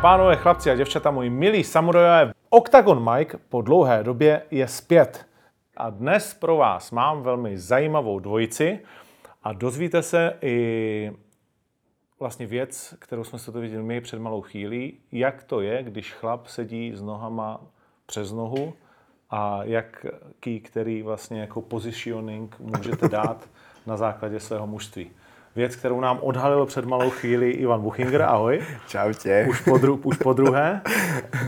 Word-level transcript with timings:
Pánové, 0.00 0.36
chlapci 0.36 0.70
a 0.70 0.74
děvčata, 0.74 1.10
moji 1.10 1.30
milí 1.30 1.64
samurajové, 1.64 2.32
Octagon 2.50 3.12
Mike 3.12 3.38
po 3.48 3.62
dlouhé 3.62 4.04
době 4.04 4.42
je 4.50 4.68
zpět. 4.68 5.26
A 5.76 5.90
dnes 5.90 6.34
pro 6.34 6.56
vás 6.56 6.90
mám 6.90 7.22
velmi 7.22 7.58
zajímavou 7.58 8.18
dvojici 8.18 8.80
a 9.42 9.52
dozvíte 9.52 10.02
se 10.02 10.36
i 10.42 11.12
vlastně 12.20 12.46
věc, 12.46 12.94
kterou 12.98 13.24
jsme 13.24 13.38
se 13.38 13.52
to 13.52 13.60
viděli 13.60 13.82
my 13.82 14.00
před 14.00 14.18
malou 14.18 14.42
chvílí, 14.42 14.98
jak 15.12 15.42
to 15.42 15.60
je, 15.60 15.82
když 15.82 16.12
chlap 16.12 16.46
sedí 16.46 16.92
s 16.94 17.02
nohama 17.02 17.60
přes 18.06 18.32
nohu 18.32 18.74
a 19.30 19.60
jaký, 19.64 20.60
který 20.60 21.02
vlastně 21.02 21.40
jako 21.40 21.62
positioning 21.62 22.56
můžete 22.60 23.08
dát 23.08 23.48
na 23.86 23.96
základě 23.96 24.40
svého 24.40 24.66
mužství. 24.66 25.10
Věc, 25.58 25.76
kterou 25.76 26.00
nám 26.00 26.18
odhalil 26.22 26.66
před 26.66 26.84
malou 26.84 27.10
chvíli 27.10 27.50
Ivan 27.50 27.80
Buchinger, 27.82 28.22
ahoj. 28.22 28.60
Čaute. 28.86 29.46
Už 29.50 29.60
po, 29.60 29.78
dru, 29.78 30.00
už 30.04 30.16
po 30.16 30.32
druhé. 30.32 30.80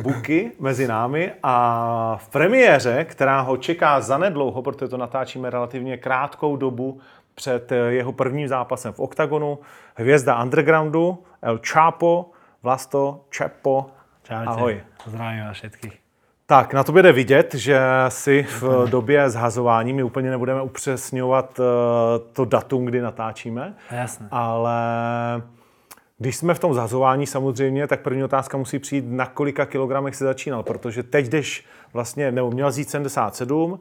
Buky 0.03 0.53
mezi 0.59 0.89
námi 0.89 1.33
a 1.43 2.17
v 2.21 2.29
premiéře, 2.29 3.05
která 3.05 3.41
ho 3.41 3.57
čeká 3.57 4.01
zanedlouho, 4.01 4.63
protože 4.63 4.89
to 4.89 4.97
natáčíme 4.97 5.51
relativně 5.51 5.97
krátkou 5.97 6.57
dobu 6.57 7.01
před 7.35 7.73
jeho 7.89 8.13
prvním 8.13 8.49
zápasem 8.49 8.93
v 8.93 9.01
OKTAGONu, 9.01 9.59
hvězda 9.95 10.43
undergroundu, 10.43 11.25
El 11.43 11.61
Chapo, 11.67 12.31
Vlasto, 12.63 13.21
Čepo, 13.31 13.91
Čaute. 14.23 14.47
ahoj. 14.47 14.81
Zdravím 15.07 15.45
vás 15.45 15.57
všetkých. 15.57 16.00
Tak, 16.51 16.75
na 16.75 16.85
to 16.85 16.93
jde 16.93 17.13
vidět, 17.13 17.55
že 17.55 17.81
si 18.09 18.43
v 18.43 18.91
době 18.91 19.31
zhazování, 19.31 19.93
my 19.93 20.03
úplně 20.03 20.31
nebudeme 20.31 20.63
upřesňovat 20.63 21.61
eh, 21.61 21.63
to 22.33 22.45
datum, 22.45 22.85
kdy 22.85 23.01
natáčíme, 23.01 23.75
Jasné. 23.91 24.29
ale 24.31 24.73
když 26.19 26.37
jsme 26.37 26.55
v 26.55 26.59
tom 26.59 26.75
zhazování 26.75 27.27
samozřejmě, 27.27 27.87
tak 27.87 28.01
první 28.01 28.25
otázka 28.25 28.59
musí 28.59 28.79
přijít, 28.79 29.05
na 29.09 29.27
kolika 29.27 29.67
kilogramech 29.67 30.17
si 30.17 30.25
začínal, 30.25 30.63
protože 30.63 31.03
teď 31.03 31.27
jdeš 31.27 31.67
vlastně, 31.93 32.33
nebo 32.33 32.51
měl 32.51 32.71
jít 32.77 32.91
77, 32.91 33.73
uh, 33.73 33.79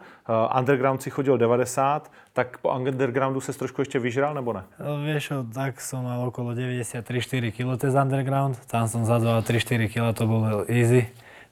underground 0.59 1.01
si 1.01 1.09
chodil 1.09 1.37
90, 1.37 2.11
tak 2.33 2.57
po 2.57 2.73
undergroundu 2.75 3.41
se 3.41 3.53
trošku 3.53 3.81
ještě 3.81 3.99
vyžral, 3.99 4.33
nebo 4.33 4.53
ne? 4.53 4.63
No, 4.79 4.97
vieš, 5.03 5.33
tak 5.53 5.81
som 5.81 6.03
mal 6.03 6.27
okolo 6.27 6.51
93-4 6.51 7.51
kg 7.51 7.81
cez 7.81 7.95
underground. 7.95 8.57
Tam 8.67 8.87
som 8.87 9.05
zadval 9.05 9.41
3-4 9.41 9.89
kg, 9.89 10.17
to 10.17 10.27
bolo 10.27 10.65
easy. 10.67 11.07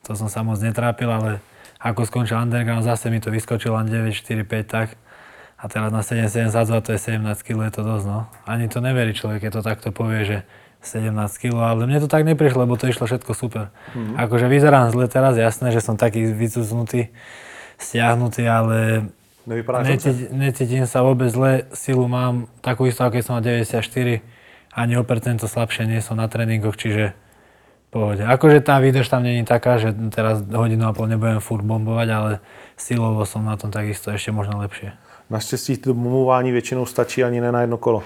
To 0.08 0.16
som 0.16 0.32
sa 0.32 0.40
moc 0.42 0.58
netrápil, 0.64 1.12
ale 1.12 1.44
ako 1.78 2.08
skončil 2.08 2.40
underground, 2.40 2.88
zase 2.88 3.12
mi 3.12 3.20
to 3.22 3.30
vyskočilo 3.30 3.78
len 3.78 3.92
9-4-5 3.92 4.48
tak. 4.66 4.96
A 5.58 5.66
teraz 5.68 5.90
na 5.90 6.06
77 6.06 6.54
zadzval, 6.54 6.86
to 6.86 6.94
je 6.94 7.02
17 7.02 7.26
kg, 7.42 7.66
je 7.68 7.74
to 7.74 7.84
dosť, 7.84 8.06
no. 8.06 8.30
Ani 8.46 8.70
to 8.70 8.78
neverí 8.78 9.18
človek, 9.18 9.50
keď 9.50 9.52
to 9.58 9.62
takto 9.66 9.90
povie, 9.90 10.22
že 10.22 10.38
17 10.86 11.18
kg, 11.42 11.74
ale 11.74 11.90
mne 11.90 11.98
to 11.98 12.10
tak 12.10 12.24
neprišlo, 12.24 12.70
lebo 12.70 12.78
to 12.78 12.86
išlo 12.86 13.10
všetko 13.10 13.34
super. 13.34 13.74
Mm. 13.98 14.22
Akože 14.22 14.46
vyzerám 14.46 14.94
zle 14.94 15.10
teraz, 15.10 15.34
jasné, 15.34 15.74
že 15.74 15.82
som 15.82 15.98
taký 15.98 16.30
vycuznutý, 16.30 17.10
stiahnutý, 17.82 18.46
ale? 18.46 19.10
Necíti, 19.48 20.30
necítim 20.30 20.86
sa 20.86 21.02
vôbec 21.02 21.34
zle, 21.34 21.66
silu 21.74 22.06
mám 22.06 22.52
takú 22.62 22.86
istú, 22.86 23.08
ako 23.08 23.18
keď 23.18 23.24
som 23.26 23.34
mal 23.40 23.44
94, 23.44 24.22
ani 24.78 24.94
o 24.94 25.04
percento 25.08 25.50
slabšie 25.50 25.90
nie 25.90 26.06
som 26.06 26.22
na 26.22 26.30
tréningoch, 26.30 26.78
čiže 26.78 27.18
pohode. 27.98 28.22
Akože 28.22 28.62
tá 28.62 28.78
výdrž 28.78 29.10
tam 29.10 29.26
není 29.26 29.42
taká, 29.42 29.82
že 29.82 29.90
teraz 30.14 30.46
hodinu 30.46 30.86
a 30.86 30.94
pol 30.94 31.10
nebudem 31.10 31.42
furt 31.42 31.66
bombovať, 31.66 32.08
ale 32.14 32.32
silovo 32.78 33.26
som 33.26 33.42
na 33.42 33.58
tom 33.58 33.74
takisto 33.74 34.14
ešte 34.14 34.30
možno 34.30 34.62
lepšie. 34.62 34.94
Naštěstí 35.30 35.78
to 35.78 35.94
bombování 35.94 36.52
většinou 36.52 36.86
stačí 36.86 37.24
ani 37.24 37.42
ne 37.42 37.52
na 37.52 37.62
jedno 37.62 37.78
kolo. 37.78 38.04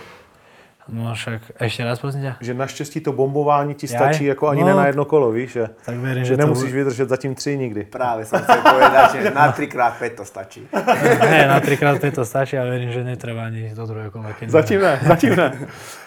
No 0.90 1.14
však 1.14 1.56
ešte 1.62 1.86
raz 1.86 2.00
prosím 2.02 2.22
ťa. 2.22 2.34
Že 2.42 2.54
naštěstí 2.54 3.00
to 3.06 3.12
bombování 3.14 3.74
ti 3.76 3.86
Jaj? 3.88 3.96
stačí 3.96 4.26
jako 4.26 4.48
ani 4.48 4.62
No. 4.62 4.68
ne 4.68 4.74
na 4.74 4.86
jedno 4.88 5.06
kolo, 5.06 5.32
víš, 5.32 5.52
že, 5.52 5.70
Tak 5.86 5.96
verím, 5.98 6.24
že 6.26 6.28
že 6.34 6.38
to 6.38 6.42
nemusíš 6.42 6.64
bude- 6.72 6.78
vydržet 6.84 7.10
zatím 7.10 7.36
tři 7.36 7.58
nikdy. 7.58 7.82
Práve 7.86 8.26
som 8.26 8.40
chcel 8.42 8.62
povedať, 8.62 9.12
že 9.22 9.30
na 9.32 9.52
3x5 9.54 10.10
to 10.16 10.26
stačí. 10.26 10.62
Ne, 11.32 11.48
na 11.48 11.60
3x5 11.62 12.12
to 12.12 12.26
stačí 12.26 12.58
a 12.58 12.64
verím, 12.64 12.92
že 12.92 13.04
netreba 13.04 13.46
ani 13.46 13.72
do 13.76 13.86
druhého 13.86 14.12
kola. 14.12 14.34
Zatím 14.48 14.82
ne, 14.82 15.00
zatím 15.08 15.36
ne. 15.36 15.48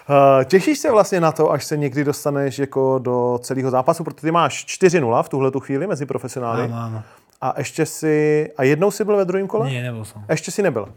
Uh, 0.08 0.44
těšíš 0.44 0.78
se 0.78 0.90
vlastně 0.90 1.20
na 1.20 1.32
to, 1.32 1.52
až 1.52 1.64
se 1.64 1.76
někdy 1.76 2.04
dostaneš 2.04 2.58
jako 2.58 2.98
do 2.98 3.38
celého 3.42 3.70
zápasu, 3.70 4.04
protože 4.04 4.26
ty 4.26 4.30
máš 4.30 4.64
4-0 4.66 5.22
v 5.22 5.28
tuhle 5.28 5.50
tu 5.50 5.60
chvíli 5.60 5.86
mezi 5.86 6.06
profesionály. 6.06 6.62
Áno, 6.68 6.76
áno. 6.76 7.02
A 7.40 7.54
ještě 7.58 7.86
si, 7.86 8.48
a 8.56 8.62
jednou 8.62 8.90
si 8.90 9.04
byl 9.04 9.16
ve 9.16 9.24
druhém 9.24 9.46
kole? 9.46 9.70
Nie, 9.70 9.82
nebol 9.82 10.04
som. 10.04 10.24
Ještě 10.28 10.50
si 10.50 10.62
nebyl. 10.62 10.88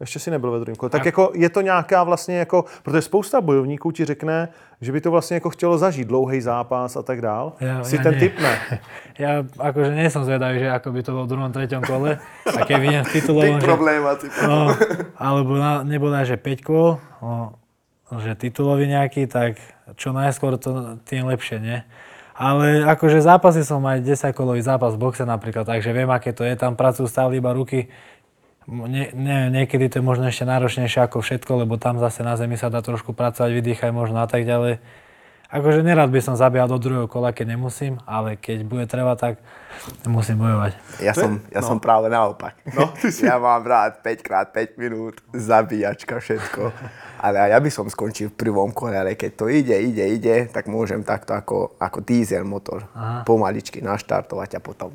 Ještě 0.00 0.18
si 0.18 0.30
nebyl 0.30 0.50
ve 0.50 0.58
druhém 0.58 0.76
kole. 0.76 0.90
Tak 0.90 1.06
jako 1.06 1.30
je 1.34 1.48
to 1.48 1.60
nějaká 1.60 2.04
vlastně 2.04 2.38
jako, 2.38 2.64
protože 2.82 3.02
spousta 3.02 3.40
bojovníků 3.40 3.92
ti 3.92 4.04
řekne, 4.04 4.48
že 4.80 4.92
by 4.92 5.00
to 5.00 5.10
vlastně 5.10 5.34
jako 5.34 5.50
chtělo 5.50 5.78
zažít 5.78 6.08
dlouhý 6.08 6.40
zápas 6.40 6.96
a 6.96 7.02
tak 7.02 7.20
dál. 7.20 7.52
Ja- 7.60 7.84
si 7.84 7.96
ja 7.96 8.02
ten 8.02 8.12
nie. 8.16 8.20
typ 8.20 8.34
ne. 8.40 8.54
Ja 9.20 9.44
akože 9.44 9.92
nie 9.92 10.08
som 10.08 10.24
zvedavý, 10.24 10.64
že 10.64 10.72
ako 10.72 10.96
by 10.96 11.00
to 11.04 11.10
bolo 11.12 11.24
v 11.28 11.30
druhom, 11.36 11.52
treťom 11.52 11.84
kole. 11.84 12.16
A 12.48 12.58
keď 12.64 12.76
vidím 12.80 13.04
v 13.04 13.12
titulovom, 13.12 13.60
že... 13.60 13.68
No, 14.48 14.72
alebo 15.20 15.52
na, 15.60 15.84
nebola, 15.84 16.24
že 16.24 16.40
5 16.40 16.64
kôl, 16.64 16.96
no, 17.20 17.52
že 18.16 18.32
titulový 18.40 18.88
nejaký, 18.88 19.28
tak 19.28 19.60
čo 20.00 20.16
najskôr 20.16 20.56
to 20.56 20.96
tým 21.04 21.28
lepšie, 21.28 21.60
nie? 21.60 21.84
Ale 22.32 22.88
akože 22.88 23.20
zápasy 23.20 23.60
som 23.60 23.84
aj 23.84 24.00
10 24.00 24.32
kolový 24.32 24.64
zápas 24.64 24.96
v 24.96 25.04
boxe 25.04 25.28
napríklad, 25.28 25.68
takže 25.68 25.92
viem, 25.92 26.08
aké 26.08 26.32
to 26.32 26.40
je. 26.40 26.56
Tam 26.56 26.72
pracujú 26.72 27.04
stále 27.04 27.36
iba 27.36 27.52
ruky. 27.52 27.92
Nie, 28.70 29.10
neviem, 29.10 29.50
niekedy 29.52 29.90
to 29.90 29.98
je 29.98 30.04
možno 30.04 30.24
ešte 30.24 30.46
náročnejšie 30.46 31.02
ako 31.02 31.18
všetko, 31.18 31.66
lebo 31.66 31.74
tam 31.74 31.98
zase 31.98 32.22
na 32.22 32.38
zemi 32.38 32.54
sa 32.54 32.70
dá 32.70 32.78
trošku 32.78 33.10
pracovať, 33.10 33.50
vydýchať 33.50 33.90
možno 33.90 34.22
a 34.22 34.30
tak 34.30 34.46
ďalej. 34.46 34.78
Akože 35.50 35.82
nerad 35.82 36.06
by 36.06 36.22
som 36.22 36.38
zabíjal 36.38 36.70
do 36.70 36.78
druhého 36.78 37.10
kola, 37.10 37.34
keď 37.34 37.58
nemusím, 37.58 37.98
ale 38.06 38.38
keď 38.38 38.62
bude 38.62 38.86
treba, 38.86 39.18
tak 39.18 39.42
musím 40.06 40.38
bojovať. 40.38 40.78
Ja 41.02 41.10
som, 41.10 41.42
ja 41.50 41.58
som 41.58 41.82
práve 41.82 42.06
naopak. 42.06 42.54
No, 42.70 42.94
ty 42.94 43.10
si- 43.14 43.26
Ja 43.26 43.42
mám 43.42 43.66
rád 43.66 43.98
5x5 43.98 44.78
minút, 44.78 45.18
zabíjačka, 45.34 46.22
všetko. 46.22 46.70
Ale 47.20 47.52
ja 47.52 47.60
by 47.60 47.68
som 47.68 47.84
skončil 47.84 48.32
v 48.32 48.48
prvom 48.48 48.72
kole, 48.72 48.96
ale 48.96 49.12
keď 49.12 49.30
to 49.36 49.44
ide, 49.52 49.76
ide, 49.76 50.08
ide, 50.08 50.48
tak 50.48 50.72
môžem 50.72 51.04
takto 51.04 51.36
ako, 51.36 51.76
ako 51.76 52.00
diesel 52.00 52.48
motor 52.48 52.88
Aha. 52.96 53.28
pomaličky 53.28 53.84
naštartovať 53.84 54.56
a 54.56 54.60
potom... 54.64 54.88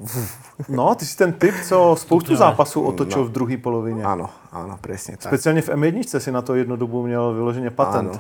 No, 0.65 0.95
ty 0.97 1.05
jsi 1.05 1.17
ten 1.17 1.33
typ, 1.33 1.53
co 1.61 1.95
spoustu 1.97 2.35
zápasů 2.35 2.81
otočil 2.81 3.25
v 3.25 3.31
druhé 3.31 3.57
polovině. 3.57 4.01
Áno, 4.01 4.29
áno, 4.49 4.77
presne 4.81 5.17
tak. 5.17 5.29
Speciálně 5.29 5.61
v 5.61 5.69
M1 5.69 6.19
si 6.19 6.31
na 6.31 6.41
to 6.41 6.55
jednu 6.55 6.75
dobu 6.75 7.05
měl 7.05 7.33
vyloženě 7.33 7.69
patent. 7.69 8.09
Áno. 8.09 8.19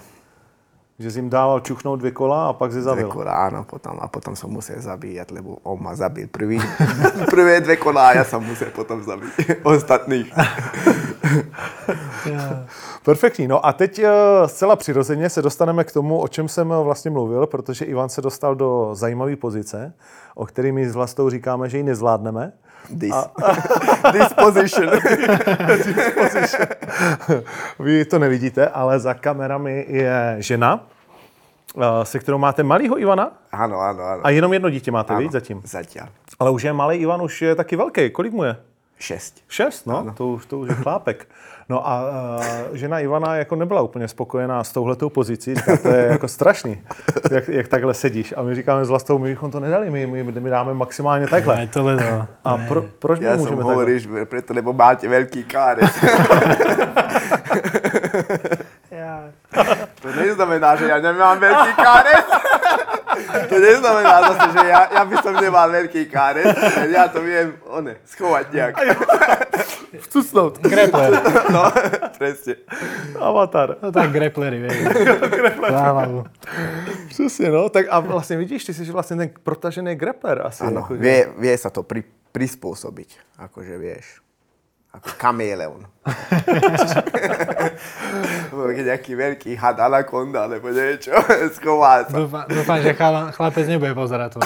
Že 0.99 1.11
jsi 1.11 1.19
jim 1.19 1.29
dával 1.29 1.59
čuchnout 1.59 1.99
dvě 1.99 2.11
kola 2.11 2.47
a 2.49 2.53
pak 2.53 2.71
si 2.71 2.81
zabil. 2.81 3.03
Dve 3.03 3.13
kola, 3.13 3.31
áno, 3.31 3.63
potom, 3.67 3.99
a 3.99 4.07
potom 4.07 4.31
som 4.31 4.47
musel 4.47 4.79
zabíjať, 4.79 5.27
lebo 5.35 5.59
on 5.67 5.75
ma 5.83 5.91
zabil 5.91 6.31
prvý, 6.31 6.55
prvé 7.35 7.59
dve 7.59 7.75
kola 7.75 8.15
a 8.15 8.15
ja 8.15 8.23
som 8.23 8.39
musel 8.39 8.71
potom 8.71 9.03
zabiť 9.03 9.59
ostatných. 9.67 10.31
Perfektní. 13.03 13.47
No 13.47 13.65
a 13.65 13.73
teď 13.73 13.99
eh, 13.99 14.11
zcela 14.45 14.75
přirozeně 14.75 15.29
se 15.29 15.41
dostaneme 15.41 15.83
k 15.83 15.91
tomu, 15.91 16.19
o 16.19 16.27
čem 16.27 16.47
jsem 16.49 16.71
eh, 16.71 16.83
vlastně 16.83 17.11
mluvil, 17.11 17.47
protože 17.47 17.85
Ivan 17.85 18.09
se 18.09 18.21
dostal 18.21 18.55
do 18.55 18.89
zajímavé 18.93 19.35
pozice, 19.35 19.93
o 20.35 20.45
který 20.45 20.71
my 20.71 20.89
s 20.89 20.95
Vlastou 20.95 21.29
říkáme, 21.29 21.69
že 21.69 21.77
ji 21.77 21.83
nezvládneme. 21.83 22.51
This, 22.99 23.15
this 24.11 24.33
position. 24.33 24.89
Vy 27.79 28.05
to 28.05 28.19
nevidíte, 28.19 28.67
ale 28.67 28.99
za 28.99 29.13
kamerami 29.13 29.85
je 29.89 30.35
žena, 30.39 30.87
eh, 31.77 32.05
se 32.05 32.19
kterou 32.19 32.37
máte 32.37 32.63
malýho 32.63 32.99
Ivana 32.99 33.31
Áno, 33.51 33.79
áno, 33.79 34.01
áno. 34.03 34.21
a 34.23 34.29
jenom 34.29 34.53
jedno 34.53 34.69
dítě 34.69 34.91
máte, 34.91 35.15
víc 35.15 35.31
zatím. 35.31 35.61
Zatiaľ. 35.65 36.07
Ale 36.39 36.51
už 36.51 36.63
je 36.63 36.73
malý 36.73 36.95
Ivan, 36.97 37.21
už 37.21 37.41
je 37.41 37.55
taky 37.55 37.75
velký. 37.75 38.09
Kolik 38.09 38.33
mu 38.33 38.43
je? 38.43 38.55
Šesť. 38.99 39.43
Šest, 39.47 39.87
no, 39.87 40.13
to 40.17 40.27
už, 40.27 40.45
to 40.45 40.59
už 40.59 40.69
je 40.69 40.75
chlápek. 40.75 41.27
No 41.69 41.87
a 41.87 41.93
uh, 42.01 42.75
žena 42.77 42.99
Ivana 42.99 43.35
jako 43.35 43.55
nebyla 43.55 43.81
úplně 43.81 44.07
spokojená 44.07 44.63
s 44.63 44.71
touhletou 44.71 45.09
pozicí, 45.09 45.55
říká, 45.55 45.77
to 45.77 45.87
je 45.87 46.05
jako 46.05 46.27
strašný, 46.27 46.81
jak, 47.31 47.47
jak 47.47 47.67
takhle 47.67 47.93
sedíš. 47.93 48.33
A 48.37 48.41
my 48.41 48.55
říkáme 48.55 48.85
s 48.85 48.89
vlastou, 48.89 49.17
my 49.19 49.29
bychom 49.29 49.51
to 49.51 49.59
nedali, 49.59 49.89
my, 49.89 50.07
my, 50.07 50.23
my 50.23 50.49
dáme 50.49 50.73
maximálně 50.73 51.27
takhle. 51.27 51.55
Aj 51.55 51.67
to 51.67 51.83
len, 51.83 51.97
no. 52.11 52.27
A 52.43 52.57
pro, 52.57 52.81
proč 52.99 53.19
som 53.19 53.37
můžeme 53.37 53.55
takhle? 53.55 53.73
hovoril, 53.73 53.99
že 53.99 54.25
preto, 54.25 54.53
lebo 54.53 54.73
máte 54.73 55.07
veľký 55.09 55.43
kárec. 55.43 55.89
to 60.01 60.07
neznamená, 60.13 60.75
že 60.77 60.85
ja 60.85 61.01
nemám 61.01 61.39
veľký 61.41 61.71
kárec. 61.75 62.25
To 63.49 63.55
neznamená 63.59 64.15
zase, 64.21 64.45
že 64.53 64.63
ja, 64.67 64.81
ja 64.93 65.01
by 65.05 65.15
som 65.23 65.33
nemal 65.35 65.67
veľký 65.71 66.05
kárec. 66.11 66.51
Ja 66.91 67.07
to 67.07 67.21
viem, 67.21 67.55
one, 67.65 67.95
schovať 68.05 68.45
nejak. 68.53 68.73
Vcucnout. 70.07 70.59
Grappler. 70.59 71.13
no, 71.51 71.71
presne. 72.19 72.55
Avatar. 73.15 73.79
No 73.79 73.91
tak 73.91 74.11
grapplery, 74.11 74.59
vieš. 74.59 74.77
Za 75.69 75.83
hlavu. 75.91 76.25
Přesně, 77.07 77.51
no. 77.51 77.69
Tak 77.69 77.85
a 77.89 77.99
vlastně 77.99 78.37
vidíš, 78.37 78.63
ty 78.65 78.73
jsi 78.73 78.91
vlastně 78.91 79.15
ten 79.15 79.29
protažený 79.43 79.95
grappler 79.95 80.41
asi. 80.45 80.63
Áno, 80.63 80.81
jako, 80.81 80.95
že- 80.95 81.01
vie, 81.01 81.19
vie 81.39 81.55
sa 81.57 81.69
to 81.69 81.83
pri, 81.83 82.03
prispôsobiť, 82.35 83.39
akože 83.39 83.75
vieš. 83.79 84.19
Ako 84.95 85.11
kameleon. 85.19 85.87
nejaký 88.85 89.11
veľký 89.17 89.51
had 89.57 89.81
anakonda, 89.81 90.45
alebo 90.45 90.69
niečo, 90.69 91.11
schová 91.57 92.05
sa. 92.05 92.13
Dúfam, 92.13 92.45
dúfam 92.45 92.77
že 92.79 92.93
chala, 92.93 93.33
chlapec 93.33 93.65
nebude 93.67 93.93
pozerať 93.97 94.37
to. 94.37 94.39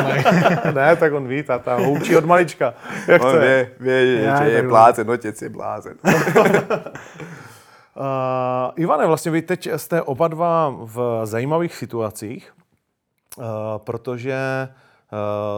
ne, 0.78 0.96
tak 0.96 1.10
on 1.10 1.26
ví, 1.26 1.42
táta 1.42 1.76
ho 1.82 1.92
učí 1.98 2.16
od 2.16 2.24
malička. 2.24 2.78
Jak 3.10 3.20
On 3.22 3.32
to 3.34 3.38
je? 3.42 3.42
vie, 3.42 3.58
vie, 3.80 3.98
že 4.06 4.24
Ja, 4.24 4.42
je 4.46 4.62
blázen, 4.62 5.06
otec 5.10 5.36
je 5.42 5.48
blázen. 5.50 5.96
Uh, 7.96 8.72
Ivane, 8.76 9.06
vlastně 9.06 9.30
vy 9.32 9.42
teď 9.42 9.68
jste 9.76 10.02
oba 10.02 10.28
dva 10.28 10.70
v 10.70 11.20
zajímavých 11.24 11.74
situacích, 11.74 12.52
uh, 13.38 13.44
protože 13.78 14.68
uh, 14.70 14.85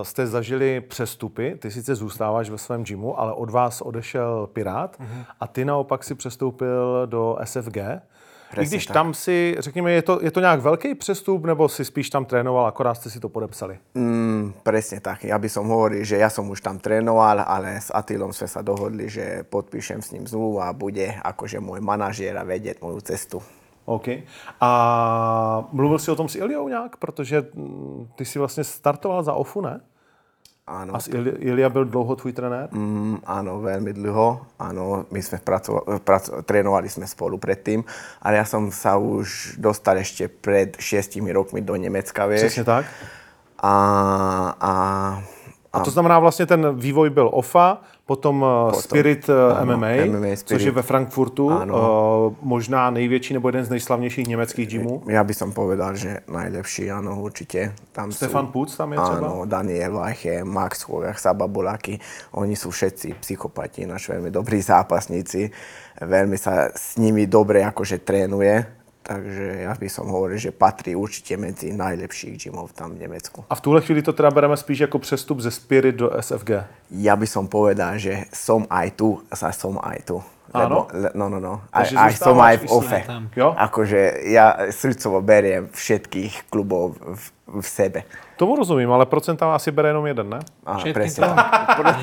jste 0.02 0.26
zažili 0.26 0.80
přestupy. 0.80 1.54
Ty 1.58 1.70
sice 1.70 1.94
zůstáváš 1.94 2.50
ve 2.50 2.58
svém 2.58 2.84
gymu, 2.84 3.20
ale 3.20 3.32
od 3.32 3.50
vás 3.50 3.80
odešel 3.80 4.46
Pirát 4.52 4.96
a 5.40 5.46
ty 5.46 5.64
naopak 5.64 6.04
si 6.04 6.14
přestoupil 6.14 7.06
do 7.06 7.38
SFG. 7.44 7.76
I 8.48 8.50
Přesně 8.52 8.76
když 8.76 8.86
tak. 8.86 8.94
tam 8.94 9.14
si, 9.14 9.56
řekněme, 9.58 9.92
je 9.92 10.02
to, 10.02 10.18
je 10.22 10.30
to 10.30 10.40
nějak 10.40 10.60
velký 10.60 10.94
přestup, 10.94 11.44
nebo 11.44 11.68
si 11.68 11.84
spíš 11.84 12.10
tam 12.10 12.24
trénoval, 12.24 12.66
akorát 12.66 12.94
jste 12.94 13.10
si 13.10 13.20
to 13.20 13.28
podepsali? 13.28 13.78
Mm, 13.94 14.52
presne 14.62 15.00
tak. 15.04 15.28
Ja 15.28 15.36
by 15.36 15.48
som 15.52 15.68
hovoril, 15.68 16.00
že 16.00 16.16
ja 16.16 16.32
som 16.32 16.48
už 16.48 16.64
tam 16.64 16.80
trénoval, 16.80 17.44
ale 17.44 17.76
s 17.76 17.92
Atilom 17.92 18.32
sme 18.32 18.48
sa 18.48 18.64
dohodli, 18.64 19.12
že 19.12 19.44
podpíšem 19.44 20.00
s 20.00 20.16
ním 20.16 20.24
zmluvu 20.24 20.64
a 20.64 20.72
bude 20.72 21.12
akože 21.20 21.60
môj 21.60 21.84
manažér 21.84 22.40
a 22.40 22.48
vedieť 22.48 22.80
moju 22.80 23.04
cestu. 23.04 23.44
OK. 23.88 24.08
A 24.60 25.68
mluvil 25.72 25.98
jsi 25.98 26.10
o 26.10 26.16
tom 26.16 26.28
s 26.28 26.36
Iliou 26.36 26.68
nějak? 26.68 26.96
Protože 26.96 27.46
mm, 27.54 28.08
ty 28.14 28.24
si 28.24 28.38
vlastně 28.38 28.64
startoval 28.64 29.22
za 29.22 29.32
OFU, 29.32 29.60
ne? 29.60 29.80
Áno. 30.68 30.92
A 30.94 30.98
Ili, 31.08 31.30
Ilia 31.30 31.68
byl 31.68 31.84
dlouho 31.84 32.16
tvůj 32.16 32.32
trenér? 32.32 32.68
Mm, 32.72 33.24
áno, 33.24 33.64
veľmi 33.64 33.96
dlho. 33.96 34.44
Áno, 34.60 35.08
my 35.08 35.20
sme 35.24 35.40
pracovali, 35.40 36.04
prac, 36.04 36.28
trénovali 36.44 36.92
sme 36.92 37.08
spolu 37.08 37.40
predtým, 37.40 37.80
ale 38.20 38.36
ja 38.36 38.44
som 38.44 38.68
sa 38.68 39.00
už 39.00 39.56
dostal 39.56 39.96
ešte 39.96 40.28
pred 40.28 40.76
šiestimi 40.76 41.32
rokmi 41.32 41.64
do 41.64 41.72
Nemecka, 41.72 42.28
vieš. 42.28 42.52
Přesně 42.52 42.64
tak. 42.64 42.84
A, 43.58 43.72
a, 44.60 44.72
A 45.72 45.80
to 45.80 45.90
znamená 45.90 46.18
vlastně 46.18 46.46
ten 46.46 46.76
vývoj 46.76 47.10
byl 47.10 47.30
OFA, 47.32 47.80
potom, 48.08 48.40
potom 48.40 48.80
Spirit 48.80 49.28
eh, 49.28 49.36
ano, 49.36 49.76
MMA, 49.76 50.08
MMA 50.08 50.32
což 50.40 50.40
Spirit. 50.40 50.64
je 50.64 50.70
ve 50.72 50.82
Frankfurtu, 50.82 51.52
Ano. 51.52 51.74
uh, 51.76 52.34
možná 52.40 52.90
největší 52.90 53.34
nebo 53.34 53.48
jeden 53.48 53.64
z 53.64 53.70
nejslavnějších 53.70 54.26
německých 54.26 54.68
gymů. 54.68 55.02
ja 55.04 55.20
by 55.20 55.34
som 55.36 55.52
povedal, 55.52 55.92
že 55.92 56.24
najlepší, 56.24 56.88
áno, 56.88 57.20
určite. 57.20 57.76
Tam 57.92 58.08
Stefan 58.08 58.48
sú, 58.48 58.52
Puc 58.52 58.72
tam 58.72 58.92
je 58.92 58.98
třeba? 58.98 59.28
Áno, 59.28 59.44
Daniel 59.44 59.92
Vajche, 60.00 60.40
Max 60.40 60.88
Hogach, 60.88 61.20
Saba 61.20 61.44
Bulaki, 61.44 62.00
oni 62.32 62.56
sú 62.56 62.72
všetci 62.72 63.20
psychopati, 63.20 63.84
naši 63.84 64.16
veľmi 64.16 64.32
dobrí 64.32 64.56
zápasníci. 64.64 65.52
Veľmi 66.00 66.40
sa 66.40 66.72
s 66.72 66.96
nimi 66.96 67.28
dobre 67.28 67.60
akože 67.60 68.00
trénuje, 68.06 68.77
takže 69.08 69.64
ja 69.64 69.72
by 69.72 69.88
som 69.88 70.12
hovoril, 70.12 70.36
že 70.36 70.52
patrí 70.52 70.92
určite 70.92 71.40
medzi 71.40 71.72
najlepších 71.72 72.36
gymov 72.36 72.76
tam 72.76 72.92
v 72.92 73.08
Nemecku. 73.08 73.44
A 73.48 73.56
v 73.56 73.60
tuhle 73.60 73.80
chvíli 73.80 74.02
to 74.04 74.12
teda 74.12 74.30
bereme 74.30 74.56
spíš 74.56 74.78
jako 74.78 74.98
přestup 74.98 75.40
ze 75.40 75.50
Spirit 75.50 75.96
do 75.96 76.12
SFG. 76.20 76.50
Ja 76.92 77.16
by 77.16 77.26
som 77.26 77.48
povedal, 77.48 77.96
že 77.96 78.28
som 78.32 78.68
aj 78.68 79.00
tu, 79.00 79.20
sa 79.32 79.52
som 79.52 79.80
aj 79.80 79.98
tu. 80.04 80.20
Áno? 80.52 80.88
le, 80.92 81.10
no, 81.12 81.28
no, 81.28 81.38
no. 81.40 81.54
Aj, 81.68 81.84
aj 81.84 82.12
som 82.16 82.40
aj 82.40 82.64
v 82.64 82.66
OFE. 82.72 83.00
Jo? 83.36 83.52
Akože 83.52 84.28
ja 84.32 84.72
srdcovo 84.72 85.20
beriem 85.20 85.68
všetkých 85.68 86.48
klubov 86.48 86.96
v, 86.96 87.22
v 87.60 87.66
sebe. 87.68 88.00
Tomu 88.38 88.54
rozumím, 88.56 88.88
ale 88.94 89.04
procenta 89.04 89.50
asi 89.50 89.74
bere 89.74 89.90
jenom 89.90 90.06
jeden, 90.06 90.30
ne? 90.30 90.40
Á, 90.62 90.78
Všetky 90.78 90.94
presne 90.94 91.26
to? 91.26 91.34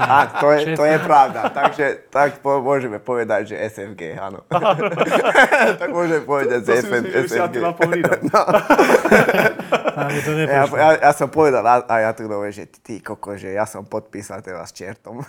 Á, 0.03 0.17
to, 0.43 0.47
je, 0.51 0.59
to 0.75 0.83
je 0.83 0.97
pravda. 0.99 1.41
Takže 1.49 1.85
tak 2.11 2.43
po, 2.43 2.59
môžeme 2.59 2.99
povedať, 2.99 3.55
že 3.55 3.55
SFG, 3.71 4.19
áno. 4.19 4.43
tak 5.81 5.89
môžeme 5.95 6.21
povedať, 6.27 6.59
že 6.67 6.85
SFG. 6.85 7.39
Aby 7.39 8.03
to 10.25 10.31
Ja, 10.31 10.63
ja, 10.67 10.89
ja 11.01 11.11
som 11.15 11.29
povedal 11.31 11.63
a- 11.63 11.87
aj 11.87 12.03
Atulovi, 12.11 12.51
že 12.51 12.67
ty, 12.83 12.99
koko, 12.99 13.39
že 13.39 13.55
ja 13.55 13.63
som 13.65 13.87
podpísal 13.87 14.41
teraz 14.43 14.69
s 14.69 14.73
čertom. 14.75 15.23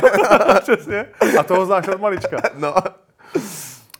Přesně. 0.62 1.06
A 1.38 1.42
toho 1.42 1.66
znáš 1.66 1.88
od 1.88 2.00
malička. 2.00 2.36
no. 2.56 2.74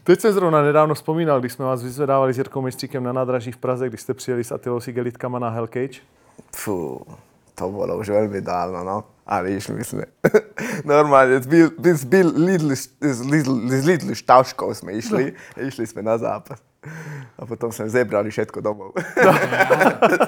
Teď 0.05 0.21
jsem 0.21 0.33
zrovna 0.33 0.63
nedávno 0.63 0.95
vzpomínal, 0.95 1.41
když 1.41 1.53
jsme 1.53 1.65
vás 1.65 1.83
vyzvedávali 1.83 2.33
s 2.33 2.39
Jirkou 2.39 2.63
Mistříkem 2.63 3.03
na 3.05 3.13
nádraží 3.13 3.53
v 3.53 3.57
Praze, 3.57 3.89
když 3.89 4.01
jste 4.01 4.15
přijeli 4.15 4.45
s 4.45 4.53
Attilou 4.53 4.81
Sigelitkama 4.81 5.39
na 5.39 5.49
Hell 5.49 5.67
Cage. 5.67 6.01
Fú, 6.55 7.01
to 7.55 7.71
bolo 7.71 7.95
už 8.03 8.11
veľmi 8.11 8.43
dávno, 8.43 8.83
no. 8.83 9.07
Ale 9.25 9.55
išli 9.55 9.81
sme. 9.87 10.05
Normálne, 10.85 11.39
z, 11.41 11.47
bil, 11.47 11.67
z, 11.79 12.05
bil, 12.05 12.29
lidl, 13.81 14.11
štaškou 14.13 14.75
sme 14.75 14.99
išli. 14.99 15.33
Išli 15.57 15.87
sme 15.87 16.03
na 16.03 16.19
zápas. 16.19 16.59
A 17.35 17.43
potom 17.49 17.73
sme 17.75 17.91
zebrali 17.91 18.31
všetko 18.31 18.59
domov. 18.63 18.95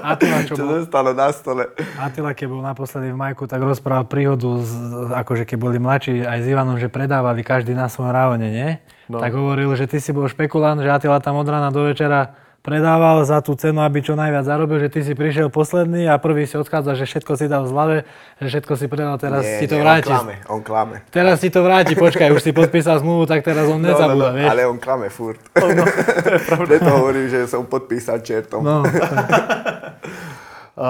Atila, 0.03 0.43
čo 0.43 0.55
Čo 0.59 0.65
bol, 0.65 0.83
zostalo 0.83 1.11
na 1.15 1.29
stole. 1.31 1.71
Atila, 2.01 2.35
keď 2.35 2.47
bol 2.51 2.63
naposledy 2.65 3.15
v 3.15 3.19
Majku, 3.19 3.47
tak 3.47 3.63
rozprával 3.63 4.09
príhodu, 4.09 4.49
z, 4.65 4.73
akože 5.15 5.45
keď 5.47 5.59
boli 5.61 5.79
mladší 5.79 6.27
aj 6.27 6.39
s 6.43 6.47
Ivanom, 6.51 6.77
že 6.81 6.91
predávali 6.91 7.47
každý 7.47 7.77
na 7.77 7.87
svojom 7.87 8.11
ráone, 8.11 8.49
nie? 8.51 8.71
No. 9.07 9.17
No. 9.17 9.23
Tak 9.23 9.33
hovoril, 9.39 9.71
že 9.79 9.87
ty 9.87 10.03
si 10.03 10.11
bol 10.11 10.27
špekulant, 10.27 10.83
že 10.83 10.91
Atila 10.91 11.23
tam 11.23 11.39
od 11.39 11.47
rána 11.47 11.71
do 11.71 11.87
večera 11.87 12.35
predával 12.67 13.23
za 13.23 13.39
tú 13.39 13.55
cenu, 13.55 13.79
aby 13.79 14.03
čo 14.03 14.19
najviac 14.19 14.43
zarobil, 14.43 14.83
že 14.83 14.91
ty 14.91 15.07
si 15.07 15.15
prišiel 15.15 15.55
posledný 15.55 16.11
a 16.11 16.19
prvý 16.19 16.51
si 16.51 16.59
odchádza, 16.59 16.99
že 16.99 17.07
všetko 17.07 17.33
si 17.39 17.47
dal 17.47 17.63
v 17.63 17.71
zlave, 17.71 17.97
že 18.43 18.47
všetko 18.51 18.73
si 18.75 18.87
predal, 18.91 19.15
teraz 19.23 19.47
Nie, 19.47 19.63
ti 19.63 19.67
to 19.71 19.79
nie, 19.79 19.87
vráti. 19.87 20.11
On 20.11 20.19
klame, 20.19 20.35
on 20.51 20.61
klame. 20.67 20.97
Teraz 21.15 21.39
ti 21.39 21.49
to 21.55 21.63
vráti, 21.63 21.95
počkaj, 21.95 22.35
už 22.35 22.43
si 22.43 22.51
podpísal 22.51 22.99
zmluvu, 22.99 23.31
tak 23.31 23.47
teraz 23.47 23.71
on 23.71 23.79
nezabúda, 23.79 24.35
vieš. 24.35 24.51
ale 24.51 24.67
on 24.67 24.83
klame 24.83 25.07
furt. 25.07 25.39
No, 25.77 25.85
to 25.85 26.31
je 26.35 26.41
pravda. 26.41 26.67
Preto 26.73 26.91
hovorím, 26.91 27.27
že 27.29 27.39
som 27.47 27.63
podpísal 27.69 28.19
čertom. 28.27 28.65
No, 28.65 28.83
Uh, 30.77 30.83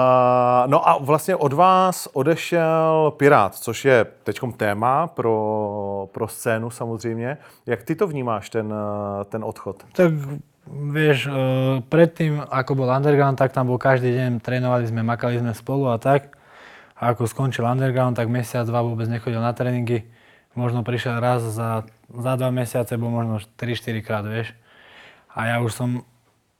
no 0.67 0.89
a 0.89 0.97
vlastně 0.99 1.35
od 1.35 1.53
vás 1.53 2.07
odešel 2.13 3.13
Pirát, 3.17 3.55
což 3.55 3.85
je 3.85 4.05
teď 4.23 4.39
téma 4.57 5.07
pro, 5.07 6.09
pro 6.11 6.27
scénu 6.27 6.69
samozřejmě. 6.69 7.37
Jak 7.65 7.83
ty 7.83 7.95
to 7.95 8.07
vnímáš, 8.07 8.49
ten, 8.49 8.73
ten 9.29 9.43
odchod? 9.43 9.83
tak 9.95 10.11
vieš, 10.67 11.27
e, 11.27 11.31
predtým, 11.87 12.43
ako 12.43 12.83
bol 12.83 12.89
underground, 12.91 13.39
tak 13.39 13.55
tam 13.55 13.71
bol 13.71 13.79
každý 13.79 14.13
deň, 14.13 14.43
trénovali 14.43 14.85
sme, 14.87 15.01
makali 15.01 15.39
sme 15.39 15.55
spolu 15.55 15.89
a 15.91 15.97
tak. 15.97 16.35
A 16.97 17.13
ako 17.13 17.29
skončil 17.29 17.65
underground, 17.65 18.17
tak 18.17 18.27
mesiac, 18.27 18.65
dva 18.67 18.83
vôbec 18.83 19.07
nechodil 19.07 19.39
na 19.39 19.53
tréningy. 19.53 20.09
Možno 20.57 20.81
prišiel 20.81 21.21
raz 21.21 21.45
za, 21.45 21.85
za 22.09 22.33
dva 22.35 22.49
mesiace, 22.49 22.97
bol 22.97 23.13
možno 23.13 23.37
3-4 23.61 24.01
krát, 24.01 24.25
vieš. 24.25 24.57
A 25.31 25.53
ja 25.53 25.55
už 25.61 25.71
som 25.73 25.89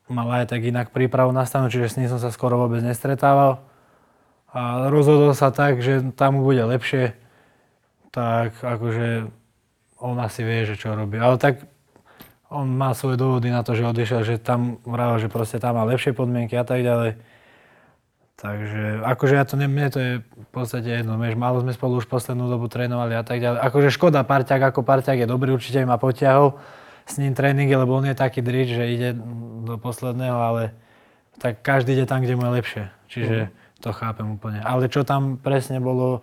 mal 0.07 0.29
aj 0.31 0.53
tak 0.53 0.63
inak 0.63 0.93
prípravu 0.93 1.33
nastanú, 1.33 1.67
čiže 1.67 1.91
s 1.91 1.97
ním 1.99 2.07
som 2.07 2.21
sa 2.21 2.31
skoro 2.31 2.55
vôbec 2.61 2.79
nestretával. 2.79 3.65
A 4.53 4.87
rozhodol 4.87 5.35
sa 5.35 5.51
tak, 5.51 5.83
že 5.83 6.01
tam 6.15 6.39
mu 6.39 6.41
bude 6.47 6.63
lepšie, 6.63 7.17
tak 8.13 8.55
akože 8.63 9.27
on 9.99 10.15
asi 10.21 10.41
vie, 10.45 10.63
že 10.69 10.77
čo 10.77 10.93
robí. 10.93 11.17
Ale 11.17 11.41
tak 11.41 11.65
on 12.47 12.67
má 12.71 12.95
svoje 12.95 13.19
dôvody 13.19 13.51
na 13.51 13.59
to, 13.63 13.75
že 13.75 13.83
odišiel, 13.83 14.21
že 14.23 14.35
tam 14.39 14.79
vravel, 14.87 15.19
že 15.19 15.27
proste 15.27 15.59
tam 15.59 15.75
má 15.75 15.83
lepšie 15.83 16.15
podmienky 16.15 16.55
a 16.55 16.63
tak 16.63 16.79
ďalej. 16.79 17.19
Takže 18.37 19.01
akože 19.01 19.33
ja 19.33 19.45
to, 19.49 19.57
ne, 19.57 19.65
mne 19.65 19.89
to 19.89 19.97
je 19.97 20.11
v 20.21 20.49
podstate 20.53 20.85
jedno, 21.01 21.17
vieš, 21.17 21.33
málo 21.41 21.57
sme 21.65 21.73
spolu 21.73 21.97
už 21.97 22.05
poslednú 22.05 22.45
dobu 22.45 22.69
trénovali 22.69 23.17
a 23.17 23.25
tak 23.25 23.41
ďalej. 23.41 23.65
Akože 23.65 23.89
škoda, 23.89 24.21
parťák 24.21 24.61
ako 24.61 24.85
parťák 24.85 25.25
je 25.25 25.27
dobrý, 25.27 25.57
určite 25.57 25.81
ma 25.89 25.97
potiahol 25.97 26.53
s 27.09 27.17
ním 27.17 27.33
tréningy, 27.33 27.73
lebo 27.73 27.97
on 27.97 28.05
je 28.05 28.13
taký 28.13 28.45
drič, 28.45 28.77
že 28.77 28.85
ide 28.93 29.09
do 29.65 29.81
posledného, 29.81 30.37
ale 30.37 30.63
tak 31.41 31.65
každý 31.65 31.97
ide 31.97 32.05
tam, 32.05 32.21
kde 32.21 32.37
mu 32.37 32.45
je 32.45 32.51
lepšie. 32.61 32.83
Čiže 33.09 33.37
to 33.81 33.89
chápem 33.89 34.29
úplne. 34.37 34.61
Ale 34.61 34.85
čo 34.85 35.01
tam 35.01 35.41
presne 35.41 35.81
bolo, 35.81 36.21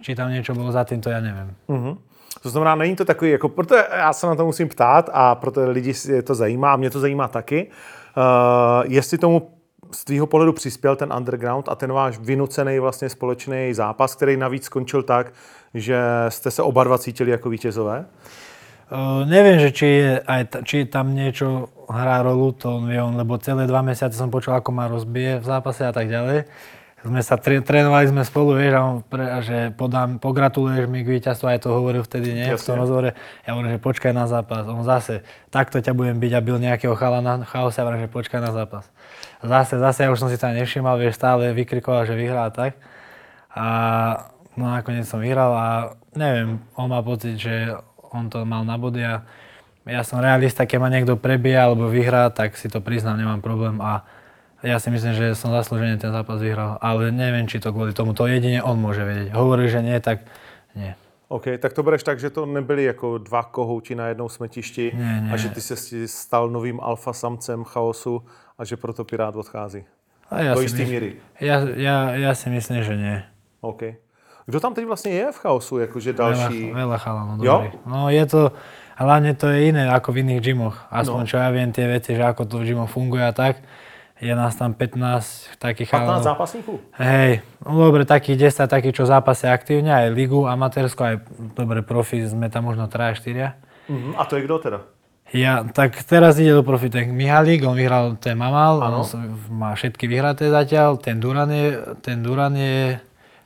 či 0.00 0.16
tam 0.16 0.32
niečo 0.32 0.56
bolo 0.56 0.72
za 0.72 0.88
tým, 0.88 1.04
to 1.04 1.12
ja 1.12 1.20
neviem. 1.20 1.52
Mhm. 1.68 1.92
To 2.42 2.50
znamená, 2.50 2.74
není 2.74 2.96
to 2.96 3.04
takový, 3.04 3.30
jako, 3.30 3.48
proto 3.48 3.74
já 3.76 4.12
se 4.12 4.26
na 4.26 4.34
to 4.34 4.44
musím 4.44 4.68
ptát 4.68 5.10
a 5.12 5.34
proto 5.34 5.70
lidi 5.70 5.92
je 6.08 6.22
to 6.22 6.34
zajímá 6.34 6.72
a 6.72 6.76
mě 6.76 6.90
to 6.90 7.00
zajímá 7.00 7.28
taky. 7.28 7.70
Uh, 8.16 8.92
jestli 8.92 9.18
tomu 9.18 9.50
z 9.92 10.04
tvýho 10.04 10.26
pohledu 10.26 10.52
přispěl 10.52 10.96
ten 10.96 11.12
underground 11.12 11.68
a 11.68 11.74
ten 11.74 11.92
váš 11.92 12.18
vynucený 12.18 12.78
vlastně 12.78 13.08
společný 13.08 13.74
zápas, 13.74 14.14
který 14.14 14.36
navíc 14.36 14.64
skončil 14.64 15.02
tak, 15.02 15.32
že 15.74 15.98
jste 16.28 16.50
se 16.50 16.62
oba 16.62 16.84
dva 16.84 16.98
cítili 16.98 17.30
jako 17.30 17.48
vítězové? 17.48 18.04
Uh, 18.92 19.24
neviem, 19.24 19.58
že 19.58 19.72
či, 19.72 19.86
je 19.86 20.20
aj 20.20 20.42
či 20.68 20.84
tam 20.84 21.16
niečo 21.16 21.72
hrá 21.88 22.20
rolu, 22.20 22.52
to 22.52 22.76
on 22.76 22.84
vie 22.84 23.00
on, 23.00 23.16
lebo 23.16 23.40
celé 23.40 23.64
dva 23.64 23.80
mesiace 23.80 24.12
som 24.12 24.28
počul, 24.28 24.52
ako 24.54 24.76
ma 24.76 24.92
rozbije 24.92 25.40
v 25.40 25.44
zápase 25.44 25.88
a 25.88 25.92
tak 25.92 26.12
ďalej. 26.12 26.44
Sme 27.04 27.20
sa 27.20 27.36
tre, 27.36 27.60
trénovali 27.60 28.08
sme 28.08 28.24
spolu, 28.24 28.56
vieš, 28.56 28.74
a 28.74 28.80
on 28.80 28.96
pre, 29.04 29.28
a 29.28 29.44
že 29.44 29.76
podám, 29.76 30.16
pogratuluješ 30.16 30.88
mi 30.88 31.04
k 31.04 31.20
víťazstvu, 31.20 31.52
aj 31.52 31.60
to 31.60 31.68
hovoril 31.68 32.00
vtedy, 32.00 32.32
nie, 32.32 32.48
v 32.48 32.56
tom 32.56 32.80
Jasne. 32.80 32.80
rozhovore. 32.80 33.10
Ja 33.44 33.52
hovorím, 33.52 33.76
že 33.76 33.80
počkaj 33.84 34.16
na 34.16 34.24
zápas. 34.24 34.64
On 34.64 34.80
zase, 34.80 35.20
takto 35.52 35.84
ťa 35.84 35.92
budem 35.92 36.16
byť 36.16 36.32
a 36.32 36.40
byl 36.40 36.56
nejakého 36.64 36.96
chalana, 36.96 37.44
chaose, 37.44 37.76
a 37.76 37.84
hovorím, 37.84 38.08
že 38.08 38.10
počkaj 38.10 38.40
na 38.40 38.56
zápas. 38.56 38.88
Zase, 39.44 39.76
zase, 39.76 40.08
ja 40.08 40.08
už 40.08 40.16
som 40.16 40.32
si 40.32 40.40
tam 40.40 40.56
nevšimal, 40.56 40.96
vieš, 40.96 41.20
stále 41.20 41.52
vykrikoval, 41.52 42.08
že 42.08 42.16
vyhrá 42.16 42.48
tak. 42.48 42.80
A 43.52 43.66
no 44.56 44.72
nakoniec 44.72 45.04
som 45.04 45.20
vyhral 45.20 45.52
a 45.52 45.68
neviem, 46.16 46.64
on 46.72 46.88
má 46.88 47.04
pocit, 47.04 47.36
že 47.36 47.76
on 48.16 48.32
to 48.32 48.48
mal 48.48 48.64
na 48.64 48.80
body 48.80 49.04
a 49.04 49.28
ja 49.84 50.00
som 50.00 50.24
realista, 50.24 50.64
keď 50.64 50.78
ma 50.80 50.88
niekto 50.88 51.20
prebíja 51.20 51.68
alebo 51.68 51.92
vyhrá, 51.92 52.32
tak 52.32 52.56
si 52.56 52.72
to 52.72 52.80
priznám, 52.80 53.20
nemám 53.20 53.44
problém 53.44 53.76
a 53.84 54.08
ja 54.64 54.80
si 54.80 54.88
myslím, 54.88 55.12
že 55.12 55.36
som 55.36 55.52
zaslúžene 55.52 55.94
ten 55.94 56.08
zápas 56.08 56.40
vyhral, 56.40 56.80
ale 56.80 57.12
neviem, 57.12 57.44
či 57.44 57.60
to 57.60 57.68
kvôli 57.68 57.92
tomu, 57.92 58.10
to 58.10 58.24
jedine 58.24 58.58
on 58.58 58.74
môže 58.74 59.00
vedieť. 59.00 59.30
Hovorí, 59.30 59.68
že 59.68 59.78
nie, 59.78 59.94
tak 60.00 60.24
nie. 60.72 60.96
OK, 61.28 61.56
tak 61.58 61.72
to 61.72 61.82
bereš 61.82 62.02
tak, 62.02 62.16
že 62.16 62.30
to 62.30 62.46
nebyli 62.46 62.84
jako 62.84 63.18
dva 63.18 63.42
kohouti 63.44 63.94
na 63.94 64.08
jednom 64.08 64.28
smetišti 64.28 64.92
Ne, 64.94 65.20
ne. 65.20 65.30
a 65.32 65.36
že 65.36 65.48
ty 65.48 65.60
se 65.60 65.76
stal 66.08 66.48
novým 66.50 66.80
alfa 66.80 67.12
samcem 67.12 67.64
chaosu 67.64 68.22
a 68.58 68.64
že 68.64 68.76
proto 68.76 69.04
Pirát 69.04 69.36
odchází. 69.36 69.84
A 70.30 70.40
ja 70.40 70.54
Do 70.54 70.60
myslím- 70.60 70.88
míry. 70.88 71.10
Ja, 71.40 71.60
ja, 71.76 71.96
ja 72.16 72.32
si 72.34 72.48
myslím, 72.50 72.80
že 72.82 72.94
nie. 72.96 73.16
OK. 73.60 73.82
Kdo 74.46 74.60
tam 74.60 74.74
teď 74.74 74.84
vlastně 74.84 75.12
je 75.12 75.32
v 75.32 75.36
chaosu, 75.40 75.78
jakože 75.78 76.12
další? 76.12 76.68
Veľa, 76.68 76.76
veľa 76.76 76.98
chalanov, 77.00 77.36
Jo? 77.44 77.56
No 77.88 78.08
je 78.12 78.24
to, 78.28 78.52
hlavne 79.00 79.32
to 79.34 79.48
je 79.48 79.68
iné 79.72 79.88
ako 79.88 80.12
v 80.12 80.20
iných 80.20 80.40
gymoch. 80.44 80.76
Aspoň 80.92 81.20
No. 81.24 81.26
čo 81.26 81.36
ja 81.40 81.48
viem 81.48 81.72
tie 81.72 81.88
veci, 81.88 82.12
že 82.12 82.20
ako 82.20 82.44
to 82.44 82.60
v 82.60 82.68
gymoch 82.68 82.92
funguje 82.92 83.24
a 83.24 83.32
tak. 83.32 83.64
Je 84.20 84.30
nás 84.30 84.54
tam 84.54 84.74
15 84.74 85.58
takých 85.58 85.90
15 85.90 86.00
chalanov. 86.06 86.22
zápasníků? 86.22 86.80
Hej, 86.92 87.40
no 87.66 87.84
dobre, 87.84 88.04
takých 88.04 88.36
10, 88.54 88.70
takých, 88.70 88.94
čo 88.94 89.04
zápasia 89.06 89.50
aktívne, 89.50 89.90
aj 89.90 90.14
ligu, 90.14 90.46
amatérsko, 90.46 91.02
aj 91.04 91.16
dobre 91.58 91.82
profi, 91.82 92.22
sme 92.22 92.46
tam 92.46 92.64
možno 92.64 92.86
3 92.86 93.14
4 93.14 93.52
Mhm. 93.88 94.14
A 94.16 94.24
to 94.24 94.36
je 94.36 94.42
kdo 94.46 94.58
teda? 94.58 94.80
Ja, 95.34 95.64
tak 95.66 95.98
teraz 96.06 96.38
ide 96.38 96.54
do 96.54 96.62
profi 96.62 96.88
ten 96.88 97.10
Mihalík, 97.10 97.66
on 97.66 97.74
vyhral 97.74 98.14
ten 98.16 98.38
Mamal, 98.38 98.80
Áno. 98.80 99.02
on 99.02 99.34
má 99.50 99.74
všetky 99.74 100.06
vyhraté 100.06 100.48
zatiaľ, 100.48 100.96
ten 100.96 101.18
Duran 101.18 101.50
je, 101.50 101.74
ten 102.00 102.22
Duran 102.22 102.54
je 102.54 103.00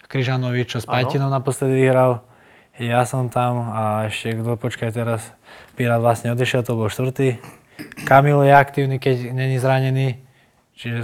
Kryžanovič, 0.05 0.69
čo 0.69 0.79
s 0.79 0.87
Áno. 0.87 0.95
Pajtinou 0.95 1.29
naposledy 1.29 1.75
vyhral. 1.75 2.23
Ja 2.79 3.03
som 3.03 3.27
tam 3.27 3.73
a 3.73 4.07
ešte 4.07 4.37
kto, 4.37 4.55
počkaj 4.55 4.93
teraz, 4.93 5.33
Pirát 5.75 5.99
vlastne 5.99 6.31
odišiel, 6.31 6.63
to 6.63 6.77
bol 6.77 6.87
štvrtý. 6.87 7.39
Kamil 8.05 8.43
je 8.43 8.53
aktívny, 8.53 8.97
keď 8.99 9.33
není 9.33 9.59
zranený. 9.59 10.23
Čiže 10.79 11.03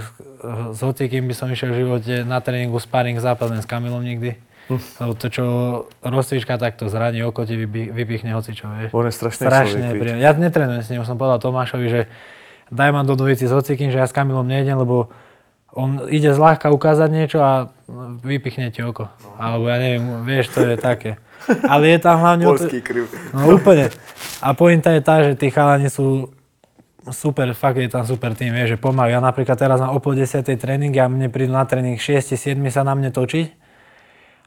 s, 0.71 0.79
hocikým 0.79 1.27
by 1.27 1.35
som 1.35 1.51
išiel 1.51 1.75
v 1.75 1.79
živote 1.83 2.13
na 2.23 2.39
tréningu 2.39 2.79
sparring 2.79 3.19
zápas 3.19 3.51
s 3.51 3.67
Kamilom 3.67 3.99
nikdy. 3.99 4.39
Hm. 4.71 4.81
Lebo 5.03 5.11
to, 5.13 5.27
čo 5.29 5.45
rozcvička, 6.01 6.55
tak 6.57 6.79
to 6.79 6.87
zraní 6.87 7.21
oko 7.21 7.43
ti 7.43 7.59
vypi- 7.59 7.91
vypichne 7.91 8.33
hocičo, 8.33 8.65
vieš. 8.71 8.89
On 8.95 9.05
je 9.05 9.13
Strašne 9.13 9.93
viď? 9.93 9.99
príjemné. 9.99 10.23
Ja 10.23 10.31
netrenujem 10.33 10.81
s 10.81 10.89
ním, 10.89 11.03
som 11.03 11.19
povedal 11.19 11.43
Tomášovi, 11.43 11.87
že 11.91 12.01
daj 12.71 12.89
ma 12.95 13.05
do 13.05 13.13
dvojici 13.13 13.45
s 13.45 13.53
hocikým, 13.53 13.91
že 13.91 13.99
ja 13.99 14.07
s 14.07 14.15
Kamilom 14.15 14.47
nejdem, 14.47 14.79
lebo 14.79 15.13
on 15.75 16.07
ide 16.07 16.31
zľahka 16.31 16.71
ukázať 16.71 17.09
niečo 17.11 17.43
a 17.43 17.67
vypichne 18.23 18.71
ti 18.71 18.79
oko. 18.79 19.11
Alebo 19.35 19.67
ja 19.67 19.77
neviem, 19.77 20.23
vieš, 20.23 20.55
to 20.55 20.63
je 20.63 20.79
také. 20.79 21.19
Ale 21.71 21.91
je 21.91 21.99
tam 21.99 22.23
hlavne... 22.23 22.47
Polský 22.47 22.79
kriv. 22.79 23.11
No 23.35 23.59
úplne. 23.59 23.91
A 24.39 24.55
pointa 24.55 24.95
je 24.95 25.01
tá, 25.03 25.21
že 25.21 25.35
tí 25.35 25.51
chalani 25.51 25.91
sú 25.91 26.31
super, 27.13 27.51
fakt 27.53 27.77
je 27.77 27.91
tam 27.91 28.07
super 28.07 28.33
tým, 28.33 28.55
vieš, 28.55 28.75
že 28.75 28.77
pomáhajú. 28.81 29.17
Ja 29.17 29.21
napríklad 29.21 29.57
teraz 29.59 29.77
mám 29.77 29.93
o 29.93 29.99
pol 30.01 30.17
10. 30.17 30.45
tréning 30.57 30.93
a 30.97 31.05
mne 31.05 31.29
prídu 31.29 31.53
na 31.53 31.65
tréning 31.67 31.99
6-7 31.99 32.57
sa 32.71 32.81
na 32.81 32.97
mne 32.97 33.13
točiť 33.13 33.65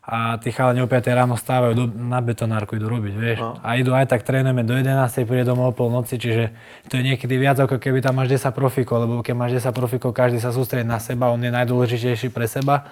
a 0.09 0.41
tí 0.41 0.49
chalani 0.57 0.81
o 0.81 0.89
5 0.89 1.05
ráno 1.13 1.37
stávajú 1.37 1.73
do, 1.77 1.85
na 1.85 2.25
betonárku, 2.25 2.81
idú 2.81 2.89
robiť, 2.89 3.13
vieš. 3.13 3.39
No. 3.45 3.61
A 3.61 3.77
idú 3.77 3.93
aj 3.93 4.09
tak 4.09 4.25
trénujeme 4.25 4.65
do 4.65 4.73
11. 4.73 5.29
príde 5.29 5.45
domov 5.45 5.71
o 5.71 5.77
pol 5.77 5.93
noci, 5.93 6.17
čiže 6.17 6.49
to 6.89 6.97
je 6.97 7.13
niekedy 7.13 7.37
viac 7.37 7.61
ako 7.61 7.77
keby 7.77 8.01
tam 8.01 8.17
máš 8.17 8.33
10 8.41 8.57
profíkov, 8.57 9.05
lebo 9.05 9.21
keď 9.21 9.35
máš 9.37 9.61
10 9.61 9.69
profíkov, 9.77 10.17
každý 10.17 10.41
sa 10.41 10.49
sústredí 10.49 10.89
na 10.89 10.97
seba, 10.97 11.29
on 11.29 11.45
je 11.45 11.53
najdôležitejší 11.53 12.33
pre 12.33 12.49
seba 12.49 12.89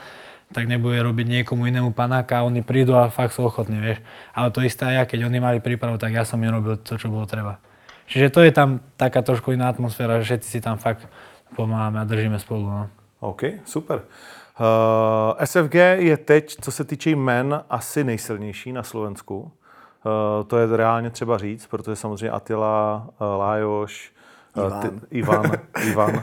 tak 0.47 0.71
nebude 0.71 1.03
robiť 1.03 1.27
niekomu 1.27 1.67
inému 1.67 1.91
panáka 1.91 2.39
a 2.39 2.47
oni 2.47 2.63
prídu 2.63 2.95
a 2.95 3.11
fakt 3.11 3.35
sú 3.35 3.51
ochotní, 3.51 3.83
vieš. 3.83 3.99
Ale 4.31 4.55
to 4.55 4.63
isté 4.63 4.87
aj 4.87 4.95
ja, 4.95 5.03
keď 5.03 5.27
oni 5.27 5.39
mali 5.43 5.59
prípravu, 5.59 5.99
tak 5.99 6.15
ja 6.15 6.23
som 6.23 6.39
im 6.39 6.55
robil 6.55 6.79
to, 6.79 6.95
čo 6.95 7.11
bolo 7.11 7.27
treba. 7.27 7.59
Čiže 8.07 8.31
to 8.31 8.41
je 8.41 8.53
tam 8.53 8.81
taká 8.97 9.23
trošku 9.23 9.53
iná 9.53 9.69
atmosféra, 9.69 10.19
že 10.19 10.25
všetci 10.25 10.49
si 10.51 10.61
tam 10.61 10.79
fakt 10.79 11.09
pomáhame 11.57 12.01
a 12.01 12.05
držíme 12.05 12.39
spolu. 12.39 12.71
No. 12.71 12.89
OK, 13.21 13.43
super. 13.65 14.03
Uh, 14.61 15.45
SFG 15.45 15.75
je 15.99 16.17
teď, 16.17 16.57
co 16.61 16.73
se 16.73 16.85
týče 16.85 17.11
jmen, 17.11 17.65
asi 17.71 18.05
nejsilnější 18.05 18.73
na 18.73 18.83
Slovensku. 18.83 19.41
Uh, 19.41 20.47
to 20.47 20.59
je 20.59 20.77
reálně 20.77 21.11
třeba 21.11 21.39
říct, 21.39 21.67
protože 21.67 21.97
samozřejmě 21.97 22.31
Attila, 22.31 23.07
uh, 23.21 23.27
Lájoš, 23.39 24.13
uh, 24.57 24.81
ty, 24.81 24.91
Ivan, 25.11 25.53
Ivan 25.83 26.15
uh, 26.17 26.23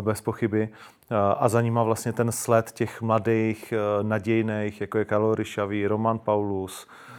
bez 0.00 0.20
pochyby. 0.20 0.68
Uh, 1.10 1.16
a 1.38 1.48
za 1.48 1.60
nima 1.60 1.82
vlastně 1.82 2.12
ten 2.12 2.32
sled 2.32 2.72
těch 2.72 3.02
mladých, 3.02 3.74
uh, 3.76 4.08
nadějných, 4.08 4.80
jako 4.80 4.98
je 4.98 5.04
Karol 5.04 5.34
Ryšavý, 5.34 5.86
Roman 5.86 6.18
Paulus 6.18 6.84
uh, 6.84 7.13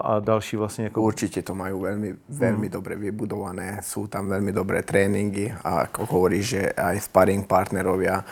a 0.00 0.20
další 0.20 0.56
vlastně 0.56 0.84
jako 0.84 1.02
Určite 1.02 1.42
to 1.42 1.54
majú 1.54 1.86
veľmi, 1.86 2.14
veľmi 2.28 2.68
dobre 2.68 2.96
vybudované, 2.96 3.78
sú 3.82 4.06
tam 4.06 4.28
veľmi 4.28 4.52
dobré 4.52 4.82
tréningy 4.82 5.54
a 5.64 5.86
ako 5.86 6.06
hovoríš, 6.06 6.44
že 6.44 6.62
aj 6.76 7.00
sparring 7.00 7.46
partnerovia, 7.46 8.24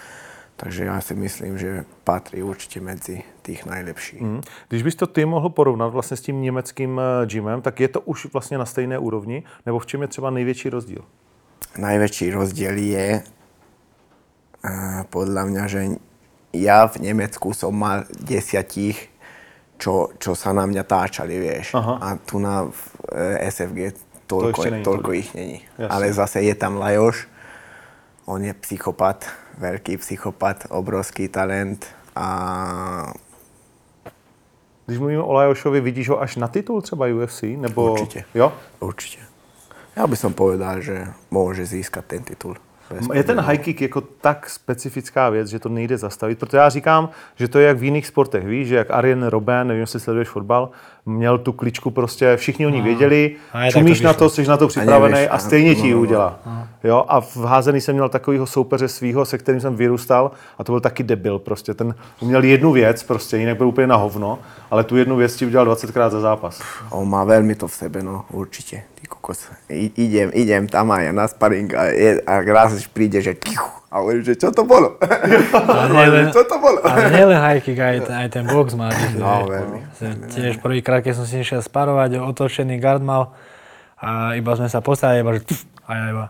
takže 0.57 0.85
ja 0.85 1.01
si 1.01 1.15
myslím, 1.15 1.59
že 1.59 1.85
patrí 2.05 2.43
určite 2.43 2.81
medzi 2.81 3.23
tých 3.43 3.65
najlepších. 3.65 4.21
Hmm. 4.21 4.43
Když 4.69 4.83
bys 4.83 4.95
to 4.95 5.07
ty 5.07 5.25
mohl 5.25 5.49
porovnat 5.49 5.89
vlastně 5.89 6.17
s 6.17 6.21
tím 6.21 6.43
německým 6.43 7.01
eh, 7.01 7.27
gymem, 7.27 7.63
tak 7.63 7.81
je 7.81 7.89
to 7.89 8.01
už 8.01 8.33
vlastně 8.33 8.59
na 8.59 8.67
stejné 8.67 8.99
úrovni, 8.99 9.43
nebo 9.67 9.79
v 9.79 9.87
čem 9.87 10.03
je 10.03 10.09
třeba 10.09 10.31
největší 10.31 10.69
rozdíl? 10.71 11.05
Najväčší 11.79 12.35
rozdiel 12.35 12.77
je 12.83 13.23
uh, 13.23 15.03
podľa 15.07 15.43
mňa, 15.47 15.65
že 15.71 15.81
ja 16.51 16.91
v 16.91 16.99
Nemecku 16.99 17.55
som 17.55 17.71
mal 17.71 18.11
desiatich, 18.11 19.07
čo, 19.81 20.13
čo 20.21 20.37
sa 20.37 20.53
na 20.53 20.69
mňa 20.69 20.85
táčali, 20.85 21.41
vieš. 21.41 21.73
Aha. 21.73 21.97
A 21.97 22.09
tu 22.21 22.37
na 22.37 22.69
v, 22.69 22.81
eh, 23.17 23.49
SFG 23.49 23.97
toľko, 24.29 24.61
není 24.69 24.85
toľko 24.85 25.11
toľko. 25.11 25.11
ich 25.17 25.29
není. 25.33 25.59
Jasne. 25.81 25.89
Ale 25.89 26.07
zase 26.13 26.39
je 26.45 26.55
tam 26.55 26.77
Lajoš, 26.77 27.25
on 28.29 28.45
je 28.45 28.53
psychopat, 28.53 29.27
veľký 29.59 29.99
psychopat, 29.99 30.69
obrovský 30.71 31.27
talent 31.33 31.83
a 32.15 32.29
Když 34.87 34.99
mluvíme 34.99 35.23
o 35.23 35.33
Lajošovi, 35.33 35.81
vidíš 35.81 36.09
ho 36.09 36.21
až 36.21 36.37
na 36.37 36.49
titul 36.49 36.83
třeba 36.83 37.07
UFC? 37.07 37.43
Nebo... 37.43 37.93
Určite. 37.93 38.25
Jo? 38.35 38.53
určite. 38.83 39.23
Ja 39.95 40.07
by 40.07 40.17
som 40.19 40.35
povedal, 40.35 40.83
že 40.83 41.15
môže 41.31 41.63
získať 41.63 42.05
ten 42.07 42.23
titul. 42.27 42.59
Je 43.13 43.25
ten 43.25 43.41
high 43.41 43.59
kick 43.59 43.81
jako 43.81 44.01
tak 44.01 44.51
specifická 44.51 45.31
věc, 45.31 45.49
že 45.49 45.59
to 45.59 45.69
nejde 45.69 45.99
zastavit, 45.99 46.39
protože 46.39 46.59
já 46.59 46.69
říkám, 46.69 47.09
že 47.37 47.49
to 47.49 47.59
je 47.59 47.67
jak 47.67 47.79
v 47.79 47.85
jiných 47.85 48.07
sportech, 48.07 48.47
víš, 48.47 48.69
že 48.69 48.77
jak 48.77 48.91
Arjen 48.91 49.27
Robben, 49.27 49.69
nevím, 49.69 49.81
jestli 49.81 50.01
sleduješ 50.01 50.29
fotbal, 50.29 50.71
měl 51.07 51.39
tu 51.39 51.53
kličku 51.53 51.91
prostě, 51.91 52.37
všichni 52.37 52.67
o 52.67 52.71
ní 52.71 52.83
věděli, 52.83 53.37
A 53.53 53.71
čumíš 53.71 54.01
to 54.01 54.07
na 54.07 54.13
to, 54.15 54.31
jsi 54.31 54.47
na 54.47 54.57
to 54.57 54.69
připravený 54.69 55.15
nevíš, 55.15 55.29
a 55.31 55.35
a- 55.35 55.39
stejně 55.39 55.75
no, 55.75 55.81
ti 55.81 55.87
ji 55.87 55.93
no, 55.93 55.97
no. 55.97 56.03
udělá. 56.03 56.39
Jo, 56.85 57.05
a 57.09 57.21
v 57.21 57.37
házený 57.37 57.81
jsem 57.81 57.95
měl 57.95 58.09
takového 58.09 58.47
soupeře 58.47 58.89
svýho, 58.89 59.25
se 59.25 59.39
kterým 59.39 59.61
jsem 59.61 59.77
vyrůstal 59.77 60.31
a 60.59 60.65
to 60.65 60.73
byl 60.73 60.81
taky 60.81 61.03
debil 61.03 61.39
prostě. 61.39 61.75
Ten 61.75 61.95
měl 62.23 62.45
jednu 62.45 62.73
věc, 62.73 63.03
prostě 63.03 63.37
jinak 63.37 63.57
byl 63.57 63.69
úplně 63.69 63.87
na 63.87 63.97
hovno, 63.97 64.39
ale 64.71 64.85
tu 64.85 64.97
jednu 64.97 65.17
věc 65.17 65.37
ti 65.37 65.47
udělal 65.47 65.67
20krát 65.67 66.11
za 66.11 66.21
zápas. 66.21 66.61
On 66.91 67.09
má 67.09 67.25
veľmi 67.25 67.55
to 67.55 67.69
v 67.69 67.75
sebe, 67.75 68.03
no 68.03 68.25
určite. 68.33 68.83
Ty 68.95 69.07
kokos. 69.07 69.49
I, 69.69 69.93
idem, 69.97 70.31
idem 70.35 70.67
tam 70.69 70.91
aj 70.91 71.13
na 71.13 71.29
sparring 71.29 71.75
a, 71.75 71.85
je, 71.85 72.21
a 72.27 72.41
raz 72.41 72.73
príde, 72.93 73.23
že 73.23 73.35
tichu. 73.35 73.80
A 73.91 73.99
hovorím, 73.99 74.23
že 74.23 74.39
čo 74.39 74.55
to 74.55 74.63
bolo? 74.63 74.95
nie 75.95 76.07
len- 76.07 76.31
čo 76.31 76.47
to 76.47 76.57
bolo? 76.63 76.79
Ale 76.87 77.11
nielen 77.11 77.35
high 77.35 77.59
kick, 77.59 77.75
aj, 77.75 78.07
aj 78.07 78.29
ten 78.31 78.47
box 78.47 78.79
má. 78.79 78.87
No, 79.19 79.51
veľmi. 79.51 79.83
Tiež 80.31 80.63
prvýkrát, 80.63 81.03
keď 81.03 81.19
som 81.19 81.27
si 81.27 81.43
išiel 81.43 81.59
sparovať, 81.59 82.23
otočený 82.23 82.79
gard 82.79 83.03
mal 83.03 83.35
a 83.99 84.39
iba 84.39 84.55
sme 84.55 84.71
sa 84.71 84.79
postavili, 84.79 85.27
iba 85.27 85.35
že 85.35 85.43
tuf, 85.43 85.67
a 85.85 85.91
ja 85.99 86.05
iba. 86.07 86.27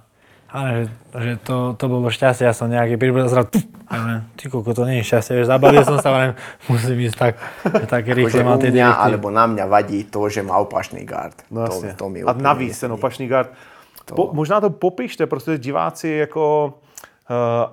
Ale 0.50 0.68
že, 0.72 0.84
že 1.14 1.32
to, 1.46 1.78
to 1.78 1.84
bolo 1.86 2.08
šťastie, 2.10 2.48
ja 2.48 2.56
som 2.56 2.66
nejaký 2.66 2.98
prišiel 2.98 3.28
zrazu 3.30 3.62
a 3.86 3.94
ja 3.94 4.16
ty 4.34 4.50
koko, 4.50 4.74
to 4.74 4.82
nie 4.82 5.04
je 5.04 5.14
šťastie, 5.14 5.32
vieš, 5.38 5.46
zabalil 5.52 5.84
som 5.86 6.02
sa, 6.02 6.10
ale 6.10 6.34
musím 6.66 7.06
ísť 7.06 7.16
tak, 7.20 7.34
tak 7.86 8.02
Že 8.08 8.14
rýchlo 8.18 8.40
u 8.42 8.46
mal 8.48 8.58
tie 8.58 8.72
mňa, 8.74 8.88
alebo 8.88 9.28
na 9.30 9.46
mňa 9.46 9.64
vadí 9.70 10.08
to, 10.10 10.26
že 10.26 10.42
má 10.42 10.58
opačný 10.58 11.06
gard. 11.06 11.36
No 11.52 11.68
to, 11.70 11.86
to 11.94 12.04
mi 12.10 12.24
a 12.24 12.32
navíc 12.34 12.74
ten 12.80 12.90
opačný 12.90 13.28
gard. 13.30 13.52
Po, 14.10 14.34
možná 14.34 14.58
to 14.58 14.74
popište, 14.74 15.26
protože 15.26 15.58
diváci 15.58 16.26
jako 16.26 16.74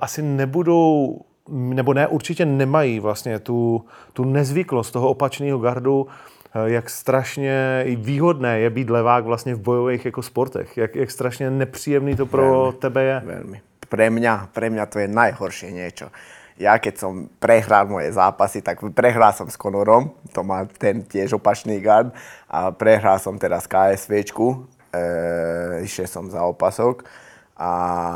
asi 0.01 0.21
nebudou, 0.21 1.19
nebo 1.49 1.93
ne, 1.93 2.07
určitě 2.07 2.45
nemají 2.45 2.99
vlastně 2.99 3.39
tu, 3.39 3.85
tu 4.13 4.23
nezvyklost 4.23 4.93
toho 4.93 5.09
opačného 5.09 5.59
gardu, 5.59 6.07
eh, 6.07 6.69
jak 6.69 6.89
strašně 6.89 7.83
výhodné 7.95 8.59
je 8.59 8.69
být 8.69 8.89
levák 8.89 9.25
vlastně 9.25 9.55
v 9.55 9.59
bojových 9.61 10.05
jako 10.05 10.21
sportech. 10.21 10.77
Jak, 10.77 10.95
jak 10.95 11.11
strašně 11.11 11.51
nepříjemný 11.51 12.15
to 12.15 12.25
pro 12.25 12.73
tebe 12.79 13.03
je. 13.03 13.21
Veľmi. 13.25 13.57
Pre 13.87 14.09
mňa, 14.11 14.51
pre 14.51 14.67
mňa 14.67 14.85
to 14.91 14.99
je 14.99 15.07
najhoršie 15.07 15.71
niečo. 15.71 16.11
Ja 16.59 16.75
keď 16.75 16.99
som 16.99 17.31
prehral 17.39 17.87
moje 17.87 18.11
zápasy, 18.11 18.59
tak 18.59 18.83
prehral 18.91 19.31
som 19.31 19.47
s 19.47 19.55
Conorom, 19.55 20.11
to 20.35 20.43
má 20.43 20.67
ten 20.67 21.07
tiež 21.07 21.39
opačný 21.39 21.79
gard, 21.79 22.11
a 22.51 22.73
prehral 22.75 23.15
som 23.15 23.39
teraz 23.39 23.63
KSVčku, 23.63 24.67
e, 24.91 25.87
išiel 25.87 26.03
som 26.09 26.27
za 26.27 26.43
opasok 26.43 27.07
a 27.57 27.71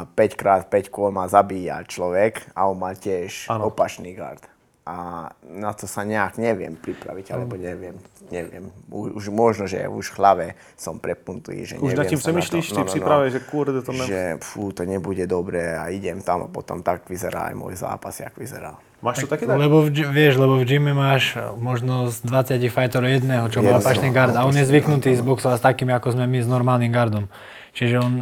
5 0.06 0.38
krát 0.38 0.62
5 0.70 0.94
kôl 0.94 1.10
ma 1.10 1.26
zabíja 1.26 1.82
človek 1.84 2.54
a 2.54 2.70
on 2.70 2.78
mal 2.78 2.94
tiež 2.94 3.50
Áno. 3.50 3.74
opačný 3.74 4.14
gard. 4.14 4.52
a 4.82 5.30
na 5.46 5.72
to 5.78 5.86
sa 5.86 6.02
nejak 6.02 6.42
neviem 6.42 6.74
pripraviť, 6.74 7.38
alebo 7.38 7.54
neviem, 7.54 7.94
neviem. 8.34 8.74
Už 8.90 9.30
možno, 9.30 9.70
že 9.70 9.86
už 9.86 10.10
v 10.10 10.16
hlave 10.18 10.48
som 10.74 10.98
prepnutý, 10.98 11.70
že 11.70 11.78
Už 11.78 11.94
nad 11.94 12.10
tím 12.10 12.18
sa 12.18 12.34
na 12.34 12.42
přemýšlíš, 12.42 12.66
to, 12.70 12.76
ty 12.76 12.84
přípravě, 12.84 13.30
že 13.30 13.40
kurde 13.40 13.82
to 13.86 13.94
ne... 13.94 14.06
že 14.10 14.20
fú, 14.42 14.74
to 14.74 14.82
nebude 14.82 15.22
dobré 15.30 15.78
a 15.78 15.94
idem 15.94 16.26
tam 16.26 16.44
a 16.44 16.48
potom 16.50 16.82
tak 16.82 17.06
vyzerá 17.06 17.54
aj 17.54 17.56
môj 17.56 17.78
zápas, 17.78 18.18
jak 18.18 18.34
vyzeral. 18.34 18.82
Máš 19.06 19.22
to 19.22 19.30
taky 19.30 19.46
tak? 19.46 19.58
Lebo 19.58 19.86
v, 19.86 19.90
vieš, 19.94 20.42
lebo 20.42 20.58
v 20.58 20.66
gyme 20.66 20.98
máš 20.98 21.38
možno 21.62 22.10
z 22.10 22.22
20 22.26 22.58
fighterov 22.70 23.10
jedného, 23.10 23.46
čo 23.54 23.62
má 23.62 23.78
opačný 23.78 24.10
no, 24.10 24.18
gard 24.18 24.34
a 24.34 24.50
on 24.50 24.54
je 24.54 24.66
to 24.66 24.70
si- 24.70 24.70
zvyknutý 24.74 25.10
zboxovať 25.14 25.62
s 25.62 25.64
takými, 25.66 25.94
ako 25.94 26.18
sme 26.18 26.26
my 26.26 26.42
s 26.42 26.50
normálnym 26.50 26.90
gardom. 26.90 27.30
Čiže 27.78 27.96
on, 28.02 28.14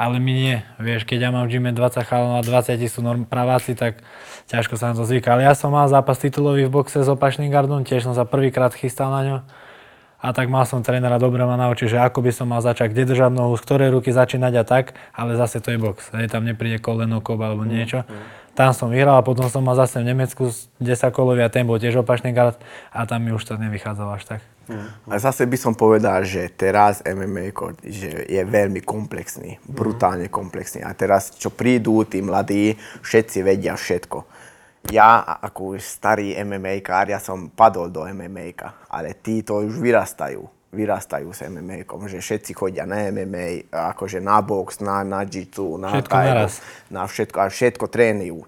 ale 0.00 0.16
my 0.16 0.32
nie, 0.32 0.56
vieš, 0.80 1.04
keď 1.04 1.28
ja 1.28 1.30
mám 1.30 1.44
v 1.44 1.60
gyme 1.60 1.76
20 1.76 2.08
chalov 2.08 2.40
a 2.40 2.40
20 2.40 2.80
sú 2.88 3.04
norm, 3.04 3.28
praváci, 3.28 3.76
tak 3.76 4.00
ťažko 4.48 4.80
sa 4.80 4.90
na 4.90 4.94
to 4.96 5.04
zvyká. 5.04 5.36
Ale 5.36 5.44
ja 5.44 5.52
som 5.52 5.76
mal 5.76 5.92
zápas 5.92 6.16
titulový 6.16 6.64
v 6.64 6.72
boxe 6.72 7.04
s 7.04 7.08
opačným 7.12 7.52
gardom, 7.52 7.84
tiež 7.84 8.08
som 8.08 8.16
sa 8.16 8.24
prvýkrát 8.24 8.72
chystal 8.72 9.12
na 9.12 9.20
ňo. 9.28 9.38
A 10.20 10.32
tak 10.32 10.48
mal 10.48 10.64
som 10.64 10.80
trénera 10.80 11.20
dobre 11.20 11.44
ma 11.44 11.60
naučiť, 11.60 11.96
že 11.96 11.98
ako 12.00 12.24
by 12.24 12.32
som 12.32 12.48
mal 12.48 12.64
začať, 12.64 12.96
kde 12.96 13.12
držať 13.12 13.28
nohu, 13.28 13.52
z 13.60 13.64
ktorej 13.64 13.92
ruky 13.92 14.08
začínať 14.08 14.52
a 14.56 14.64
tak, 14.64 14.96
ale 15.12 15.36
zase 15.36 15.60
to 15.60 15.68
je 15.68 15.76
box. 15.76 16.16
Hej, 16.16 16.32
tam 16.32 16.48
nepríde 16.48 16.80
koleno, 16.80 17.20
kop 17.20 17.40
alebo 17.40 17.68
niečo. 17.68 18.08
Tam 18.54 18.74
som 18.74 18.90
vyhral 18.90 19.16
a 19.16 19.26
potom 19.26 19.46
som 19.46 19.62
mal 19.62 19.78
zase 19.78 20.02
v 20.02 20.10
Nemecku 20.10 20.50
10 20.82 20.84
kolový 21.14 21.46
a 21.46 21.52
ten 21.52 21.64
bol 21.64 21.78
tiež 21.78 22.02
opačný 22.02 22.34
gard 22.34 22.58
a 22.90 23.06
tam 23.06 23.22
mi 23.22 23.30
už 23.30 23.46
to 23.46 23.54
nevychádzalo 23.56 24.10
až 24.12 24.24
tak. 24.26 24.40
A 25.10 25.18
zase 25.18 25.50
by 25.50 25.58
som 25.58 25.74
povedal, 25.74 26.22
že 26.22 26.46
teraz 26.54 27.02
MMA 27.02 27.50
že 27.82 28.26
je 28.30 28.42
veľmi 28.46 28.86
komplexný, 28.86 29.58
brutálne 29.66 30.30
komplexný. 30.30 30.86
A 30.86 30.94
teraz, 30.94 31.34
čo 31.34 31.50
prídu 31.50 32.06
tí 32.06 32.22
mladí, 32.22 32.78
všetci 33.02 33.38
vedia 33.42 33.74
všetko. 33.74 34.22
Ja, 34.94 35.26
ako 35.42 35.76
už 35.76 35.82
starý 35.82 36.38
MMA 36.40 36.80
kár, 36.86 37.10
ja 37.10 37.18
som 37.18 37.50
padol 37.50 37.90
do 37.90 38.06
MMA, 38.06 38.54
ale 38.88 39.18
títo 39.18 39.58
už 39.60 39.76
vyrastajú. 39.76 40.59
Vyrastajú 40.70 41.34
s 41.34 41.42
MMA, 41.42 41.82
že 42.06 42.22
všetci 42.22 42.54
chodia 42.54 42.86
na 42.86 43.10
MMA, 43.10 43.74
akože 43.74 44.22
na 44.22 44.38
box, 44.38 44.78
na, 44.78 45.02
na 45.02 45.26
jitsu, 45.26 45.74
na 45.74 45.98
Všetko 45.98 46.14
box, 46.14 46.50
na 46.94 47.02
všetko, 47.10 47.36
a 47.42 47.46
všetko 47.50 47.84
trénujú. 47.90 48.38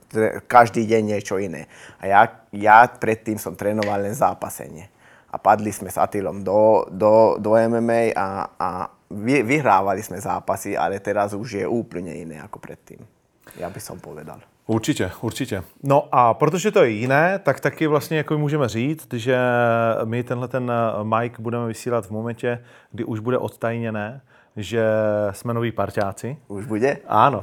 Každý 0.47 0.87
deň 0.87 1.03
niečo 1.03 1.43
iné. 1.43 1.67
A 1.99 2.07
ja, 2.07 2.21
ja 2.55 2.87
predtým 2.87 3.43
som 3.43 3.59
trénoval 3.59 4.07
len 4.07 4.15
zápasenie. 4.15 4.87
A 5.33 5.41
padli 5.41 5.75
sme 5.75 5.91
s 5.91 5.99
Atilom 5.99 6.47
do, 6.47 6.87
do, 6.93 7.41
do 7.43 7.59
MMA 7.59 8.15
a, 8.15 8.55
a 8.55 8.69
vy, 9.11 9.43
vyhrávali 9.43 10.05
sme 10.05 10.23
zápasy, 10.23 10.79
ale 10.79 11.03
teraz 11.03 11.35
už 11.35 11.59
je 11.59 11.67
úplne 11.67 12.15
iné 12.15 12.39
ako 12.39 12.63
predtým. 12.63 13.01
Ja 13.59 13.67
by 13.67 13.81
som 13.83 13.99
povedal. 13.99 14.52
Určitě, 14.67 15.11
určitě. 15.21 15.63
No 15.83 16.09
a 16.13 16.35
protože 16.35 16.71
to 16.71 16.85
je 16.85 16.91
jiné, 16.91 17.39
tak 17.43 17.61
taky 17.61 17.87
vlastně 17.87 18.17
jako 18.17 18.39
můžeme 18.39 18.69
říct, 18.69 19.13
že 19.13 19.39
my 20.05 20.23
tenhle 20.23 20.49
ten 20.49 20.73
mic 21.03 21.33
budeme 21.39 21.67
vysílat 21.67 22.07
v 22.07 22.11
momentě, 22.11 22.63
kdy 22.93 23.05
už 23.05 23.21
bude 23.21 23.39
odtajněné, 23.39 24.21
že 24.57 24.85
jsme 25.31 25.55
noví 25.55 25.73
parťáci. 25.73 26.37
Už 26.49 26.67
bude? 26.67 26.97
Áno. 27.09 27.41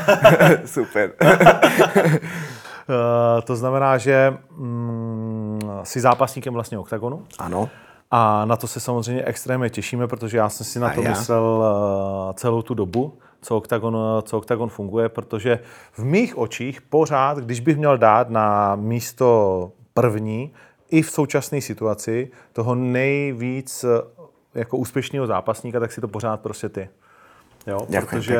Super. 0.64 1.12
Eh, 2.88 3.42
to 3.42 3.56
znamená, 3.56 3.98
že 3.98 4.34
mm, 4.56 5.60
jsi 5.82 6.00
zápasníkem 6.00 6.54
vlastně 6.54 6.78
OKTAGONu 6.78 7.26
Ano. 7.38 7.68
a 8.10 8.44
na 8.44 8.56
to 8.56 8.66
se 8.66 8.80
samozřejmě 8.80 9.24
extrémně 9.24 9.70
těšíme, 9.70 10.06
protože 10.06 10.38
já 10.38 10.48
jsem 10.48 10.66
si 10.66 10.78
na 10.80 10.88
A 10.88 10.94
to 10.94 11.02
já. 11.02 11.10
myslel 11.10 11.64
eh, 12.30 12.34
celou 12.34 12.62
tu 12.62 12.74
dobu, 12.74 13.18
co 13.42 13.56
Octagon, 13.56 13.96
co 14.22 14.38
Octagon 14.38 14.68
funguje, 14.68 15.08
protože 15.08 15.58
v 15.92 16.04
mých 16.04 16.38
očích 16.38 16.82
pořád, 16.82 17.38
když 17.38 17.60
bych 17.60 17.76
měl 17.76 17.98
dát 17.98 18.30
na 18.30 18.76
místo 18.76 19.72
první, 19.94 20.52
i 20.90 21.02
v 21.02 21.10
současné 21.10 21.60
situaci, 21.60 22.30
toho 22.52 22.74
nejvíc 22.74 23.84
eh, 23.84 23.88
jako 24.54 24.76
úspěšného 24.76 25.26
zápasníka, 25.26 25.80
tak 25.80 25.92
si 25.92 26.00
to 26.00 26.08
pořád 26.08 26.40
prostě 26.40 26.68
ty. 26.68 26.88
Jo, 27.66 27.86
Děkuji 27.88 28.06
protože 28.06 28.38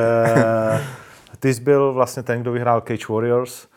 ty 1.41 1.55
jsi 1.55 1.61
byl 1.61 1.93
vlastně 1.93 2.23
ten, 2.23 2.41
kdo 2.41 2.53
vyhrál 2.53 2.81
Cage 2.81 3.07
Warriors, 3.09 3.69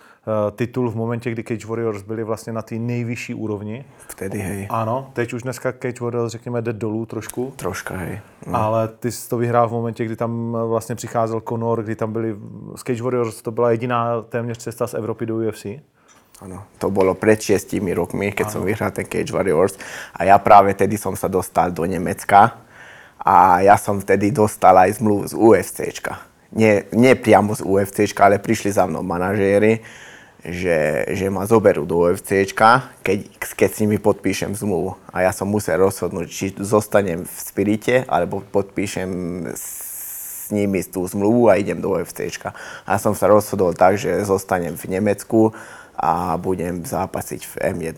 titul 0.55 0.91
v 0.91 0.95
momentě, 0.95 1.31
kdy 1.31 1.43
Cage 1.43 1.67
Warriors 1.67 2.01
byli 2.01 2.23
vlastně 2.23 2.53
na 2.53 2.61
té 2.61 2.75
nejvyšší 2.75 3.33
úrovni. 3.33 3.85
Vtedy, 4.07 4.39
hej. 4.39 4.67
Ano, 4.69 5.09
teď 5.13 5.33
už 5.33 5.43
dneska 5.43 5.71
Cage 5.71 6.01
Warriors, 6.01 6.31
řekněme, 6.31 6.61
jde 6.61 6.73
dolů 6.73 7.05
trošku. 7.05 7.53
Troška, 7.55 7.95
hej. 7.95 8.19
No. 8.47 8.55
Ale 8.59 8.87
ty 8.87 9.11
jsi 9.11 9.29
to 9.29 9.37
vyhrál 9.37 9.69
v 9.69 9.71
momentě, 9.71 10.05
kdy 10.05 10.15
tam 10.15 10.57
vlastně 10.67 10.95
přicházel 10.95 11.41
Conor, 11.49 11.83
kdy 11.83 11.95
tam 11.95 12.13
byli 12.13 12.35
z 12.75 12.83
Cage 12.83 13.03
Warriors, 13.03 13.41
to 13.41 13.51
byla 13.51 13.71
jediná 13.71 14.21
téměř 14.21 14.57
cesta 14.57 14.87
z 14.87 14.93
Evropy 14.93 15.25
do 15.25 15.35
UFC. 15.35 15.65
Áno, 16.43 16.67
to 16.83 16.91
bolo 16.91 17.15
pred 17.15 17.39
šiestimi 17.39 17.95
rokmi, 17.95 18.35
keď 18.35 18.51
som 18.51 18.67
vyhral 18.67 18.91
ten 18.91 19.07
Cage 19.07 19.31
Warriors 19.31 19.79
a 20.11 20.27
ja 20.27 20.35
práve 20.35 20.75
tedy 20.75 20.99
som 20.99 21.15
sa 21.15 21.31
dostal 21.31 21.71
do 21.71 21.87
Nemecka 21.87 22.59
a 23.23 23.63
ja 23.63 23.79
som 23.79 24.03
vtedy 24.03 24.35
dostal 24.35 24.75
aj 24.75 24.99
zmluvu 24.99 25.31
z 25.31 25.33
UFCčka. 25.39 26.19
Nie, 26.51 26.91
nie 26.91 27.15
priamo 27.15 27.55
z 27.55 27.63
UFCčka, 27.63 28.27
ale 28.27 28.43
prišli 28.43 28.75
za 28.75 28.83
mnou 28.83 28.99
manažéri, 28.99 29.79
že, 30.45 31.09
že 31.17 31.25
ma 31.33 31.49
zoberú 31.49 31.89
do 31.89 32.05
UFCčka, 32.05 32.93
keď, 33.01 33.25
keď 33.57 33.69
s 33.73 33.81
nimi 33.81 33.97
podpíšem 33.97 34.53
zmluvu. 34.53 34.93
A 35.09 35.25
ja 35.25 35.31
som 35.33 35.49
musel 35.49 35.81
rozhodnúť, 35.81 36.27
či 36.29 36.45
zostanem 36.61 37.25
v 37.25 37.35
Spirite, 37.41 38.05
alebo 38.05 38.45
podpíšem 38.45 39.09
s 39.49 40.53
nimi 40.53 40.85
tú 40.85 41.01
zmluvu 41.01 41.49
a 41.49 41.57
idem 41.57 41.81
do 41.81 41.97
UFCčka. 41.97 42.53
A 42.85 43.01
som 43.01 43.17
sa 43.17 43.25
rozhodol 43.25 43.73
tak, 43.73 43.97
že 43.97 44.21
zostanem 44.21 44.77
v 44.77 44.85
Nemecku 44.93 45.49
a 45.97 46.37
budem 46.37 46.85
zápasiť 46.85 47.41
v 47.49 47.53
M1. 47.81 47.97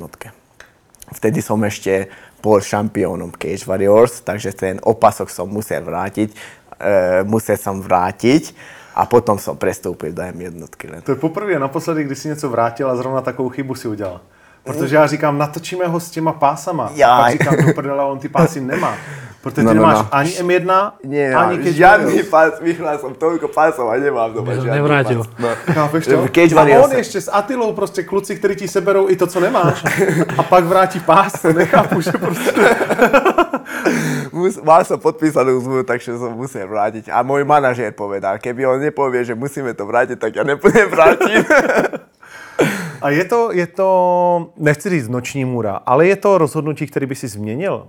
Vtedy 1.11 1.43
som 1.43 1.59
ešte 1.63 2.07
bol 2.39 2.63
šampiónom 2.63 3.35
Cage 3.35 3.67
Warriors, 3.67 4.23
takže 4.23 4.55
ten 4.55 4.75
opasok 4.79 5.27
som 5.27 5.51
musel 5.51 5.83
vrátiť, 5.83 6.29
e, 6.31 6.37
musel 7.27 7.59
som 7.59 7.83
vrátiť 7.83 8.55
a 8.97 9.05
potom 9.05 9.37
som 9.37 9.53
prestúpil 9.53 10.09
do 10.09 10.25
M1 10.25 10.57
len. 10.89 11.01
To 11.05 11.13
je 11.13 11.21
poprvé 11.21 11.59
naposledy, 11.59 12.03
kdy 12.03 12.15
si 12.15 12.27
něco 12.27 12.49
vrátil 12.49 12.89
a 12.89 12.95
zrovna 12.95 13.21
takovou 13.21 13.49
chybu 13.49 13.75
si 13.75 13.87
udělal. 13.87 14.21
Protože 14.67 14.95
já 14.95 15.07
říkám, 15.07 15.37
natočíme 15.37 15.87
ho 15.87 15.99
s 15.99 16.09
těma 16.11 16.31
pásama. 16.31 16.91
A 17.05 17.21
pak 17.21 17.31
říkám, 17.31 17.55
do 17.65 17.73
prdela, 17.73 18.05
on 18.05 18.19
ty 18.19 18.29
pásy 18.29 18.61
nemá. 18.61 18.93
Protože 19.41 19.63
No, 19.63 19.71
ty 19.71 19.77
no, 19.77 19.81
nemáš 19.87 19.97
no. 19.97 20.07
ani 20.11 20.29
M1, 20.31 20.91
Nie, 21.07 21.35
ani 21.35 21.57
Cage 21.57 21.71
žiadny 21.73 22.05
Warriors. 22.05 22.29
pás, 22.29 22.51
vyhral 22.59 22.99
som 22.99 23.13
toľko 23.15 23.47
pásov 23.47 23.87
a 23.87 23.95
nemám 23.95 24.33
doma 24.33 24.51
žiadny 24.59 24.75
nevrátil. 24.81 25.23
pás. 25.23 25.31
No. 25.39 25.49
Chápeš 25.73 26.03
to? 26.05 26.17
A 26.59 26.61
on 26.83 26.89
sa- 26.91 26.97
ještě 26.97 27.21
s 27.21 27.31
Atilou 27.31 27.71
prostě 27.73 28.03
kluci, 28.03 28.35
kteří 28.35 28.55
ti 28.55 28.67
seberou 28.67 29.07
i 29.09 29.15
to, 29.15 29.27
co 29.27 29.39
nemáš. 29.39 29.83
A 30.37 30.43
pak 30.43 30.63
vrátí 30.65 30.99
pás, 30.99 31.43
nechápu, 31.43 32.01
že 32.01 32.11
prostě... 32.11 32.51
Mus, 34.31 34.59
mal 34.61 34.83
som 34.85 34.99
podpísanú 34.99 35.57
zmluvu, 35.63 35.83
takže 35.87 36.13
som 36.19 36.35
musel 36.35 36.67
vrátiť. 36.67 37.09
A 37.09 37.23
môj 37.23 37.47
manažér 37.47 37.95
povedal, 37.95 38.37
keby 38.37 38.67
on 38.67 38.79
nepovie, 38.83 39.23
že 39.23 39.33
musíme 39.33 39.71
to 39.73 39.87
vrátiť, 39.87 40.17
tak 40.19 40.31
ja 40.35 40.43
nepôjdem 40.43 40.87
vrátiť. 40.91 41.41
A 43.01 43.09
je 43.09 43.25
to, 43.25 43.51
je 43.51 43.67
to, 43.67 43.87
nechci 44.57 44.89
říct 44.89 45.07
noční 45.09 45.45
můra, 45.45 45.75
ale 45.85 46.07
je 46.07 46.15
to 46.15 46.37
rozhodnutí, 46.37 46.87
který 46.87 47.05
by 47.05 47.15
si 47.15 47.27
změnil 47.27 47.87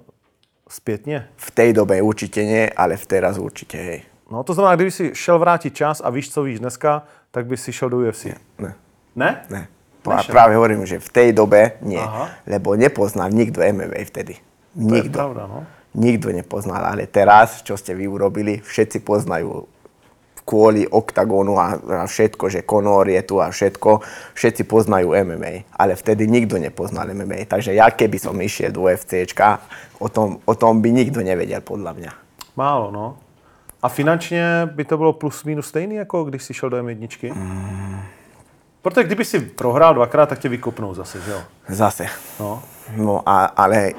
zpětně? 0.69 1.29
v 1.37 1.51
tej 1.51 1.73
dobe 1.73 2.03
určite 2.03 2.45
nie, 2.45 2.71
ale 2.77 2.97
v 2.97 3.07
teraz 3.07 3.39
určite, 3.39 3.77
hej. 3.79 4.01
No 4.31 4.45
to 4.45 4.53
znamená, 4.55 4.77
kdyby 4.77 4.91
si 4.91 5.05
šel 5.15 5.39
vrátit 5.39 5.73
čas 5.75 6.01
a 6.05 6.11
víš, 6.11 6.31
co 6.33 6.43
víš 6.43 6.59
dneska, 6.61 7.03
tak 7.31 7.47
by 7.47 7.57
si 7.57 7.73
šel 7.73 7.89
do 7.89 7.99
UFC. 8.05 8.25
Ne, 8.59 8.75
Ne? 9.17 9.41
ne. 9.51 9.69
A 10.09 10.23
práve 10.25 10.57
hovorím, 10.57 10.87
že 10.89 11.01
v 11.01 11.09
tej 11.09 11.29
dobe 11.37 11.77
nie, 11.85 12.01
Aha. 12.01 12.29
lebo 12.49 12.73
nepoznal 12.77 13.29
nikto 13.29 13.61
MMA 13.61 14.09
vtedy. 14.09 14.37
To 14.77 14.95
je 14.95 15.03
Nikto. 15.05 15.17
pravda, 15.19 15.43
no. 15.49 15.67
Nikto 15.97 16.33
nepoznal, 16.33 16.85
ale 16.85 17.05
teraz, 17.09 17.61
čo 17.65 17.77
ste 17.77 17.93
vy 17.97 18.09
urobili, 18.09 18.61
všetci 18.61 19.01
poznajú 19.05 19.69
kvôli 20.49 20.89
oktagónu 20.89 21.61
a, 21.61 21.77
a 21.77 22.05
všetko, 22.09 22.49
že 22.49 22.65
Conor 22.65 23.05
je 23.13 23.21
tu 23.21 23.37
a 23.37 23.53
všetko, 23.53 24.01
všetci 24.33 24.65
poznajú 24.65 25.13
MMA, 25.13 25.69
ale 25.77 25.93
vtedy 25.93 26.25
nikto 26.25 26.57
nepoznal 26.57 27.13
MMA. 27.13 27.45
Takže 27.45 27.77
ja 27.77 27.93
keby 27.93 28.17
som 28.17 28.33
išiel 28.41 28.73
do 28.73 28.89
UFCčka, 28.89 29.61
o 30.01 30.09
tom, 30.09 30.41
o 30.49 30.55
tom 30.57 30.81
by 30.81 30.89
nikto 30.89 31.21
nevedel 31.21 31.61
podľa 31.61 31.93
mňa. 31.93 32.13
Málo, 32.57 32.89
no. 32.89 33.21
A 33.83 33.89
finančně 33.89 34.67
by 34.75 34.85
to 34.85 34.97
bylo 34.97 35.13
plus 35.13 35.45
minus 35.45 35.67
stejný, 35.67 35.95
jako 35.95 36.25
když 36.25 36.43
si 36.43 36.55
šel 36.55 36.71
do 36.71 36.77
M1? 36.77 37.35
Mm. 37.35 38.01
Protože 38.83 39.05
kdyby 39.05 39.25
si 39.25 39.41
prohrál 39.41 39.95
dvakrát, 39.95 40.29
tak 40.29 40.39
tě 40.39 40.49
vykopnou 40.49 40.95
zase, 40.95 41.21
že 41.21 41.31
jo? 41.31 41.43
Zase. 41.69 42.07
No. 42.41 42.63
No 42.97 43.23
a, 43.27 43.45
ale 43.45 43.93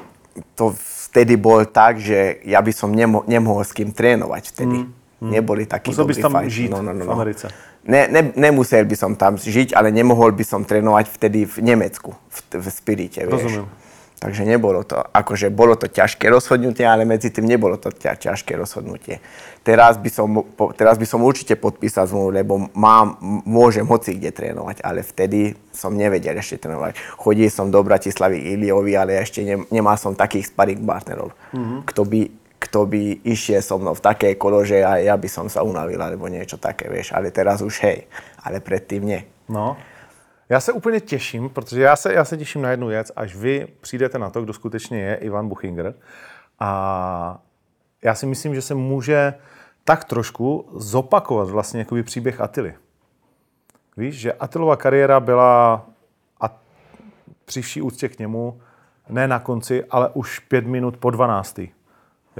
to 0.54 0.74
vtedy 1.10 1.36
bol 1.36 1.66
tak, 1.66 1.98
že 1.98 2.38
ja 2.46 2.62
by 2.62 2.72
som 2.72 2.94
nemo, 2.94 3.26
nemohol 3.26 3.66
s 3.66 3.74
kým 3.74 3.90
trénovať 3.90 4.42
vtedy. 4.54 4.78
Mm. 4.86 4.99
Neboli 5.20 5.66
takí 5.68 5.92
Musel 5.92 6.04
bys 6.08 6.16
dobrí 6.16 6.22
tam 6.22 6.32
fajti. 6.32 6.50
žít 6.50 6.70
v 6.72 7.10
Americe. 7.10 7.48
Ne, 7.84 8.08
ne, 8.08 8.32
nemusel 8.36 8.84
by 8.84 8.96
som 8.96 9.16
tam 9.16 9.36
žiť, 9.36 9.72
ale 9.76 9.92
nemohol 9.92 10.32
by 10.32 10.44
som 10.44 10.64
trénovať 10.64 11.06
vtedy 11.08 11.44
v 11.48 11.56
Nemecku, 11.64 12.12
v, 12.12 12.36
v 12.60 12.66
Spirite, 12.68 13.24
vieš. 13.24 13.48
Rozumiem. 13.48 13.68
Takže 14.20 14.44
nebolo 14.44 14.84
to, 14.84 15.00
akože 15.00 15.48
bolo 15.48 15.80
to 15.80 15.88
ťažké 15.88 16.28
rozhodnutie, 16.28 16.84
ale 16.84 17.08
medzi 17.08 17.32
tým 17.32 17.48
nebolo 17.48 17.80
to 17.80 17.88
ťa, 17.88 18.20
ťažké 18.20 18.52
rozhodnutie. 18.52 19.16
Teraz 19.64 19.96
by, 19.96 20.10
som, 20.12 20.44
po, 20.44 20.76
teraz 20.76 21.00
by 21.00 21.08
som 21.08 21.24
určite 21.24 21.56
podpísal 21.56 22.04
zmluvu, 22.04 22.28
lebo 22.28 22.68
mám, 22.76 23.16
môžem 23.48 23.88
hoci 23.88 24.20
kde 24.20 24.28
trénovať, 24.28 24.84
ale 24.84 25.00
vtedy 25.00 25.56
som 25.72 25.96
nevedel 25.96 26.36
ešte 26.36 26.68
trénovať. 26.68 27.00
Chodil 27.16 27.48
som 27.48 27.72
do 27.72 27.80
Bratislavy 27.80 28.44
Iliovi, 28.44 28.92
ale 28.92 29.24
ešte 29.24 29.40
ne, 29.40 29.64
nemal 29.72 29.96
som 29.96 30.12
takých 30.12 30.52
sparring 30.52 30.84
partnerov, 30.84 31.32
mm-hmm. 31.56 31.88
kto 31.88 32.04
by 32.04 32.20
kto 32.60 32.86
by 32.86 33.24
išiel 33.24 33.64
so 33.64 33.80
mnou 33.80 33.96
v 33.96 34.04
také 34.04 34.36
kolo, 34.36 34.60
že 34.64 34.84
aj 34.84 35.00
ja 35.08 35.16
by 35.16 35.28
som 35.32 35.48
sa 35.48 35.64
unavil, 35.64 35.96
alebo 35.96 36.28
niečo 36.28 36.60
také, 36.60 36.92
vieš. 36.92 37.16
Ale 37.16 37.32
teraz 37.32 37.64
už 37.64 37.80
hej, 37.80 38.04
ale 38.44 38.60
predtým 38.60 39.02
nie. 39.02 39.24
No, 39.48 39.76
já 40.48 40.60
se 40.60 40.72
úplně 40.72 41.00
těším, 41.00 41.48
protože 41.48 41.82
já 41.82 41.96
se, 41.96 42.12
já 42.14 42.24
se 42.24 42.36
těším 42.36 42.62
na 42.62 42.70
jednu 42.70 42.86
věc, 42.86 43.12
až 43.16 43.36
vy 43.36 43.66
přijdete 43.80 44.18
na 44.18 44.30
to, 44.30 44.42
kdo 44.42 44.52
skutečně 44.52 45.00
je 45.00 45.14
Ivan 45.14 45.48
Buchinger. 45.48 45.94
A 46.60 47.42
já 48.02 48.14
si 48.14 48.26
myslím, 48.26 48.54
že 48.54 48.62
se 48.62 48.74
může 48.74 49.34
tak 49.84 50.04
trošku 50.04 50.68
zopakovat 50.76 51.48
vlastně 51.50 51.80
jakoby 51.80 52.02
příběh 52.02 52.40
Atily. 52.40 52.74
Víš, 53.96 54.14
že 54.14 54.32
Atilova 54.32 54.76
kariéra 54.76 55.20
byla 55.20 55.86
a 56.40 56.60
při 57.44 57.62
vší 57.62 57.82
úctě 57.82 58.08
k 58.08 58.18
němu 58.18 58.60
ne 59.08 59.28
na 59.28 59.38
konci, 59.38 59.84
ale 59.90 60.08
už 60.14 60.38
pět 60.38 60.66
minut 60.66 60.96
po 60.96 61.10
12. 61.10 61.60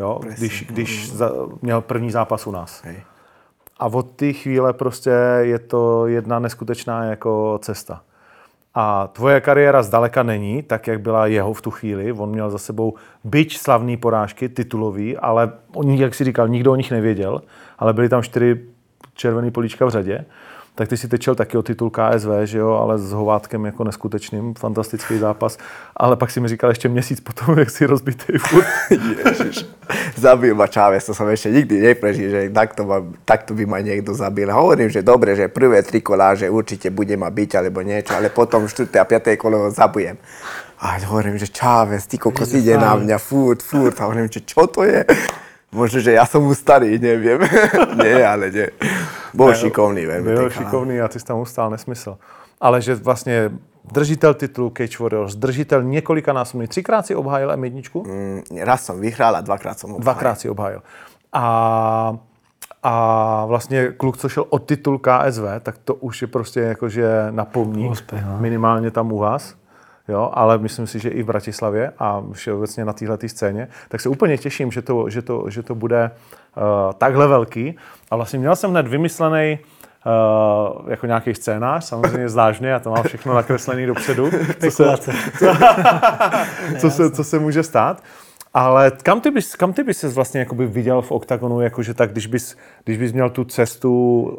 Jo, 0.01 0.21
když, 0.37 0.65
když 0.71 1.13
za, 1.13 1.33
měl 1.63 1.81
první 1.81 2.11
zápas 2.11 2.47
u 2.47 2.51
nás. 2.51 2.83
Hej. 2.85 3.03
A 3.79 3.87
od 3.87 4.11
té 4.11 4.33
chvíle 4.33 4.73
prostě 4.73 5.11
je 5.41 5.59
to 5.59 6.07
jedna 6.07 6.39
neskutečná 6.39 7.05
jako 7.05 7.59
cesta. 7.63 8.03
A 8.75 9.07
tvoje 9.07 9.41
kariéra 9.41 9.83
zdaleka 9.83 10.23
není 10.23 10.63
tak, 10.63 10.87
jak 10.87 11.01
byla 11.01 11.27
jeho 11.27 11.53
v 11.53 11.63
tu 11.63 11.71
chvíli. 11.71 12.13
On 12.13 12.31
měl 12.31 12.51
za 12.51 12.59
sebou 12.59 12.95
byť 13.25 13.59
slavný 13.59 13.97
porážky, 13.97 14.49
titulový, 14.49 15.17
ale 15.17 15.53
oni, 15.75 16.03
jak 16.03 16.15
si 16.15 16.25
říkal, 16.25 16.49
nikdo 16.49 16.73
o 16.73 16.77
nich 16.77 16.91
nevěděl, 16.91 17.43
ale 17.79 17.93
byly 17.93 18.09
tam 18.09 18.23
čtyři 18.23 18.61
červený 19.15 19.51
políčka 19.51 19.87
v 19.87 19.91
řadě. 19.91 20.25
Tak 20.81 20.89
ty 20.89 20.97
si 20.97 21.09
tečel 21.13 21.37
taky 21.37 21.61
o 21.61 21.63
titul 21.63 21.93
KSV, 21.93 22.49
že 22.49 22.59
jo, 22.59 22.73
ale 22.73 22.97
s 22.99 23.13
Hovátkem 23.13 23.65
jako 23.65 23.85
neskutečným, 23.85 24.55
fantastický 24.55 25.19
zápas. 25.19 25.59
Ale 25.97 26.17
pak 26.17 26.31
si 26.31 26.41
mi 26.41 26.49
říkal 26.49 26.71
ještě 26.71 26.89
měsíc 26.89 27.21
potom, 27.21 27.59
jak 27.59 27.71
si 27.71 27.87
rozbitý 27.87 28.39
furt. 28.39 28.67
Ježiš. 28.91 29.67
Zabil 30.17 30.55
ma 30.55 30.67
Chávez, 30.67 31.05
to 31.05 31.13
som 31.13 31.29
ešte 31.29 31.53
nikdy 31.53 31.85
neprežil, 31.85 32.33
že 32.33 32.49
takto, 32.49 32.89
ma, 32.89 33.05
takto 33.29 33.53
by 33.53 33.69
ma 33.69 33.85
niekto 33.85 34.17
zabil. 34.17 34.49
Hovorím, 34.49 34.89
že 34.89 35.05
dobre, 35.05 35.37
že 35.37 35.53
prvé 35.53 35.85
tri 35.85 36.01
kolá, 36.01 36.33
že 36.33 36.49
určite 36.49 36.89
bude 36.89 37.13
ma 37.13 37.29
byť 37.29 37.61
alebo 37.61 37.85
niečo, 37.85 38.17
ale 38.17 38.33
potom 38.33 38.65
4. 38.65 38.89
a 38.89 39.05
5. 39.05 39.37
kolo 39.37 39.69
ho 39.69 39.71
zabujem. 39.71 40.17
A 40.81 40.97
hovorím, 41.05 41.37
že 41.37 41.53
Chávez, 41.53 42.09
ty 42.09 42.17
kokos 42.17 42.57
ide 42.57 42.81
na 42.81 42.97
mňa, 42.97 43.21
furt, 43.21 43.61
furt. 43.61 44.01
A 44.01 44.09
hovorím, 44.09 44.33
že 44.33 44.49
čo 44.49 44.65
to 44.65 44.89
je? 44.89 45.05
Možno, 45.73 46.03
že 46.03 46.13
ja 46.19 46.27
som 46.27 46.43
mu 46.43 46.55
starý, 46.55 46.99
neviem. 46.99 47.39
nie, 48.03 48.19
ale 48.27 48.51
nie. 48.51 48.67
Bol 49.31 49.55
šikovný 49.55 50.03
veľmi. 50.03 50.27
Byl 50.27 50.51
šikovný 50.51 50.99
a 51.01 51.07
ty 51.09 51.21
jsi 51.21 51.27
tam 51.27 51.39
ustál 51.39 51.71
nesmysl. 51.71 52.19
Ale 52.61 52.81
že 52.83 52.95
vlastně 52.95 53.51
držitel 53.93 54.35
titulu 54.35 54.71
Cage 54.71 54.99
Warriors, 55.01 55.35
držitel 55.37 55.83
několika 55.83 56.33
násobný, 56.33 56.67
třikrát 56.67 57.07
si 57.07 57.15
obhájil 57.15 57.49
M1, 57.55 58.03
Mm, 58.05 58.43
Raz 58.67 58.85
som 58.85 59.01
vyhral 59.01 59.37
a 59.37 59.41
dvakrát 59.41 59.79
som 59.79 59.91
obhájil. 59.91 60.03
dvakrát 60.03 60.41
si 60.41 60.49
obhájil. 60.51 60.83
A, 61.33 62.15
a 62.83 62.95
vlastně 63.47 63.89
kluk, 63.97 64.17
co 64.17 64.29
šel 64.29 64.45
od 64.51 64.59
titul 64.67 64.99
KSV, 64.99 65.45
tak 65.63 65.79
to 65.79 65.95
už 65.95 66.23
je 66.23 66.29
prostě 66.29 66.61
jakože 66.61 67.27
na 67.31 67.45
pomník, 67.45 67.91
Úspěch, 67.91 68.25
no. 68.27 68.39
minimálně 68.41 68.91
tam 68.91 69.13
u 69.13 69.19
vás. 69.19 69.55
Jo, 70.11 70.31
ale 70.35 70.59
myslím 70.59 70.87
si, 70.87 70.99
že 70.99 71.09
i 71.09 71.23
v 71.23 71.27
Bratislavě 71.27 71.93
a 71.99 72.23
všeobecně 72.33 72.85
na 72.85 72.93
téhle 72.93 73.19
scéně, 73.27 73.69
tak 73.89 74.01
se 74.01 74.09
úplně 74.09 74.39
těším, 74.39 74.73
že 74.73 74.83
to, 74.83 75.11
že 75.11 75.23
to, 75.23 75.45
že 75.49 75.63
to 75.63 75.75
bude 75.75 76.11
uh, 76.57 76.93
takhle 76.93 77.27
velký. 77.27 77.77
A 78.11 78.17
vlastně 78.17 78.39
měl 78.39 78.57
jsem 78.57 78.71
hned 78.71 78.89
vymyslený 78.89 79.59
uh, 80.07 80.91
jako 80.91 81.07
nějaký 81.07 81.35
scénář, 81.35 81.85
samozřejmě 81.85 82.29
mě, 82.29 82.69
já 82.69 82.79
to 82.79 82.91
mám 82.91 83.03
všechno 83.03 83.35
nakreslený 83.35 83.87
dopředu, 83.87 84.31
co 84.61 84.71
se, 84.97 85.13
co, 86.81 86.91
se, 86.91 87.11
co 87.11 87.25
se 87.25 87.39
může 87.39 87.63
stát. 87.63 88.03
Ale 88.55 88.91
kam 88.91 89.21
ty 89.21 89.31
bys, 89.31 89.55
kam 89.55 89.73
ty 89.73 89.83
bys 89.83 89.99
se 89.99 90.09
vlastně 90.09 90.41
jakoby 90.41 90.67
viděl 90.67 91.03
v 91.03 91.13
OKTAGONu, 91.13 91.61
jakože 91.61 91.95
tak, 91.95 92.13
když 92.13 92.27
bys, 92.27 92.57
když 92.85 92.99
bys 92.99 93.13
měl 93.13 93.31
tu 93.31 93.45
cestu 93.45 93.93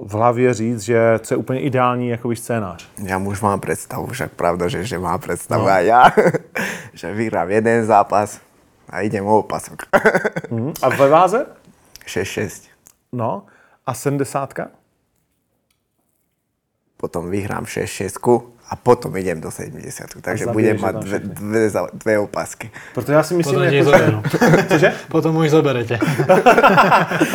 v 0.03 0.13
hlavě 0.13 0.53
říct, 0.53 0.81
že 0.81 1.19
co 1.19 1.33
je 1.33 1.37
úplně 1.37 1.59
ideální 1.59 2.09
jakoby 2.09 2.35
scénář? 2.35 2.87
Ja 2.99 3.17
už 3.17 3.41
mám 3.41 3.59
predstavu, 3.59 4.07
však 4.11 4.31
pravda, 4.35 4.67
že, 4.67 4.83
že 4.83 4.99
má 4.99 5.17
predstavu 5.17 5.63
no. 5.63 5.71
aj 5.71 5.85
ja, 5.85 6.03
že 6.93 7.13
vyhrám 7.13 7.49
jeden 7.51 7.85
zápas 7.87 8.39
a 8.89 9.01
idem 9.01 9.25
o 9.25 9.39
opasok. 9.39 9.87
Mhm. 10.51 10.73
A 10.81 10.89
ve 10.89 11.07
váze? 11.07 11.45
6-6. 12.05 12.67
No. 13.11 13.47
A 13.85 13.93
sedmdesátka? 13.93 14.67
Potom 16.97 17.31
vyhrám 17.31 17.63
6-6 17.63 18.19
a 18.71 18.75
potom 18.75 19.17
idem 19.17 19.41
do 19.41 19.51
70. 19.51 20.07
Takže 20.21 20.45
A 20.45 20.51
budem 20.51 20.79
zabiješ 20.79 20.81
mať 20.81 20.95
dve, 20.95 21.19
dve, 21.19 21.69
dve 21.93 22.19
opasky. 22.19 22.71
Protože 22.93 23.13
já 23.13 23.23
si 23.23 23.33
myslím, 23.33 23.55
Potom 23.55 23.71
že... 23.71 23.83
zoberú. 23.83 24.21
Cože? 24.67 24.93
Potom 25.11 25.35
mu 25.35 25.43
ich 25.43 25.51
zoberete. 25.51 25.99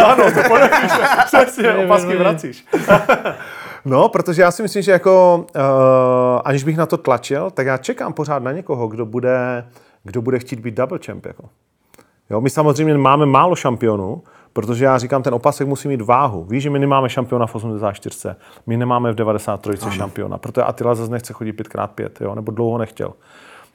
Ano, 0.05 0.25
to 0.33 0.49
podepíš, 0.49 0.93
přesně, 1.27 1.73
opasky 1.85 2.17
vracíš. 2.17 2.65
No, 3.85 4.09
protože 4.09 4.43
já 4.43 4.51
si 4.51 4.63
myslím, 4.63 4.83
že 4.83 4.93
jako, 4.93 5.47
uh, 5.57 5.63
aniž 6.45 6.65
bych 6.65 6.77
na 6.77 6.87
to 6.87 6.97
tlačil, 6.97 7.51
tak 7.51 7.67
já 7.67 7.77
čekám 7.77 8.13
pořád 8.13 8.43
na 8.43 8.53
někoho, 8.53 8.89
kdo 8.89 9.07
bude, 9.07 9.65
kdo 10.05 10.23
bude 10.23 10.39
chtít 10.39 10.61
být 10.61 10.75
double 10.75 10.99
champ. 11.07 11.27
Jako. 11.27 11.49
Jo, 12.31 12.41
my 12.41 12.51
samozřejmě 12.51 12.95
máme 12.95 13.27
málo 13.27 13.57
šampionů, 13.57 14.23
protože 14.57 14.85
já 14.85 14.99
říkám, 14.99 15.23
ten 15.23 15.35
opasek 15.35 15.67
musí 15.67 15.89
mít 15.89 16.01
váhu. 16.01 16.45
Víš, 16.45 16.63
že 16.63 16.71
my 16.71 16.79
nemáme 16.79 17.09
šampiona 17.09 17.47
v 17.47 17.55
84, 17.55 18.29
my 18.67 18.77
nemáme 18.77 19.13
v 19.13 19.15
93 19.15 19.83
ano. 19.83 19.93
šampiona, 19.93 20.39
protože 20.39 20.63
Attila 20.63 20.95
zase 20.95 21.13
nechce 21.13 21.33
chodit 21.33 21.61
5x5, 21.61 22.09
jo, 22.21 22.35
nebo 22.35 22.53
dlouho 22.53 22.79
nechtěl. 22.79 23.13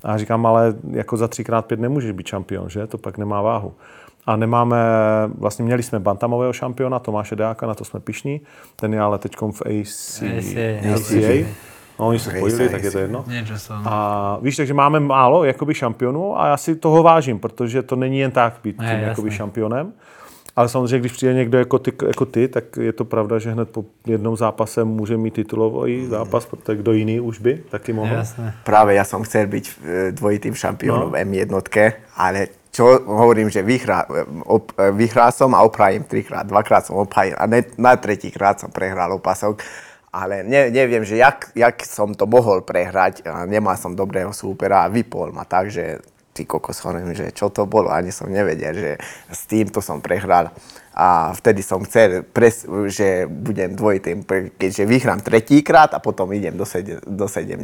A 0.04 0.12
já 0.12 0.18
říkám, 0.18 0.46
ale 0.46 0.74
jako 0.92 1.18
za 1.18 1.26
3x5 1.26 1.80
nemůžeš 1.80 2.12
být 2.12 2.28
šampion, 2.28 2.70
že? 2.70 2.88
To 2.88 2.98
pak 2.98 3.18
nemá 3.18 3.42
váhu. 3.42 3.74
A 4.26 4.36
nemáme, 4.36 4.78
vlastně 5.38 5.66
měli 5.66 5.84
jsme 5.84 6.00
bantamového 6.00 6.54
šampiona, 6.54 7.00
Tomáše 7.00 7.36
Deáka, 7.36 7.68
na 7.68 7.76
to 7.76 7.86
jsme 7.86 8.00
pišní, 8.00 8.42
ten 8.76 8.94
je 8.94 9.02
ale 9.02 9.18
teď 9.18 9.36
v 9.52 9.62
AC, 9.62 10.24
ACA. 10.38 10.94
ACA. 10.94 11.48
No, 12.00 12.08
oni 12.08 12.20
se 12.20 12.32
spojili, 12.32 12.70
tak 12.70 12.84
je 12.84 12.92
to 12.92 12.98
jedno. 12.98 13.26
A 13.86 14.38
víš, 14.42 14.56
takže 14.56 14.74
máme 14.74 15.00
málo 15.00 15.44
jakoby 15.44 15.74
šampionů 15.74 16.40
a 16.40 16.48
já 16.48 16.58
si 16.58 16.76
toho 16.76 17.04
vážím, 17.04 17.40
protože 17.40 17.84
to 17.84 17.96
není 17.96 18.20
jen 18.20 18.32
tak 18.32 18.54
být 18.64 18.78
tím 18.78 19.00
jakoby 19.00 19.32
šampionem. 19.32 19.94
Ale 20.56 20.70
samozřejmě, 20.70 21.00
když 21.00 21.12
přijde 21.12 21.34
někdo 21.34 21.58
jako 21.58 21.80
ty, 21.80 21.92
jako 22.08 22.26
ty, 22.26 22.48
tak 22.48 22.64
je 22.78 22.94
to 22.94 23.06
pravda, 23.06 23.40
že 23.40 23.52
hned 23.52 23.70
po 23.70 23.86
jednom 24.06 24.38
zápase 24.38 24.84
může 24.84 25.18
mít 25.18 25.34
titulový 25.34 26.08
zápas, 26.08 26.46
protože 26.46 26.78
kdo 26.78 26.92
jiný 26.92 27.20
už 27.20 27.40
by 27.40 27.64
taky 27.70 27.94
mohl. 27.94 28.14
Jasné. 28.14 28.54
Práve 28.64 28.94
ja 28.96 29.08
som 29.08 29.24
chcel 29.24 29.48
byť 29.48 29.66
e, 29.66 29.72
dvojitým 30.12 30.52
šampiónom 30.52 31.12
no. 31.12 31.18
M1, 31.18 31.48
ale 32.20 32.52
čo 32.72 33.00
hovorím, 33.08 33.48
že 33.48 33.64
vyhrá, 33.64 34.04
op, 34.44 34.76
e, 34.76 34.92
vyhrál 34.92 35.32
som 35.32 35.56
a 35.56 35.64
opravím 35.64 36.04
trikrát, 36.04 36.44
dvakrát 36.44 36.86
som 36.86 37.00
opravil 37.00 37.40
a 37.40 37.48
ne, 37.48 37.64
na 37.80 37.96
tretíkrát 37.96 38.60
som 38.60 38.72
prehral 38.72 39.16
opasok. 39.16 39.64
Ale 40.12 40.44
ne, 40.44 40.68
neviem, 40.68 41.08
že 41.08 41.16
jak, 41.16 41.56
jak 41.56 41.88
som 41.88 42.12
to 42.12 42.28
mohol 42.28 42.68
prehrať, 42.68 43.24
a 43.24 43.48
nemal 43.48 43.80
som 43.80 43.96
dobrého 43.96 44.36
súpera 44.36 44.84
a 44.84 44.92
vypol 44.92 45.32
ma 45.32 45.48
tak, 45.48 45.72
že 45.72 46.04
ty 46.42 46.50
kokos, 46.50 46.82
hovorím, 46.82 47.14
že 47.14 47.30
čo 47.30 47.54
to 47.54 47.70
bolo, 47.70 47.94
ani 47.94 48.10
som 48.10 48.26
nevedel, 48.26 48.74
že 48.74 48.92
s 49.30 49.46
týmto 49.46 49.78
som 49.78 50.02
prehral. 50.02 50.50
A 50.92 51.32
vtedy 51.38 51.62
som 51.62 51.86
chcel, 51.86 52.26
pres, 52.26 52.66
že 52.90 53.30
budem 53.30 53.78
dvojitým, 53.78 54.26
keďže 54.58 54.84
vyhrám 54.90 55.22
tretíkrát 55.22 55.94
a 55.94 56.02
potom 56.02 56.34
idem 56.34 56.58
do, 56.58 56.66
sed, 56.66 57.06
do 57.06 57.30
70 57.30 57.62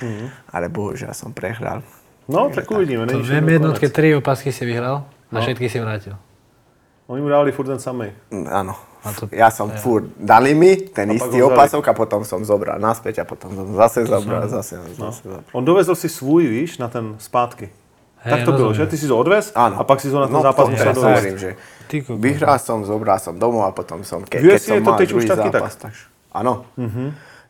mm. 0.00 0.26
Ale 0.50 0.72
bohužiaľ 0.72 1.12
som 1.12 1.30
prehral. 1.36 1.84
No, 2.24 2.48
tak 2.48 2.64
uvidíme. 2.72 3.04
To 3.06 3.20
viem 3.20 3.44
jednotke, 3.44 3.92
tri 3.92 4.16
opasky 4.16 4.48
si 4.48 4.64
vyhral 4.64 5.04
a 5.28 5.36
No. 5.36 5.44
všetky 5.44 5.68
si 5.68 5.76
vrátil. 5.76 6.16
Oni 7.04 7.20
mu 7.20 7.28
dávali 7.28 7.52
furt 7.52 7.68
ten 7.68 7.76
samý. 7.78 8.08
Mm, 8.32 8.48
Áno. 8.48 8.74
A 9.04 9.12
to- 9.12 9.28
ja 9.28 9.52
som 9.52 9.68
furt, 9.68 10.08
dali 10.16 10.56
mi 10.56 10.80
ten 10.80 11.12
A 11.12 11.12
istý 11.12 11.44
opasok 11.44 11.84
a 11.84 11.92
potom 11.92 12.24
som 12.24 12.40
zobral 12.40 12.80
naspäť 12.80 13.20
a 13.20 13.24
potom 13.28 13.52
som 13.52 13.68
zase 13.76 14.08
zobral, 14.08 14.48
zase, 14.48 14.80
No. 14.96 15.12
zase 15.12 15.28
zobral. 15.28 15.44
On 15.52 15.60
dovezl 15.60 15.92
si 15.94 16.08
svůj, 16.08 16.48
víš, 16.48 16.80
na 16.80 16.88
ten 16.88 17.14
zpátky. 17.20 17.68
Hej, 18.24 18.30
tak 18.32 18.40
to 18.48 18.52
bylo, 18.52 18.68
rozumiem. 18.68 18.88
že? 18.88 18.90
Ty 18.90 18.96
si 18.96 19.06
to 19.08 19.14
odvez 19.20 19.52
Áno. 19.52 19.74
a 19.76 19.82
pak 19.84 20.00
si 20.00 20.08
to 20.08 20.16
na 20.16 20.26
ten 20.26 20.36
no, 20.36 20.42
zápas 20.42 20.64
musel 20.68 20.92
hovorím, 20.96 21.36
že 21.38 21.50
vyhral 22.16 22.56
som, 22.56 22.80
zobral 22.88 23.20
som 23.20 23.36
domov 23.36 23.68
a 23.68 23.72
potom 23.76 24.00
som, 24.00 24.24
ke, 24.24 24.40
keď 24.40 24.60
som 24.60 24.74
je 24.76 24.82
to 24.82 24.90
mal 24.90 24.96
druhý 24.96 25.26
taky 25.28 25.48
tak. 25.52 25.60
zápas, 25.60 25.74
takže... 25.76 26.02
Áno. 26.34 26.64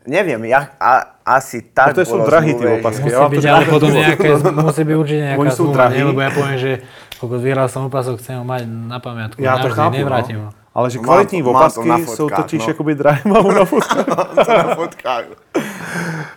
Neviem, 0.05 0.45
ja, 0.45 0.77
a, 0.77 1.17
asi 1.25 1.73
tak 1.73 1.97
No 1.97 1.97
to 1.97 2.01
sú 2.05 2.21
bolo 2.21 2.29
v 2.29 2.53
tie 2.53 2.69
opasky. 2.77 3.09
Musí 3.09 3.17
Ja 3.17 3.25
byť 3.25 3.45
ale 3.49 3.65
potom 3.65 3.89
nejaké, 4.05 4.27
musí 4.37 4.81
byť 4.85 4.95
určite 5.01 5.21
nejaká 5.25 5.41
Oni 5.41 5.49
sú 5.49 5.63
zmluva, 5.65 5.75
drahí. 5.81 5.97
nie? 5.97 6.03
Lebo 6.05 6.19
ja 6.21 6.29
poviem, 6.29 6.57
že 6.61 6.71
pokud 7.17 7.39
vyhral 7.41 7.67
som 7.73 7.89
opasok, 7.89 8.21
chcem 8.21 8.37
ho 8.37 8.45
mať 8.45 8.61
na 8.69 8.99
pamiatku. 9.01 9.41
Já 9.41 9.57
to 9.57 9.69
chápu, 9.73 9.97
nevrátim 9.97 10.37
no. 10.37 10.45
ho. 10.45 10.49
Ale 10.75 10.91
že 10.91 10.99
kvalitní 10.99 11.43
opasky 11.43 11.89
fotkách, 12.03 12.37
totiž 12.37 12.61
no. 12.61 12.67
jakoby 12.67 12.95
drahé, 12.95 13.21
mám 13.25 13.47
na 13.59 13.65
fotkách. 13.65 14.07
na 14.47 14.75
fotkách. 14.75 15.25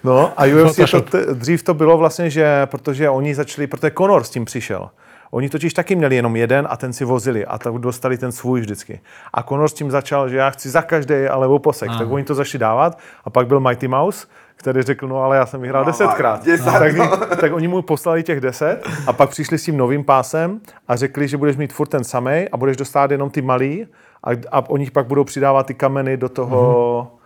No 0.05 0.33
a 0.37 0.45
UFC 0.47 0.91
to, 0.91 1.01
t- 1.01 1.35
dřív 1.35 1.63
to 1.63 1.75
bylo 1.75 1.99
vlastně, 1.99 2.31
že 2.31 2.67
protože 2.67 3.11
oni 3.11 3.35
začali, 3.35 3.67
protože 3.67 3.93
Conor 3.99 4.25
s 4.25 4.31
tím 4.31 4.45
přišel. 4.45 4.91
Oni 5.31 5.49
totiž 5.49 5.75
taky 5.75 5.97
měli 5.97 6.17
jenom 6.17 6.37
jeden 6.37 6.67
a 6.71 6.77
ten 6.77 6.93
si 6.93 7.05
vozili 7.05 7.47
a 7.47 7.59
tak 7.59 7.75
dostali 7.75 8.19
ten 8.19 8.33
svůj 8.33 8.61
vždycky. 8.61 9.01
A 9.35 9.43
Conor 9.43 9.69
s 9.69 9.73
tím 9.73 9.91
začal, 9.91 10.29
že 10.29 10.37
já 10.37 10.51
chci 10.51 10.71
za 10.71 10.83
každý, 10.83 11.15
ale 11.15 11.47
oposek. 11.47 11.89
Tak 11.99 12.11
oni 12.11 12.25
to 12.25 12.35
začali 12.35 12.61
dávat 12.61 12.99
a 13.25 13.31
pak 13.31 13.47
byl 13.47 13.61
Mighty 13.61 13.89
Mouse, 13.89 14.27
který 14.57 14.83
řekl, 14.83 15.09
no 15.09 15.23
ale 15.23 15.37
já 15.37 15.47
jsem 15.47 15.61
vyhrál 15.61 15.85
desetkrát. 15.85 16.47
Tak, 16.65 16.93
tak 17.41 17.53
oni 17.53 17.69
mu 17.69 17.83
poslali 17.83 18.23
těch 18.23 18.41
deset 18.41 18.81
a 19.07 19.13
pak 19.13 19.31
přišli 19.31 19.59
s 19.59 19.65
tím 19.65 19.77
novým 19.77 20.05
pásem 20.05 20.61
a 20.89 20.97
řekli, 20.97 21.29
že 21.29 21.37
budeš 21.37 21.57
mít 21.57 21.73
furt 21.73 21.89
ten 21.89 22.05
samej 22.05 22.49
a 22.53 22.57
budeš 22.57 22.77
dostat 22.77 23.11
jenom 23.11 23.31
ty 23.31 23.43
malý 23.43 23.87
a, 24.25 24.31
a 24.53 24.71
oni 24.71 24.91
pak 24.91 25.07
budou 25.07 25.25
přidávat 25.25 25.67
ty 25.67 25.75
kameny 25.75 26.17
do 26.17 26.29
toho, 26.29 27.01
uh, 27.13 27.18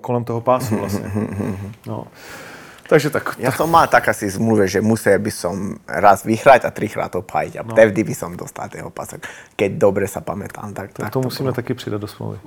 kolem 0.00 0.24
toho 0.24 0.40
pásu 0.40 0.78
vlastně. 0.78 1.10
No. 1.86 2.06
Takže 2.88 3.10
tak. 3.10 3.34
Ja 3.42 3.50
som 3.50 3.66
mal 3.66 3.90
tak 3.90 4.06
asi 4.08 4.30
zmluve, 4.30 4.70
že 4.70 4.78
musel 4.78 5.18
by 5.18 5.32
som 5.34 5.74
raz 5.90 6.22
vyhrať 6.22 6.64
a 6.66 6.70
trikrát 6.70 7.10
opájiť 7.10 7.58
a 7.58 7.62
no. 7.66 7.74
vtedy 7.74 8.06
by 8.06 8.14
som 8.14 8.30
dostal 8.38 8.70
ten 8.70 8.86
opasok. 8.86 9.26
Keď 9.58 9.70
dobre 9.74 10.06
sa 10.06 10.22
pamätám. 10.22 10.70
Tak, 10.70 10.94
tak 10.94 11.10
to, 11.10 11.18
to 11.18 11.26
musíme 11.26 11.50
bolo. 11.50 11.58
taky 11.58 11.74
přidat 11.74 12.00
do 12.00 12.06
smlouvy. 12.06 12.38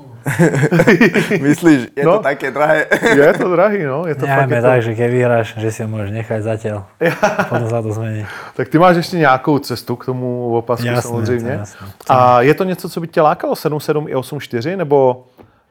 Myslíš, 1.47 1.79
je 1.95 2.03
no, 2.03 2.17
to 2.17 2.23
také 2.23 2.51
drahé? 2.51 2.87
je 3.03 3.33
to 3.33 3.47
drahý, 3.51 3.83
no. 3.83 4.07
Je 4.07 4.15
to 4.15 4.25
Nejme 4.25 4.47
fakt, 4.47 4.63
tak, 4.63 4.79
to... 4.79 4.81
že 4.81 4.91
keď 4.95 5.09
vyhráš, 5.11 5.47
že 5.59 5.69
si 5.71 5.79
ho 5.83 5.87
môžeš 5.91 6.11
nechať 6.15 6.39
zatiaľ. 6.41 6.79
Potom 7.51 7.67
sa 7.67 7.83
to 7.83 7.91
zmení. 7.91 8.23
Tak 8.55 8.69
ty 8.69 8.77
máš 8.79 8.95
ještě 8.95 9.17
nějakou 9.17 9.59
cestu 9.59 9.95
k 9.95 10.05
tomu 10.05 10.55
opasku 10.55 10.87
jasné, 10.87 11.01
samozřejmě. 11.01 11.51
Jasné. 11.51 11.87
A 12.09 12.41
je 12.41 12.53
to 12.53 12.63
něco, 12.63 12.89
co 12.89 13.01
by 13.01 13.07
tě 13.07 13.21
lákalo 13.21 13.53
7.7 13.53 14.07
i 14.07 14.15
8.4, 14.15 14.77
nebo 14.77 15.25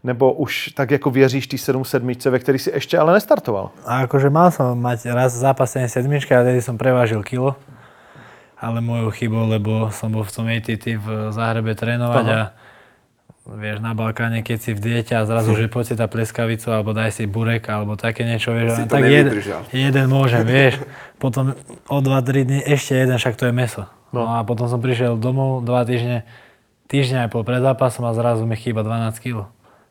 nebo 0.05 0.33
už 0.33 0.73
tak 0.75 0.91
jako 0.91 1.11
věříš 1.11 1.47
tý 1.47 1.57
7-7, 1.57 2.31
ve 2.31 2.39
který 2.39 2.59
si 2.59 2.71
ještě 2.71 2.99
ale 2.99 3.13
nestartoval? 3.13 3.71
A 3.87 4.07
akože 4.07 4.31
mal 4.31 4.51
som 4.51 4.79
mať 4.79 5.11
raz 5.11 5.35
zápas 5.35 5.75
7 5.75 6.07
a 6.15 6.43
tedy 6.45 6.63
som 6.63 6.79
prevážil 6.79 7.23
kilo. 7.23 7.57
Ale 8.59 8.81
mojou 8.81 9.11
chybou, 9.11 9.47
lebo 9.47 9.91
som 9.95 10.11
bol 10.11 10.27
v 10.27 10.35
tom 10.35 10.47
ATT 10.51 10.99
v 10.99 11.31
Záhrebe 11.31 11.79
trénovať 11.79 12.27
Aha. 12.27 12.35
a 12.35 12.43
vieš, 13.55 13.81
na 13.81 13.95
Balkáne, 13.95 14.45
keď 14.45 14.59
si 14.61 14.71
v 14.75 14.81
diete 14.83 15.15
a 15.17 15.25
zrazu, 15.25 15.57
že 15.57 15.71
poď 15.73 15.85
si 15.87 15.95
tá 15.97 16.11
pleskavicu, 16.11 16.69
alebo 16.69 16.93
daj 16.93 17.17
si 17.17 17.25
burek, 17.25 17.71
alebo 17.71 17.97
také 17.97 18.27
niečo, 18.27 18.53
vieš, 18.53 18.83
si 18.83 18.85
tak 18.85 19.09
jeden, 19.09 19.33
jeden 19.73 20.05
môžem, 20.11 20.45
vieš. 20.53 20.83
Potom 21.17 21.57
o 21.89 21.99
2-3 22.03 22.45
dní 22.45 22.61
ešte 22.67 22.99
jeden, 22.99 23.17
však 23.17 23.39
to 23.39 23.49
je 23.49 23.55
meso. 23.55 23.87
No. 24.13 24.27
no 24.27 24.37
a 24.37 24.45
potom 24.45 24.69
som 24.69 24.83
prišiel 24.83 25.17
domov 25.17 25.65
dva 25.65 25.87
týždne, 25.89 26.29
týždňa 26.93 27.29
aj 27.29 27.31
pol 27.33 27.43
pred 27.45 27.63
zápasom 27.63 28.05
a 28.05 28.13
zrazu 28.13 28.45
mi 28.45 28.59
chýba 28.59 28.85
12 28.85 29.23
kg. 29.23 29.49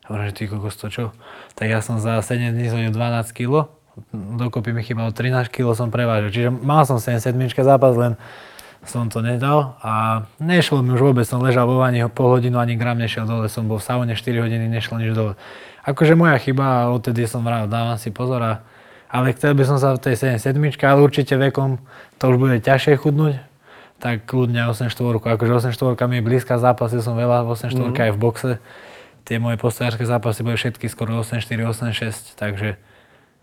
Hovorím, 0.08 0.32
že 0.32 0.36
ty 0.40 0.42
kokos 0.48 0.76
to 0.80 0.88
čo? 0.88 1.04
Tak 1.52 1.68
ja 1.68 1.84
som 1.84 2.00
za 2.00 2.20
7 2.24 2.56
dní 2.56 2.72
zhodil 2.72 2.90
12 2.90 3.36
kg, 3.36 3.68
dokopy 4.12 4.72
mi 4.72 4.82
chýbalo 4.82 5.12
13 5.12 5.52
kg 5.52 5.76
som 5.76 5.92
prevážil. 5.92 6.32
Čiže 6.32 6.48
mal 6.50 6.88
som 6.88 6.96
77 6.96 7.36
zápas, 7.60 7.94
len 7.94 8.16
som 8.86 9.10
to 9.10 9.20
nedal 9.20 9.76
a 9.82 10.24
nešlo 10.38 10.80
mi 10.80 10.94
už 10.94 11.12
vôbec, 11.12 11.26
som 11.26 11.42
ležal 11.42 11.66
vo 11.66 11.82
vani 11.82 12.06
pol 12.08 12.38
hodinu, 12.38 12.62
ani 12.62 12.78
gram 12.78 12.96
nešiel 12.96 13.26
dole, 13.26 13.50
som 13.50 13.66
bol 13.66 13.82
v 13.82 13.84
saune 13.84 14.14
4 14.14 14.44
hodiny, 14.44 14.70
nešlo 14.70 15.02
nič 15.02 15.12
dole. 15.12 15.34
Akože 15.82 16.14
moja 16.14 16.38
chyba 16.38 16.88
odtedy 16.88 17.26
som 17.26 17.42
vral, 17.42 17.66
dávam 17.66 17.98
si 17.98 18.14
pozor 18.14 18.40
a, 18.40 18.52
ale 19.10 19.34
chcel 19.34 19.58
by 19.58 19.64
som 19.66 19.76
sa 19.82 19.92
v 19.98 20.00
tej 20.00 20.40
77 20.40 20.56
ale 20.88 21.00
určite 21.04 21.34
vekom 21.34 21.82
to 22.16 22.24
už 22.30 22.36
bude 22.38 22.56
ťažšie 22.62 23.02
chudnúť, 23.02 23.42
tak 23.98 24.24
kľudne 24.30 24.70
8 24.70 24.94
štvorku, 24.94 25.26
akože 25.26 25.74
8 25.74 25.74
štvorka 25.74 26.06
mi 26.06 26.22
je 26.22 26.24
blízka, 26.24 26.62
zápasil 26.62 27.02
som 27.02 27.18
veľa 27.18 27.44
8 27.44 27.74
štvorka 27.74 27.98
mm-hmm. 27.98 28.06
aj 28.08 28.12
v 28.14 28.18
boxe, 28.18 28.52
tie 29.28 29.36
moje 29.36 29.60
postojárske 29.60 30.08
zápasy 30.08 30.40
boli 30.40 30.56
všetky 30.56 30.88
skoro 30.88 31.20
8-4, 31.20 31.68
8-6, 31.68 32.40
takže... 32.40 32.80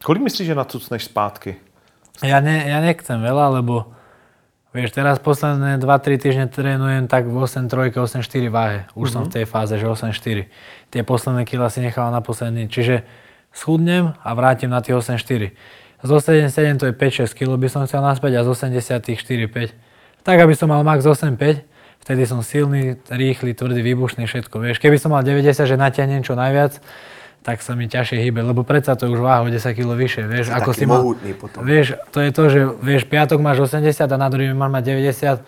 Kolik 0.01 0.25
myslíš, 0.25 0.49
že 0.49 0.57
nacucneš 0.57 1.05
zpátky? 1.05 1.61
Ja, 2.25 2.41
ne, 2.41 2.65
ja 2.65 2.81
nechcem 2.81 3.21
veľa, 3.21 3.61
lebo 3.61 3.93
vieš, 4.73 4.97
teraz 4.97 5.21
posledné 5.21 5.77
2-3 5.77 6.17
týždne 6.17 6.45
trénujem 6.49 7.05
tak 7.05 7.29
v 7.29 7.37
8-3, 7.37 7.93
8-4 7.93 8.49
váhe. 8.49 8.89
Už 8.97 9.13
mm-hmm. 9.13 9.13
som 9.13 9.21
v 9.29 9.33
tej 9.37 9.45
fáze, 9.45 9.77
že 9.77 9.85
8-4. 9.85 10.49
Tie 10.89 11.01
posledné 11.05 11.45
kila 11.45 11.69
si 11.69 11.85
nechal 11.85 12.09
na 12.09 12.19
posledný. 12.19 12.65
Čiže 12.65 13.05
schudnem 13.53 14.17
a 14.19 14.29
vrátim 14.33 14.73
na 14.73 14.81
tie 14.81 14.97
8-4. 14.97 15.53
Z 16.01 16.09
8-7 16.09 16.81
to 16.81 16.85
je 16.89 16.93
5-6 16.97 17.37
kg 17.37 17.55
by 17.55 17.67
som 17.69 17.85
chcel 17.85 18.01
naspäť 18.01 18.41
a 18.41 18.43
z 18.43 18.49
80 18.51 19.05
4-5. 19.15 20.25
Tak, 20.25 20.37
aby 20.41 20.53
som 20.57 20.67
mal 20.67 20.81
max 20.81 21.05
8-5 21.05 21.74
vtedy 22.05 22.29
som 22.29 22.45
silný, 22.45 23.01
rýchly, 23.09 23.57
tvrdý, 23.57 23.81
výbušný, 23.81 24.29
všetko. 24.29 24.61
Vieš, 24.61 24.77
keby 24.77 25.01
som 25.01 25.09
mal 25.09 25.25
90, 25.25 25.65
že 25.65 25.73
natiahnem 25.73 26.21
čo 26.21 26.37
najviac, 26.37 26.77
tak 27.41 27.65
sa 27.65 27.73
mi 27.73 27.89
ťažšie 27.89 28.21
hýbe, 28.25 28.45
lebo 28.45 28.61
predsa 28.61 28.93
to 28.93 29.09
je 29.09 29.17
už 29.17 29.21
váha 29.21 29.41
o 29.41 29.49
10 29.49 29.61
kg 29.73 29.89
vyššie, 29.93 30.23
vieš, 30.25 30.45
ako 30.53 30.69
si 30.73 30.85
mal, 30.85 31.01
potom. 31.37 31.61
vieš, 31.61 31.97
to 32.09 32.21
je 32.21 32.29
to, 32.33 32.43
že 32.49 32.61
vieš, 32.81 33.05
piatok 33.05 33.37
máš 33.41 33.69
80 33.69 34.01
a 34.01 34.17
na 34.17 34.29
druhý 34.33 34.49
máš 34.53 34.71
mať 34.73 34.83
90, 34.97 35.45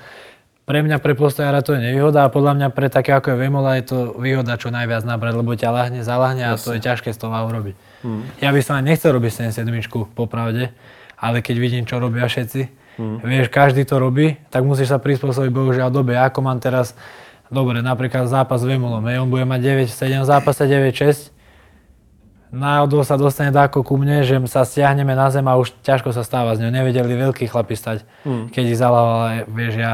pre 0.68 0.84
mňa, 0.84 1.00
pre 1.00 1.16
postojára 1.16 1.64
to 1.64 1.74
je 1.74 1.80
nevýhoda 1.80 2.28
a 2.28 2.30
podľa 2.30 2.54
mňa 2.60 2.68
pre 2.76 2.92
také 2.92 3.16
ako 3.16 3.34
je 3.34 3.38
Vemola 3.40 3.80
je 3.80 3.88
to 3.88 3.98
výhoda 4.20 4.60
čo 4.60 4.68
najviac 4.68 5.08
nabrať, 5.08 5.34
lebo 5.40 5.56
ťa 5.56 5.70
lahne, 5.72 6.00
zalahne 6.04 6.44
a 6.44 6.54
Jasne. 6.54 6.66
to 6.66 6.70
je 6.76 6.80
ťažké 6.84 7.10
z 7.16 7.20
toho 7.24 7.34
urobiť. 7.34 7.76
Hmm. 8.04 8.28
Ja 8.44 8.52
by 8.52 8.60
som 8.62 8.76
aj 8.76 8.84
nechcel 8.84 9.16
robiť 9.16 9.48
77 9.56 9.64
popravde, 10.12 10.76
ale 11.18 11.40
keď 11.40 11.56
vidím, 11.56 11.84
čo 11.88 12.04
robia 12.04 12.28
všetci, 12.28 12.68
Hmm. 12.98 13.22
Vieš, 13.22 13.54
každý 13.54 13.86
to 13.86 14.02
robí, 14.02 14.42
tak 14.50 14.66
musíš 14.66 14.90
sa 14.90 14.98
prispôsobiť 14.98 15.54
bohužiaľ 15.54 15.94
dobe. 15.94 16.18
Ako 16.18 16.42
mám 16.42 16.58
teraz, 16.58 16.98
dobre, 17.54 17.86
napríklad 17.86 18.26
zápas 18.26 18.62
s 18.62 18.66
Vemolom, 18.66 19.06
on 19.06 19.30
bude 19.30 19.46
mať 19.46 19.86
9-7 19.86 20.26
v 20.26 20.28
zápase, 20.28 20.66
9-6. 20.66 21.38
Náhodou 22.48 23.04
sa 23.04 23.20
dostane 23.20 23.52
dáko 23.52 23.84
ku 23.84 24.00
mne, 24.00 24.24
že 24.24 24.40
sa 24.48 24.64
stiahneme 24.64 25.14
na 25.14 25.28
zem 25.30 25.44
a 25.46 25.60
už 25.60 25.78
ťažko 25.84 26.16
sa 26.16 26.24
stáva 26.24 26.56
z 26.56 26.66
ňou. 26.66 26.72
Nevedeli 26.74 27.14
veľkí 27.20 27.46
chlapi 27.46 27.76
stať, 27.76 28.08
hmm. 28.26 28.56
keď 28.56 28.64
ich 28.72 28.80
zalával, 28.80 29.46
vieš, 29.52 29.74
ja 29.78 29.94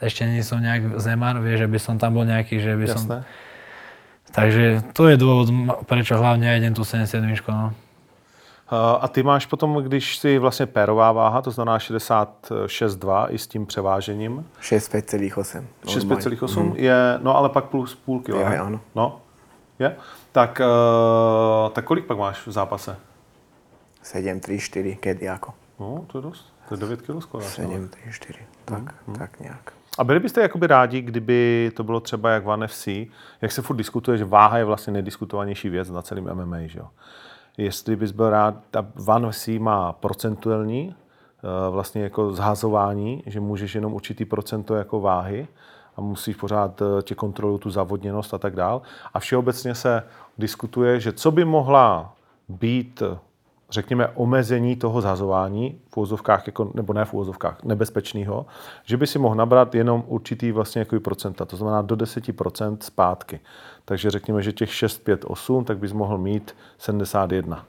ešte 0.00 0.24
nie 0.24 0.40
som 0.40 0.64
nejak 0.64 0.96
zemar, 0.96 1.36
vieš, 1.38 1.68
že 1.68 1.68
by 1.68 1.78
som 1.78 1.94
tam 2.00 2.16
bol 2.16 2.24
nejaký, 2.24 2.56
že 2.58 2.72
by 2.72 2.84
Jasné. 2.88 2.96
som... 2.96 3.06
Takže 4.30 4.64
to 4.96 5.10
je 5.10 5.16
dôvod, 5.20 5.50
prečo 5.84 6.16
hlavne 6.16 6.46
ja 6.48 6.54
idem 6.56 6.72
tu 6.72 6.86
77 6.86 7.20
no. 7.50 7.74
A 9.00 9.08
ty 9.08 9.22
máš 9.22 9.46
potom, 9.46 9.74
když 9.74 10.18
si 10.18 10.38
vlastně 10.38 10.66
pérová 10.66 11.12
váha, 11.12 11.42
to 11.42 11.50
znamená 11.50 11.78
66,2 11.78 13.26
i 13.30 13.38
s 13.38 13.46
tím 13.46 13.66
převážením. 13.66 14.46
65,8. 14.60 15.64
65,8 15.84 16.62
mm. 16.62 16.76
je, 16.76 17.18
no 17.22 17.36
ale 17.36 17.48
pak 17.48 17.64
plus 17.64 17.94
půl 17.94 18.20
kilo. 18.20 18.40
Je, 18.40 18.58
ano. 18.58 18.80
No, 18.94 19.20
je. 19.78 19.96
Tak, 20.32 20.60
uh, 21.64 21.70
tak 21.70 21.84
kolik 21.84 22.06
pak 22.06 22.18
máš 22.18 22.46
v 22.46 22.52
zápase? 22.52 22.96
7, 24.02 24.40
3, 24.40 24.58
4, 24.58 24.96
kedy 24.96 25.26
jako. 25.26 25.54
No, 25.80 26.04
to 26.06 26.18
je 26.18 26.22
dost. 26.22 26.52
To 26.68 26.74
je 26.74 26.80
9 26.80 27.02
kg 27.02 27.22
skoro. 27.22 27.44
7, 27.44 27.88
3, 27.88 28.00
4, 28.12 28.38
tak, 28.64 28.94
hmm. 29.06 29.16
tak 29.16 29.40
nějak. 29.40 29.72
A 29.98 30.04
byli 30.04 30.20
byste 30.20 30.40
jakoby 30.40 30.66
rádi, 30.66 31.00
kdyby 31.00 31.72
to 31.76 31.84
bylo 31.84 32.00
třeba 32.00 32.30
jak 32.30 32.46
v 32.46 32.56
NFC, 32.56 32.88
jak 33.42 33.52
se 33.52 33.62
furt 33.62 33.76
diskutuje, 33.76 34.18
že 34.18 34.24
váha 34.24 34.58
je 34.58 34.64
vlastně 34.64 34.92
nejdiskutovanější 34.92 35.68
věc 35.68 35.90
na 35.90 36.02
celém 36.02 36.34
MMA, 36.34 36.58
že 36.66 36.78
jo? 36.78 36.88
Jestli 37.60 37.96
bys 37.96 38.12
byl 38.12 38.30
rád, 38.30 38.54
ta 38.70 38.86
One 39.06 39.32
C 39.32 39.58
má 39.58 39.92
procentuální 39.92 40.94
eh, 40.94 41.70
vlastně 41.70 42.02
jako 42.02 42.32
zhazování, 42.32 43.22
že 43.26 43.40
můžeš 43.40 43.74
jenom 43.74 43.94
určitý 43.94 44.24
procento 44.24 44.74
jako 44.74 45.00
váhy 45.00 45.48
a 45.96 46.00
musíš 46.00 46.36
pořád 46.36 46.82
eh, 46.82 47.02
tě 47.02 47.14
kontrolovat 47.14 47.60
tu 47.60 47.70
zavodněnost 47.70 48.34
a 48.34 48.38
tak 48.38 48.56
dál. 48.56 48.82
A 49.14 49.20
všeobecně 49.20 49.74
se 49.74 50.02
diskutuje, 50.38 51.00
že 51.00 51.12
co 51.12 51.30
by 51.30 51.44
mohla 51.44 52.14
být 52.48 53.02
řekněme, 53.70 54.08
omezení 54.08 54.76
toho 54.76 55.00
zhazování 55.00 55.80
v 55.88 55.96
úvozovkách, 55.96 56.46
jako, 56.46 56.70
nebo 56.74 56.92
ne 56.92 57.04
v 57.04 57.14
úvozovkách, 57.14 57.64
nebezpečného, 57.64 58.46
že 58.84 58.96
by 58.96 59.06
si 59.06 59.18
mohl 59.18 59.34
nabrat 59.34 59.74
jenom 59.74 60.04
určitý 60.06 60.52
vlastně 60.52 60.78
jako 60.78 61.00
procenta, 61.00 61.44
to 61.44 61.56
znamená 61.56 61.82
do 61.82 61.96
10% 61.96 62.76
zpátky. 62.80 63.40
Takže 63.90 64.10
řekněme, 64.10 64.42
že 64.42 64.52
těch 64.52 64.74
6, 64.74 64.98
5, 65.04 65.24
8, 65.26 65.64
tak 65.64 65.78
bys 65.78 65.92
mohl 65.92 66.18
mít 66.18 66.54
71. 66.78 67.66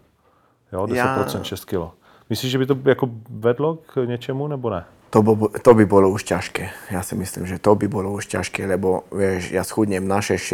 Jo, 0.74 0.86
10% 0.86 1.38
Já... 1.38 1.44
6 1.44 1.66
kg. 1.66 1.98
Myslíš, 2.30 2.52
že 2.52 2.58
by 2.58 2.66
to 2.66 2.78
jako 2.86 3.10
vedlo 3.30 3.76
k 3.76 4.06
něčemu, 4.06 4.48
nebo 4.48 4.70
ne? 4.70 4.86
To, 5.10 5.24
bo, 5.24 5.50
to 5.62 5.74
by 5.74 5.86
bolo 5.86 6.10
už 6.10 6.24
ťažké. 6.24 6.70
Ja 6.94 7.02
si 7.02 7.18
myslím, 7.18 7.50
že 7.50 7.58
to 7.58 7.74
by 7.76 7.88
bolo 7.90 8.14
už 8.14 8.30
ťažké, 8.30 8.70
lebo 8.70 9.04
vieš, 9.12 9.50
ja 9.50 9.66
schudnem 9.66 10.06
na 10.06 10.22
6 10.22 10.46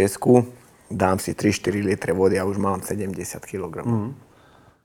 dám 0.88 1.20
si 1.20 1.36
3-4 1.36 1.84
litre 1.84 2.16
vody 2.16 2.40
a 2.40 2.48
už 2.48 2.58
mám 2.58 2.80
70 2.80 3.44
kg. 3.44 3.84
Mm. 3.84 4.16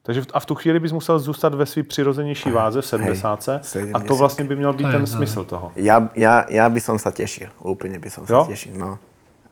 Takže 0.03 0.35
a 0.35 0.40
v 0.40 0.47
tu 0.47 0.55
chvíli 0.55 0.83
bys 0.83 0.92
musel 0.92 1.18
zůstat 1.18 1.55
ve 1.55 1.66
své 1.66 1.83
přirozenější 1.83 2.51
váze 2.51 2.83
v 2.83 2.87
70. 2.87 3.49
Hej, 3.75 3.90
a 3.95 4.01
to 4.01 4.16
vlastně 4.16 4.45
by 4.45 4.57
měl 4.57 4.73
být 4.73 4.90
ten 4.90 5.07
smysl 5.07 5.45
toho. 5.45 5.73
Ja, 5.77 6.11
ja, 6.18 6.42
ja 6.51 6.66
by 6.68 6.81
som 6.83 6.99
sa 6.99 7.14
tešil, 7.14 7.55
úplne 7.62 8.03
by 8.03 8.11
som 8.11 8.27
sa 8.27 8.35
jo? 8.35 8.51
tešil, 8.51 8.75
no. 8.75 8.99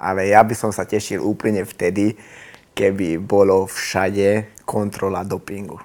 Ale 0.01 0.33
ja 0.33 0.41
by 0.41 0.55
som 0.57 0.73
sa 0.73 0.89
tešil 0.89 1.21
úplne 1.21 1.69
vtedy, 1.69 2.17
keby 2.73 3.21
bolo 3.21 3.69
všade 3.69 4.57
kontrola 4.65 5.21
dopingu. 5.23 5.77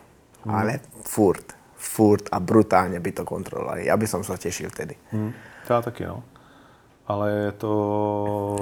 Hmm. 0.47 0.55
Ale 0.55 0.71
furt, 1.03 1.53
furt 1.75 2.31
a 2.31 2.39
brutálne 2.39 2.97
by 3.03 3.11
to 3.11 3.23
kontrolovali. 3.27 3.91
Ja 3.91 3.99
by 3.99 4.07
som 4.07 4.23
sa 4.23 4.39
tešil 4.39 4.71
vtedy. 4.71 4.95
Hmm. 5.11 5.35
Ja 5.67 5.83
taky, 5.83 6.07
no. 6.07 6.23
Ale 7.05 7.51
je 7.51 7.51
to... 7.61 7.71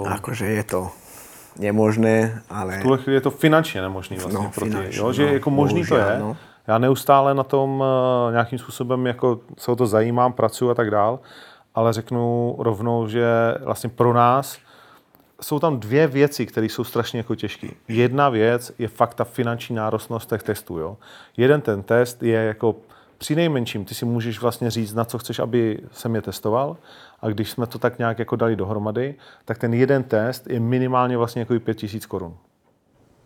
Akože 0.04 0.50
je 0.50 0.64
to 0.66 0.92
nemožné, 1.60 2.42
ale... 2.50 2.80
V 2.80 2.82
tuhle 2.82 2.98
chvíli 2.98 3.16
je 3.16 3.22
to 3.22 3.32
finančně 3.32 3.82
nemožný 3.82 4.18
vlastně 4.18 4.44
no, 4.44 4.52
pro 4.56 4.66
ty, 4.66 4.98
jo? 4.98 5.14
že 5.14 5.26
no, 5.26 5.34
jako 5.34 5.50
možný 5.50 5.82
bohužiaľ, 5.82 6.06
to 6.06 6.12
je, 6.12 6.20
no. 6.20 6.38
Já 6.68 6.78
neustále 6.78 7.34
na 7.34 7.44
tom 7.44 7.84
eh, 7.84 8.32
nějakým 8.32 8.60
způsobem 8.60 9.08
jako 9.08 9.40
se 9.58 9.72
o 9.72 9.76
to 9.76 9.88
zajímám, 9.88 10.34
pracuji 10.34 10.72
a 10.72 10.74
tak 10.74 10.92
dál, 10.92 11.20
ale 11.76 11.94
řeknu 11.94 12.56
rovnou, 12.60 13.08
že 13.08 13.26
vlastně 13.64 13.90
pro 13.90 14.14
nás 14.14 14.58
jsou 15.44 15.60
tam 15.60 15.80
dvě 15.80 16.08
věci, 16.08 16.46
které 16.46 16.66
jsou 16.66 16.84
strašně 16.84 17.20
jako 17.20 17.36
těžké. 17.36 17.68
Jedna 17.88 18.30
věc 18.30 18.72
je 18.80 18.88
fakt 18.88 19.14
ta 19.14 19.24
finanční 19.24 19.76
nárostnost 19.76 20.30
těch 20.30 20.44
testů. 20.44 20.78
Jo? 20.80 20.98
Jeden 21.38 21.62
ten 21.62 21.84
test 21.84 22.24
je 22.24 22.40
jako 22.44 22.76
při 23.18 23.36
nejmenším, 23.36 23.86
ty 23.86 23.96
si 23.96 24.06
můžeš 24.06 24.42
vlastně 24.42 24.72
říct, 24.72 24.94
na 24.94 25.06
co 25.06 25.18
chceš, 25.18 25.40
aby 25.40 25.80
jsem 25.92 26.16
je 26.16 26.22
testoval. 26.22 26.78
A 27.22 27.30
když 27.30 27.52
jsme 27.52 27.68
to 27.68 27.80
tak 27.80 27.98
nějak 28.00 28.20
jako 28.20 28.36
dali 28.36 28.56
dohromady, 28.56 29.16
tak 29.46 29.58
ten 29.58 29.74
jeden 29.74 30.04
test 30.04 30.48
je 30.50 30.60
minimálně 30.60 31.18
vlastně 31.18 31.40
jako 31.40 31.60
5000 31.60 32.06
korun. 32.06 32.38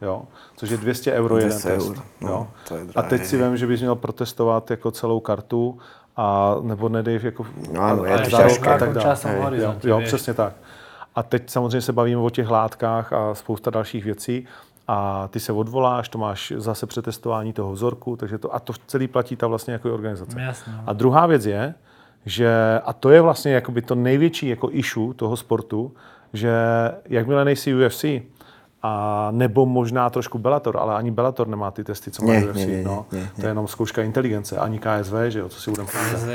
Jo? 0.02 0.22
Což 0.56 0.70
je 0.70 0.78
200 0.78 1.14
euro 1.14 1.36
200 1.38 1.70
jeden 1.70 1.82
eur, 1.82 1.96
test. 1.96 2.06
no, 2.22 2.30
jo? 2.30 2.48
to 2.68 2.76
je 2.78 2.86
a 2.96 3.02
teď 3.02 3.26
si 3.26 3.38
vím, 3.38 3.58
že 3.58 3.68
bys 3.68 3.80
měl 3.82 3.96
protestovat 3.96 4.72
jako 4.72 4.92
celou 4.92 5.20
kartu 5.20 5.80
a 6.18 6.56
nebo 6.62 6.90
nedej 6.90 7.20
jako 7.24 7.46
No 7.72 7.82
áno, 7.82 8.06
je 8.06 8.14
a- 8.14 8.30
to 8.30 8.38
a- 8.38 8.78
tak 8.78 8.94
dále. 8.94 9.02
Časom 9.02 9.32
jo, 9.54 9.76
jo, 9.84 10.02
přesně 10.06 10.34
tak. 10.34 10.54
A 11.18 11.24
teď 11.24 11.50
samozřejmě 11.50 11.82
se 11.82 11.94
bavíme 11.94 12.22
o 12.22 12.30
těch 12.30 12.50
látkách 12.50 13.14
a 13.14 13.36
spousta 13.36 13.72
dalších 13.72 14.06
věcí 14.06 14.48
a 14.88 15.28
ty 15.28 15.40
se 15.40 15.52
odvoláš, 15.52 16.10
to 16.10 16.18
máš 16.18 16.54
zase 16.56 16.86
přetestování 16.86 17.54
toho 17.54 17.72
vzorku, 17.72 18.16
takže 18.16 18.38
to, 18.38 18.56
a 18.56 18.60
to 18.60 18.74
celý 18.88 19.08
platí 19.08 19.36
ta 19.36 19.48
vlastně 19.48 19.74
jako 19.74 19.94
organizace. 19.94 20.42
Jasné. 20.42 20.74
no. 20.74 20.84
A 20.88 20.94
druhá 20.94 21.26
věc 21.26 21.46
je, 21.46 21.74
že, 22.26 22.80
a 22.86 22.94
to 22.94 23.10
je 23.10 23.22
vlastně 23.22 23.54
jakoby 23.54 23.82
to 23.82 23.96
největší 23.96 24.48
jako 24.48 24.70
issue 24.72 25.14
toho 25.14 25.38
sportu, 25.38 25.94
že 26.34 26.52
jakmile 27.06 27.46
nejsi 27.46 27.76
UFC, 27.76 28.06
a 28.84 29.28
nebo 29.32 29.66
možná 29.66 30.10
trošku 30.10 30.38
Bellator, 30.38 30.78
ale 30.78 30.96
ani 30.96 31.12
Bellator 31.12 31.48
nemá 31.48 31.72
ty 31.72 31.84
testy, 31.84 32.12
co 32.12 32.26
má 32.26 32.34
UFC. 32.34 32.86
no. 32.86 33.06
ne, 33.12 33.20
ne. 33.20 33.30
To 33.36 33.42
je 33.42 33.48
jenom 33.50 33.68
zkouška 33.68 34.04
inteligence, 34.04 34.58
ani 34.58 34.80
KSV, 34.80 35.16
že 35.28 35.40
jo, 35.40 35.50
co 35.50 35.62
si 35.62 35.72
budeme 35.72 35.90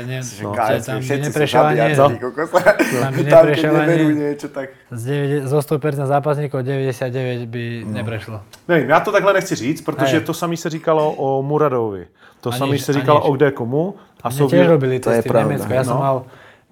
ne, 0.05 0.23
Že 0.23 0.43
no, 0.43 0.51
KSV, 0.51 0.85
tam 0.85 0.99
všetci 1.01 1.23
sú 1.23 1.29
neprešiel 1.31 1.63
ani. 1.63 1.95
Tam 1.95 3.13
by 3.15 4.15
niečo, 4.15 4.47
tak... 4.51 4.69
z 4.91 5.03
9, 5.41 5.47
zo 5.47 5.59
100% 5.59 6.05
zápasníkov 6.05 6.63
99 6.63 7.47
by 7.47 7.63
neprešlo. 7.87 8.41
Nevím, 8.67 8.89
já 8.89 8.99
to 8.99 9.11
takhle 9.11 9.33
nechci 9.33 9.55
říct, 9.55 9.81
protože 9.81 10.17
Hej. 10.17 10.25
to 10.25 10.33
samé 10.33 10.57
se 10.57 10.69
říkalo 10.69 11.13
o 11.13 11.41
Muradovi. 11.41 12.07
To 12.41 12.51
samé 12.51 12.77
se 12.77 12.93
říkalo 12.93 13.21
o 13.21 13.31
kde 13.33 13.51
komu. 13.51 13.95
A 14.23 14.31
Mne 14.31 14.47
tiež 14.47 14.67
robili 14.71 15.03
To 15.03 15.11
je 15.11 15.19
testy 15.19 15.29
v. 15.29 15.35
Nemecku. 15.35 15.67
Ja 15.67 15.83
som 15.83 15.99
No. 15.99 16.03
mal 16.03 16.15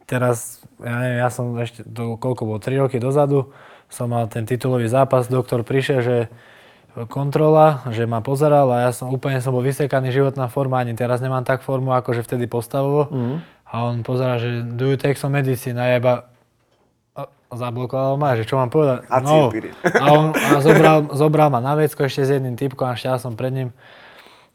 teraz, 0.08 0.64
ja 0.80 0.96
neviem, 1.04 1.20
ja 1.20 1.28
som 1.28 1.52
ešte, 1.60 1.84
to, 1.84 2.16
koľko 2.16 2.48
bolo, 2.48 2.60
3 2.64 2.80
roky 2.80 2.96
dozadu, 2.96 3.52
som 3.92 4.08
mal 4.08 4.26
ten 4.32 4.48
titulový 4.48 4.88
zápas, 4.88 5.28
doktor 5.28 5.68
prišiel, 5.68 6.00
že 6.00 6.18
kontrola, 7.12 7.84
že 7.92 8.08
ma 8.08 8.24
pozeral 8.24 8.68
a 8.72 8.88
ja 8.88 8.92
som 8.92 9.12
úplne 9.12 9.40
som 9.40 9.56
bol 9.56 9.64
vysekaný 9.64 10.12
životná 10.12 10.48
forma, 10.52 10.80
ani 10.80 10.96
teraz 10.96 11.20
nemám 11.24 11.44
tak 11.44 11.64
formu, 11.64 11.92
ako 11.96 12.16
že 12.16 12.24
vtedy 12.24 12.48
postavovo. 12.48 13.12
Mhm. 13.12 13.36
A 13.72 13.88
on 13.88 14.04
pozera, 14.04 14.36
že 14.36 14.68
do 14.68 14.92
you 14.92 15.00
take 15.00 15.16
some 15.16 15.32
medicine? 15.32 15.80
A 15.80 15.96
ja 15.96 16.04
iba 16.04 16.28
zablokoval 17.52 18.16
ma, 18.16 18.40
že 18.40 18.48
čo 18.48 18.56
mám 18.56 18.72
povedať? 18.72 19.04
No. 19.08 19.52
A 19.84 20.06
on 20.12 20.26
a 20.32 20.60
zobral, 20.64 20.98
zobral 21.12 21.48
ma 21.52 21.60
na 21.60 21.76
vecko 21.76 22.08
ešte 22.08 22.24
s 22.24 22.30
jedným 22.36 22.56
typkom 22.56 22.88
a 22.88 22.96
šiel 22.96 23.20
som 23.20 23.36
pred 23.36 23.52
ním 23.52 23.70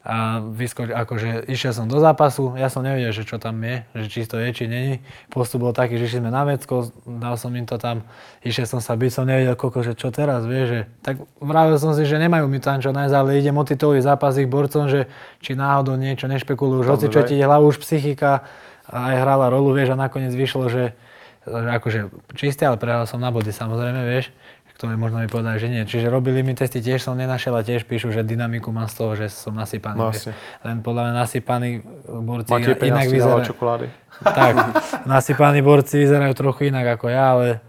a 0.07 0.39
vyskoč, 0.39 0.87
akože 0.95 1.51
išiel 1.51 1.75
som 1.75 1.91
do 1.91 1.99
zápasu, 1.99 2.55
ja 2.55 2.71
som 2.71 2.79
nevedel, 2.79 3.11
že 3.11 3.27
čo 3.27 3.43
tam 3.43 3.59
je, 3.59 3.83
že 3.91 4.05
či 4.07 4.19
to 4.23 4.39
je, 4.39 4.55
či 4.55 4.63
není. 4.63 5.03
Postup 5.27 5.67
bol 5.67 5.75
taký, 5.75 5.99
že 5.99 6.07
išli 6.07 6.23
sme 6.23 6.31
na 6.31 6.47
vecko, 6.47 6.95
dal 7.03 7.35
som 7.35 7.51
im 7.51 7.67
to 7.67 7.75
tam, 7.75 8.07
išiel 8.39 8.63
som 8.63 8.79
sa 8.79 8.95
byť, 8.95 9.11
som 9.11 9.27
nevedel, 9.27 9.59
koľko, 9.59 9.83
že 9.83 9.99
čo 9.99 10.07
teraz, 10.07 10.47
vieš, 10.47 10.67
že 10.71 10.79
tak 11.03 11.19
vravil 11.43 11.75
som 11.75 11.91
si, 11.91 12.07
že 12.07 12.23
nemajú 12.23 12.47
mi 12.47 12.63
tam 12.63 12.79
čo 12.79 12.95
nájsť, 12.95 13.15
ale 13.19 13.35
idem 13.35 13.59
o 13.59 13.67
titulový 13.67 13.99
zápas 13.99 14.39
ich 14.39 14.47
borcom, 14.47 14.87
že 14.87 15.11
či 15.43 15.59
náhodou 15.59 15.99
niečo 15.99 16.31
nešpekulujú, 16.31 16.87
už 16.87 16.89
hoci 16.95 17.11
čo 17.11 17.27
ti 17.27 17.35
ide 17.35 17.43
hlavu, 17.43 17.67
už 17.67 17.83
psychika 17.83 18.47
aj 18.87 19.11
hrala 19.27 19.51
rolu, 19.51 19.75
vieš, 19.75 19.91
a 19.91 19.99
nakoniec 19.99 20.31
vyšlo, 20.31 20.71
že, 20.71 20.95
že 21.43 21.67
akože 21.83 22.31
čisté, 22.39 22.63
ale 22.63 22.79
prehral 22.79 23.03
som 23.11 23.19
na 23.19 23.27
body, 23.27 23.51
samozrejme, 23.51 24.07
vieš 24.07 24.31
ktoré 24.77 24.93
možno 24.93 25.25
mi 25.25 25.25
povedali, 25.25 25.57
že 25.57 25.73
nie. 25.73 25.81
Čiže 25.89 26.13
robili 26.13 26.45
mi 26.45 26.53
testy, 26.53 26.85
tiež 26.85 27.01
som 27.01 27.17
nenašiel 27.17 27.49
a 27.57 27.65
tiež 27.65 27.89
píšu, 27.89 28.13
že 28.13 28.21
dynamiku 28.21 28.69
mám 28.69 28.85
z 28.85 28.93
toho, 28.93 29.11
že 29.17 29.33
som 29.33 29.57
nasypaný. 29.57 29.97
No. 29.97 30.13
Len 30.61 30.85
podľa 30.85 31.01
mňa 31.09 31.13
nasypaní 31.17 31.81
borci 32.05 32.53
Matej 32.53 32.77
inak 32.85 33.09
vyzerajú. 33.09 33.49
čokolády. 33.49 33.89
Tak, 34.21 34.53
nasypaní 35.09 35.65
borci 35.65 36.05
vyzerajú 36.05 36.37
trochu 36.37 36.69
inak 36.69 37.01
ako 37.01 37.09
ja, 37.09 37.33
ale 37.33 37.65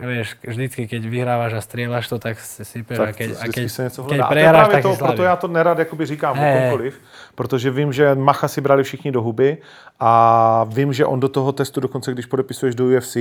vieš, 0.00 0.36
vždycky, 0.46 0.88
keď 0.88 1.02
vyhrávaš 1.06 1.52
a 1.52 1.60
strieľaš 1.60 2.08
to, 2.08 2.18
tak 2.18 2.40
si 2.40 2.80
a 2.80 2.96
Tak 2.96 3.16
keď, 3.16 3.30
a 3.40 3.44
keď, 3.52 3.70
se 3.70 3.82
něco 3.82 4.02
keď. 4.04 4.12
A 4.12 4.14
to 4.14 4.14
je 4.14 4.28
prehráš, 4.28 4.66
právě 4.66 4.72
tak 4.72 4.82
to, 4.82 4.92
si 4.92 4.98
proto 4.98 5.22
já 5.22 5.36
to 5.36 5.48
nerad 5.48 5.78
jakoby 5.78 6.06
říkám 6.06 6.38
o 6.38 6.40
hej. 6.40 6.60
komkoliv, 6.60 7.00
protože 7.34 7.70
vím, 7.70 7.92
že 7.92 8.14
Macha 8.14 8.48
si 8.48 8.60
brali 8.60 8.82
všichni 8.84 9.12
do 9.12 9.22
huby 9.22 9.58
a 10.00 10.64
vím, 10.68 10.92
že 10.92 11.06
on 11.06 11.20
do 11.20 11.28
toho 11.28 11.52
testu 11.52 11.80
dokonce, 11.80 12.12
když 12.12 12.26
podepisuješ 12.26 12.74
do 12.74 12.86
UFC, 12.86 13.16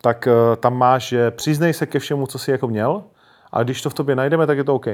tak 0.00 0.26
eh, 0.26 0.56
tam 0.56 0.76
máš, 0.76 1.08
že 1.08 1.30
přiznej 1.30 1.72
se 1.72 1.86
ke 1.86 1.98
všemu, 1.98 2.26
co 2.26 2.38
si 2.38 2.50
jako 2.50 2.68
měl, 2.68 3.02
a 3.52 3.62
když 3.62 3.82
to 3.82 3.90
v 3.90 3.94
tobě 3.94 4.16
najdeme, 4.16 4.46
tak 4.46 4.58
je 4.58 4.64
to 4.64 4.74
OK. 4.74 4.86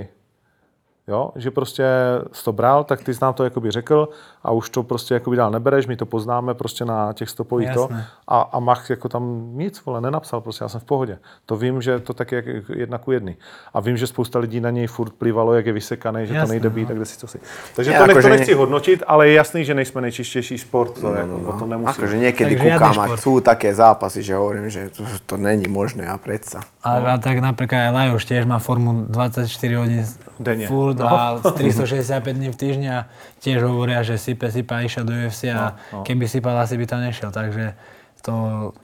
Jo, 1.08 1.30
že 1.36 1.50
prostě 1.50 1.84
jsi 2.32 2.44
to 2.44 2.52
bral, 2.52 2.84
tak 2.84 3.02
ty 3.02 3.14
jsi 3.14 3.18
nám 3.22 3.34
to 3.34 3.44
jakoby 3.44 3.70
řekl 3.70 4.08
a 4.42 4.50
už 4.52 4.70
to 4.70 4.82
prostě 4.82 5.14
jakoby 5.14 5.36
dál 5.36 5.50
nebereš, 5.50 5.86
my 5.86 5.96
to 5.96 6.06
poznáme 6.06 6.54
prostě 6.54 6.84
na 6.84 7.12
těch 7.12 7.30
stopových 7.30 7.70
to. 7.74 7.88
A, 8.28 8.40
a 8.40 8.58
Mach 8.60 8.90
jako 8.90 9.08
tam 9.08 9.50
nic, 9.52 9.84
vole, 9.84 10.00
nenapsal, 10.00 10.40
prostě 10.40 10.64
já 10.64 10.68
jsem 10.68 10.80
v 10.80 10.84
pohodě. 10.84 11.18
To 11.46 11.56
vím, 11.56 11.82
že 11.82 11.98
to 12.00 12.14
tak 12.14 12.32
je 12.32 12.36
jak 12.36 12.68
jedna 12.68 12.98
ku 12.98 13.12
jedný. 13.12 13.36
A 13.74 13.80
vím, 13.80 13.96
že 13.96 14.06
spousta 14.06 14.38
lidí 14.38 14.60
na 14.60 14.70
něj 14.70 14.86
furt 14.86 15.12
plivalo, 15.12 15.54
jak 15.54 15.66
je 15.66 15.72
vysekaný, 15.72 16.26
že 16.26 16.32
to 16.32 16.38
Jasné, 16.38 16.52
nejde 16.52 16.68
no. 16.68 16.74
být, 16.74 16.88
tak 16.88 16.96
kde 16.96 17.06
si 17.06 17.18
co 17.18 17.26
si. 17.26 17.40
Takže 17.76 17.92
Ja, 17.92 17.98
to, 18.00 18.06
nech, 18.06 18.22
to 18.22 18.28
nechci 18.28 18.50
ne- 18.50 18.56
hodnotit, 18.56 19.02
ale 19.06 19.28
je 19.28 19.34
jasný, 19.34 19.64
že 19.64 19.74
nejsme 19.74 20.00
nejčistější 20.00 20.58
sport, 20.58 21.00
to 21.00 21.14
jako, 21.14 21.36
o 21.46 21.52
tom 21.58 21.70
nemusím. 21.70 22.04
Akože 22.04 22.16
niekedy 22.18 22.56
kúkam 22.56 23.00
a 23.00 23.04
šport. 23.08 23.20
sú 23.20 23.40
také 23.40 23.72
zápasy, 23.74 24.22
že 24.22 24.36
hovorím, 24.36 24.68
že 24.70 24.92
to, 24.92 25.02
to 25.26 25.36
není 25.36 25.68
možné 25.68 26.04
a 26.06 26.18
predsa. 26.18 26.60
A, 26.88 27.12
a 27.12 27.18
tak 27.20 27.38
napríklad 27.44 27.88
aj 27.88 27.92
Lajos 27.92 28.24
tiež 28.24 28.48
má 28.48 28.56
formu 28.58 29.04
24 29.12 29.44
hodín 29.76 30.04
Denne. 30.40 30.66
furt 30.66 30.96
No. 30.98 31.06
a 31.08 31.36
365 31.52 32.32
dní 32.36 32.48
v 32.52 32.56
týždni 32.56 32.88
a 32.90 33.06
tiež 33.44 33.62
hovoria, 33.62 34.00
že 34.02 34.16
sype, 34.18 34.48
sype 34.48 34.72
a 34.74 34.80
išiel 34.80 35.04
do 35.04 35.12
UFC 35.12 35.44
a 35.52 35.76
No, 35.92 35.98
no. 35.98 36.04
keby 36.04 36.28
sypal, 36.28 36.58
asi 36.58 36.76
by 36.80 36.86
tam 36.86 37.00
nešiel, 37.00 37.30
takže 37.30 37.74
to, 38.22 38.32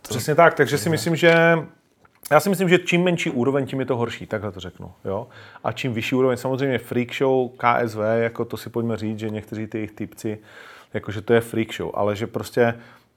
to 0.03 0.09
Přesně 0.09 0.35
tak, 0.35 0.55
takže 0.55 0.79
si 0.79 0.89
myslím, 0.91 1.17
že 1.17 1.33
já 2.31 2.41
si 2.41 2.49
myslím, 2.49 2.69
že 2.69 2.79
čím 2.79 3.05
menší 3.05 3.31
úroveň, 3.31 3.67
tím 3.67 3.81
je 3.81 3.87
to 3.87 3.97
horší, 3.97 4.27
takhle 4.27 4.53
to 4.53 4.61
řeknu. 4.61 4.93
Jo? 5.05 5.27
A 5.65 5.73
čím 5.73 5.93
vyšší 5.95 6.15
úroveň, 6.15 6.37
samozřejmě 6.37 6.79
freak 6.79 7.15
show, 7.15 7.49
KSV, 7.57 7.99
jako 8.17 8.45
to 8.45 8.57
si 8.57 8.71
pojďme 8.71 8.97
říct, 8.97 9.19
že 9.19 9.31
někteří 9.31 9.67
ty 9.67 9.79
jejich 9.79 9.93
typci, 9.93 10.39
jakože 10.95 11.21
to 11.23 11.35
je 11.35 11.41
freak 11.41 11.75
show, 11.75 11.91
ale 11.95 12.17
že 12.17 12.27
prostě 12.27 12.75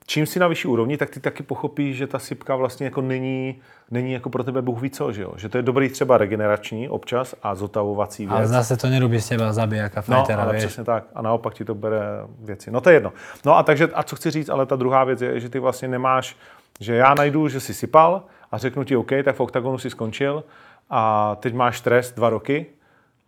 čím 0.10 0.26
si 0.26 0.40
na 0.40 0.48
vyšší 0.48 0.68
úrovni, 0.68 0.98
tak 0.98 1.10
ty 1.10 1.20
taky 1.20 1.44
pochopíš, 1.44 1.98
že 1.98 2.08
ta 2.08 2.20
sypka 2.20 2.56
vlastně 2.56 2.86
jako 2.86 3.02
není, 3.02 3.60
není 3.92 4.14
jako 4.14 4.30
pro 4.30 4.44
tebe 4.44 4.62
Bůh 4.62 4.82
ví 4.82 4.90
co, 4.90 5.12
že 5.12 5.22
jo? 5.22 5.34
Že 5.38 5.50
to 5.50 5.58
je 5.58 5.62
dobrý 5.62 5.90
třeba 5.90 6.18
regenerační 6.18 6.90
občas 6.90 7.36
a 7.44 7.56
zotavovací 7.56 8.28
ale 8.28 8.40
věc. 8.40 8.50
zase 8.50 8.78
to 8.78 8.88
nerobí 8.88 9.22
z 9.22 9.30
teba 9.30 9.54
zabijaka, 9.54 10.04
No, 10.08 10.16
fightera, 10.18 10.44
ale 10.44 10.52
vieš. 10.52 10.66
přesně 10.66 10.84
tak. 10.84 11.04
A 11.16 11.22
naopak 11.22 11.54
ti 11.54 11.66
to 11.66 11.76
bere 11.76 12.00
věci. 12.40 12.72
No 12.72 12.82
to 12.82 12.90
je 12.90 12.96
jedno. 12.96 13.14
No 13.46 13.58
a 13.58 13.64
takže, 13.64 13.88
a 13.94 14.04
co 14.04 14.16
chci 14.16 14.32
říct, 14.32 14.50
ale 14.50 14.66
ta 14.66 14.76
druhá 14.76 15.04
věc 15.04 15.22
je, 15.22 15.40
že 15.40 15.50
ty 15.50 15.60
vlastně 15.60 15.88
nemáš, 15.88 16.36
že 16.80 16.96
já 16.96 17.14
najdu, 17.14 17.48
že 17.48 17.60
jsi 17.60 17.74
sypal 17.74 18.24
a 18.52 18.58
řeknu 18.58 18.84
ti 18.84 18.96
OK, 18.96 19.10
tak 19.24 19.36
v 19.36 19.40
oktagonu 19.40 19.78
si 19.78 19.90
skončil 19.90 20.44
a 20.90 21.36
teď 21.40 21.54
máš 21.54 21.82
trest 21.82 22.16
dva 22.16 22.30
roky 22.30 22.66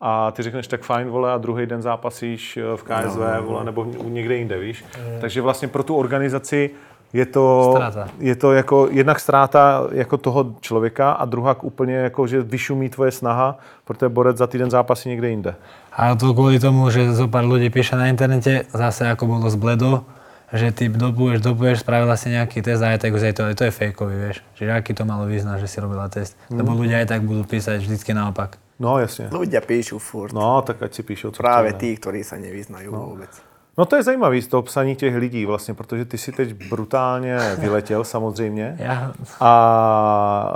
a 0.02 0.32
ty 0.32 0.44
řekneš 0.44 0.68
tak 0.68 0.82
fajn, 0.82 1.08
vole, 1.10 1.32
a 1.34 1.38
druhý 1.38 1.66
den 1.66 1.82
zápasíš 1.82 2.58
eh, 2.58 2.78
v 2.78 2.84
KSV, 2.84 3.20
No, 3.20 3.44
vole, 3.44 3.64
nebo 3.64 3.86
někde 4.04 4.36
jinde, 4.36 4.60
víš. 4.60 4.86
Takže 5.22 5.42
vlastně 5.42 5.68
pro 5.68 5.84
tu 5.84 5.96
organizaci 5.96 6.70
je 7.14 7.26
to, 7.26 7.74
Ztráta. 7.76 8.08
je 8.20 8.36
to 8.36 8.54
jako 8.54 8.88
jednak 8.92 9.20
ztráta 9.20 9.88
jako 9.92 10.18
toho 10.18 10.46
člověka 10.62 11.12
a 11.12 11.26
druhá 11.26 11.56
úplně 11.64 11.96
jako, 11.96 12.28
že 12.28 12.42
vyšumí 12.42 12.90
tvoje 12.90 13.12
snaha, 13.12 13.58
protože 13.86 14.10
borec 14.10 14.38
za 14.38 14.48
týden 14.48 14.70
zápasí 14.72 15.10
někde 15.10 15.30
jinde. 15.30 15.56
A 15.94 16.16
to 16.16 16.32
kvôli 16.38 16.62
tomu, 16.62 16.88
že 16.94 17.12
zo 17.12 17.28
pár 17.28 17.44
ľudí 17.50 17.68
píše 17.74 17.98
na 17.98 18.08
internete, 18.08 18.70
zase 18.72 19.10
ako 19.10 19.26
bolo 19.26 19.50
z 19.50 19.58
Bledo, 19.58 20.06
že 20.54 20.72
ty 20.72 20.88
dopuješ, 20.88 21.42
dopuješ, 21.42 21.82
spravila 21.82 22.14
si 22.16 22.30
nejaký 22.30 22.62
test 22.62 22.80
a 22.86 22.94
aj 22.94 23.04
tak 23.04 23.12
už 23.18 23.24
aj 23.26 23.34
to, 23.36 23.42
aj 23.52 23.56
to 23.58 23.64
je 23.68 23.72
fejkový, 23.74 24.16
vieš. 24.16 24.38
Čiže 24.56 24.72
aký 24.80 24.94
to 24.94 25.04
malo 25.04 25.26
význam, 25.26 25.58
že 25.60 25.68
si 25.68 25.82
robila 25.82 26.08
test. 26.08 26.38
Lebo 26.54 26.72
ľudia 26.78 27.02
aj 27.04 27.10
tak 27.10 27.22
budú 27.26 27.42
písať 27.44 27.82
vždycky 27.84 28.13
naopak. 28.13 28.62
No 28.80 29.00
jasně. 29.00 29.27
Ľudia 29.32 29.62
píšu 29.62 30.00
furt. 30.00 30.34
No, 30.34 30.62
tak 30.62 30.82
ať 30.82 30.94
si 30.94 31.04
píšou, 31.04 31.32
co 31.32 31.44
Práve 31.44 31.73
tí, 31.75 31.98
ktorí 32.00 32.23
sa 32.23 32.40
nevyznajú 32.40 32.92
vôbec. 32.96 33.30
No 33.77 33.86
to 33.86 33.96
je 33.96 34.04
zajímavý 34.04 34.42
z 34.42 34.48
toho 34.48 34.63
psaní 34.63 34.96
těch 34.96 35.15
lidí 35.15 35.46
vlastně, 35.46 35.73
protože 35.73 36.06
ty 36.06 36.17
si 36.17 36.32
teď 36.32 36.54
brutálně 36.69 37.40
vyletěl 37.60 38.04
samozřejmě. 38.04 38.75
Ja, 38.80 39.12
A 39.40 39.52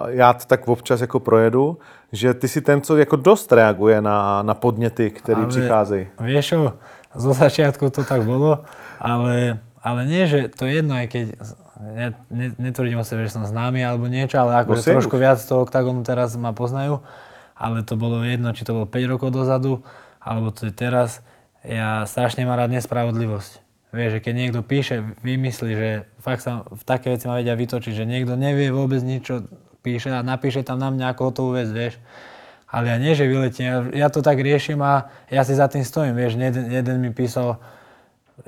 já 0.07 0.33
to 0.33 0.45
tak 0.45 0.67
občas 0.67 1.01
jako 1.01 1.19
projedu, 1.19 1.77
že 2.11 2.33
ty 2.33 2.47
si 2.47 2.61
ten, 2.61 2.81
co 2.81 2.97
jako 2.97 3.15
dost 3.15 3.51
reaguje 3.51 4.01
na, 4.01 4.41
na 4.41 4.53
podněty, 4.53 5.11
které 5.11 5.45
přicházejí. 5.45 6.07
Vieš 6.19 6.45
čo, 6.47 6.73
zo 7.15 7.33
začiatku 7.33 7.89
to 7.89 8.03
tak 8.03 8.25
bolo, 8.25 8.65
ale, 8.99 9.59
ale 9.83 10.05
nie, 10.05 10.25
že 10.27 10.49
to 10.49 10.65
je 10.65 10.81
jedno, 10.81 10.97
aj 10.97 11.07
keď 11.07 11.25
ne, 11.83 12.07
ne, 12.31 12.47
netvrdím 12.57 12.99
o 12.99 13.05
sebe, 13.05 13.27
že 13.27 13.37
som 13.37 13.45
známy 13.45 13.85
alebo 13.85 14.09
niečo, 14.09 14.41
ale 14.41 14.65
akože 14.65 14.81
si 14.81 14.89
trošku 14.97 15.15
už. 15.17 15.21
viac 15.21 15.39
toho 15.45 15.61
oktagonu 15.61 16.01
teraz 16.01 16.33
ma 16.39 16.55
poznajú, 16.55 17.05
ale 17.53 17.85
to 17.85 17.95
bolo 17.95 18.21
jedno, 18.25 18.51
či 18.51 18.65
to 18.65 18.73
bolo 18.73 18.87
5 18.89 19.11
rokov 19.11 19.29
dozadu, 19.31 19.85
alebo 20.19 20.49
to 20.49 20.69
je 20.69 20.73
teraz. 20.73 21.21
ja 21.63 22.03
strašne 22.03 22.43
mám 22.43 22.59
rád 22.59 22.75
nespravodlivosť. 22.75 23.63
Vieš, 23.93 24.17
že 24.17 24.23
keď 24.25 24.33
niekto 24.33 24.59
píše, 24.65 25.05
vymyslí, 25.21 25.71
že 25.77 25.89
fakt 26.17 26.41
sa 26.41 26.65
v 26.65 26.81
také 26.81 27.13
veci 27.13 27.29
ma 27.29 27.37
vedia 27.37 27.53
vytočiť, 27.53 27.93
že 27.93 28.09
niekto 28.09 28.33
nevie 28.33 28.73
vôbec 28.73 28.97
nič, 29.05 29.29
čo 29.29 29.45
píše 29.85 30.09
a 30.09 30.25
napíše 30.25 30.65
tam 30.65 30.81
na 30.81 30.89
mňa 30.89 31.13
ako 31.13 31.21
hotovú 31.29 31.51
vec, 31.61 31.69
vieš. 31.69 32.01
Ale 32.73 32.89
ja 32.89 32.97
nie, 32.97 33.13
že 33.13 33.29
vyletím, 33.29 33.69
ja, 33.69 33.77
ja 33.93 34.07
to 34.09 34.25
tak 34.25 34.41
riešim 34.41 34.81
a 34.81 35.13
ja 35.29 35.45
si 35.45 35.53
za 35.53 35.69
tým 35.69 35.85
stojím, 35.85 36.17
vieš. 36.17 36.41
Jeden, 36.41 36.73
jeden 36.73 36.95
mi 37.05 37.13
písal, 37.13 37.61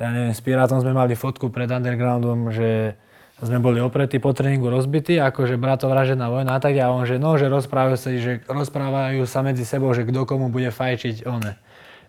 ja 0.01 0.09
neviem, 0.09 0.33
s 0.33 0.41
Pirátom 0.41 0.81
sme 0.81 0.97
mali 0.97 1.13
fotku 1.13 1.53
pred 1.53 1.69
undergroundom, 1.69 2.49
že 2.49 2.97
sme 3.43 3.59
boli 3.59 3.83
opretí 3.83 4.15
po 4.23 4.31
tréningu 4.31 4.71
rozbití, 4.71 5.19
akože 5.19 5.59
bratov 5.59 5.91
vražená 5.91 6.31
vojna 6.31 6.55
a 6.55 6.59
tak 6.63 6.79
a 6.79 6.87
on, 6.87 7.03
že 7.03 7.19
no, 7.19 7.35
že 7.35 7.51
rozprávajú 7.51 7.97
sa, 7.99 8.09
že 8.15 8.39
rozprávajú 8.47 9.27
sa 9.27 9.43
medzi 9.43 9.67
sebou, 9.67 9.91
že 9.91 10.07
kto 10.07 10.23
komu 10.23 10.47
bude 10.47 10.71
fajčiť 10.71 11.27
one. 11.27 11.59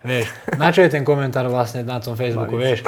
Vieš, 0.06 0.30
na 0.54 0.70
čo 0.70 0.86
je 0.86 0.90
ten 0.94 1.02
komentár 1.02 1.50
vlastne 1.50 1.82
na 1.82 1.98
tom 1.98 2.14
Facebooku, 2.14 2.54
vieš. 2.54 2.86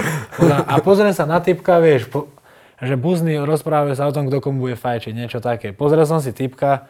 A 0.70 0.78
pozriem 0.78 1.10
sa 1.10 1.26
na 1.26 1.42
typka, 1.42 1.82
vieš, 1.82 2.06
po, 2.06 2.30
že 2.78 2.94
buzny 2.94 3.42
rozprávajú 3.42 3.98
sa 3.98 4.06
o 4.06 4.14
tom, 4.14 4.30
kto 4.30 4.38
komu 4.38 4.70
bude 4.70 4.78
fajčiť, 4.78 5.12
niečo 5.18 5.42
také. 5.42 5.74
Pozrel 5.74 6.06
som 6.06 6.22
si 6.22 6.30
typka, 6.30 6.86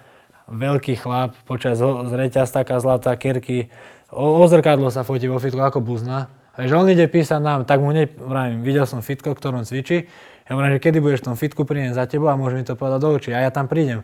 veľký 0.53 1.01
chlap, 1.01 1.32
počas 1.49 1.80
zreťaz 1.80 2.53
taká 2.53 2.76
zlatá 2.76 3.16
kerky, 3.16 3.72
o, 4.12 4.36
o 4.36 4.44
zrkadlo 4.44 4.92
sa 4.92 5.01
fotí 5.01 5.32
vo 5.32 5.40
fitku 5.40 5.61
ako 5.64 5.80
buzna. 5.80 6.28
A 6.59 6.66
že 6.66 6.74
on 6.74 6.90
ide 6.90 7.09
písať 7.09 7.40
nám, 7.40 7.61
tak 7.64 7.78
mu 7.80 7.94
hneď 7.94 8.18
vravím, 8.18 8.66
videl 8.66 8.84
som 8.84 9.01
fitko, 9.01 9.32
ktorom 9.32 9.62
cvičí. 9.62 10.11
Ja 10.49 10.57
hovorím, 10.57 10.72
že 10.76 10.80
kedy 10.80 10.99
budeš 11.05 11.20
v 11.20 11.26
tom 11.28 11.36
fitku, 11.36 11.68
prídem 11.68 11.92
za 11.92 12.09
tebou 12.09 12.32
a 12.32 12.40
môžem 12.40 12.61
mi 12.61 12.64
to 12.64 12.72
povedať 12.72 13.01
do 13.05 13.09
očí. 13.12 13.30
A 13.36 13.44
ja 13.44 13.53
tam 13.53 13.68
prídem. 13.68 14.01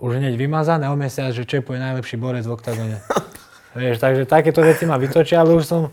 Už 0.00 0.16
hneď 0.16 0.40
vymazané 0.40 0.88
o 0.88 0.96
mesiac, 0.96 1.36
že 1.36 1.44
Čepo 1.44 1.76
je 1.76 1.84
najlepší 1.84 2.16
borec 2.16 2.48
v 2.48 2.56
oktagone. 2.56 3.04
Vieš, 3.76 4.00
takže 4.00 4.24
takéto 4.24 4.64
veci 4.64 4.88
ma 4.88 4.96
vytočia, 4.96 5.44
ale 5.44 5.52
už 5.56 5.64
som, 5.64 5.88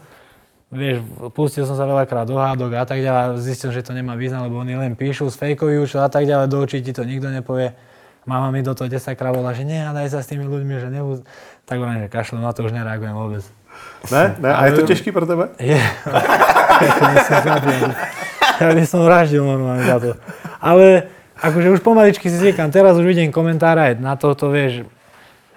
vieš, 0.68 1.00
pustil 1.32 1.64
som 1.64 1.80
sa 1.80 1.88
veľakrát 1.88 2.28
do 2.28 2.36
hádok 2.36 2.76
a 2.76 2.84
tak 2.84 3.00
ďalej 3.00 3.22
a 3.24 3.40
zistil, 3.40 3.72
že 3.72 3.88
to 3.88 3.96
nemá 3.96 4.20
význam, 4.20 4.44
lebo 4.44 4.60
oni 4.60 4.76
len 4.76 5.00
píšu 5.00 5.32
z 5.32 5.40
fejkových 5.40 5.88
účtov 5.88 6.04
a 6.04 6.12
tak 6.12 6.28
ďalej, 6.28 6.52
do 6.52 6.60
očí 6.60 6.84
ti 6.84 6.92
to 6.92 7.08
nikto 7.08 7.32
nepovie. 7.32 7.72
Mama 8.28 8.52
mi 8.52 8.68
do 8.68 8.76
toho 8.76 8.92
10 8.92 9.00
krát 9.16 9.32
bola, 9.32 9.56
že 9.56 9.64
nehádaj 9.64 10.12
sa 10.12 10.20
s 10.20 10.28
tými 10.28 10.44
ľuďmi, 10.44 10.76
že 10.76 10.92
neuz... 10.92 11.24
Tak 11.64 11.80
hovorím, 11.80 12.04
že 12.04 12.12
kašlem 12.12 12.44
na 12.44 12.52
to, 12.52 12.68
už 12.68 12.76
nereagujem 12.76 13.16
vôbec. 13.16 13.48
Ne, 14.12 14.36
ne, 14.44 14.52
a 14.52 14.68
je 14.68 14.72
to 14.76 14.92
těžký 14.92 15.16
pro 15.16 15.24
tebe? 15.24 15.56
Je. 15.56 15.80
ja 18.64 18.72
by 18.76 18.84
som 18.84 19.08
vraždil 19.08 19.42
normálne 19.42 19.84
za 19.88 19.98
to. 19.98 20.12
Ale 20.60 21.08
akože 21.40 21.80
už 21.80 21.82
pomaličky 21.82 22.28
si 22.28 22.36
zvykam, 22.36 22.70
teraz 22.70 23.00
už 23.00 23.08
vidím 23.08 23.32
komentáre 23.32 23.94
aj 23.94 23.94
na 24.04 24.20
toto, 24.20 24.52
vieš, 24.52 24.84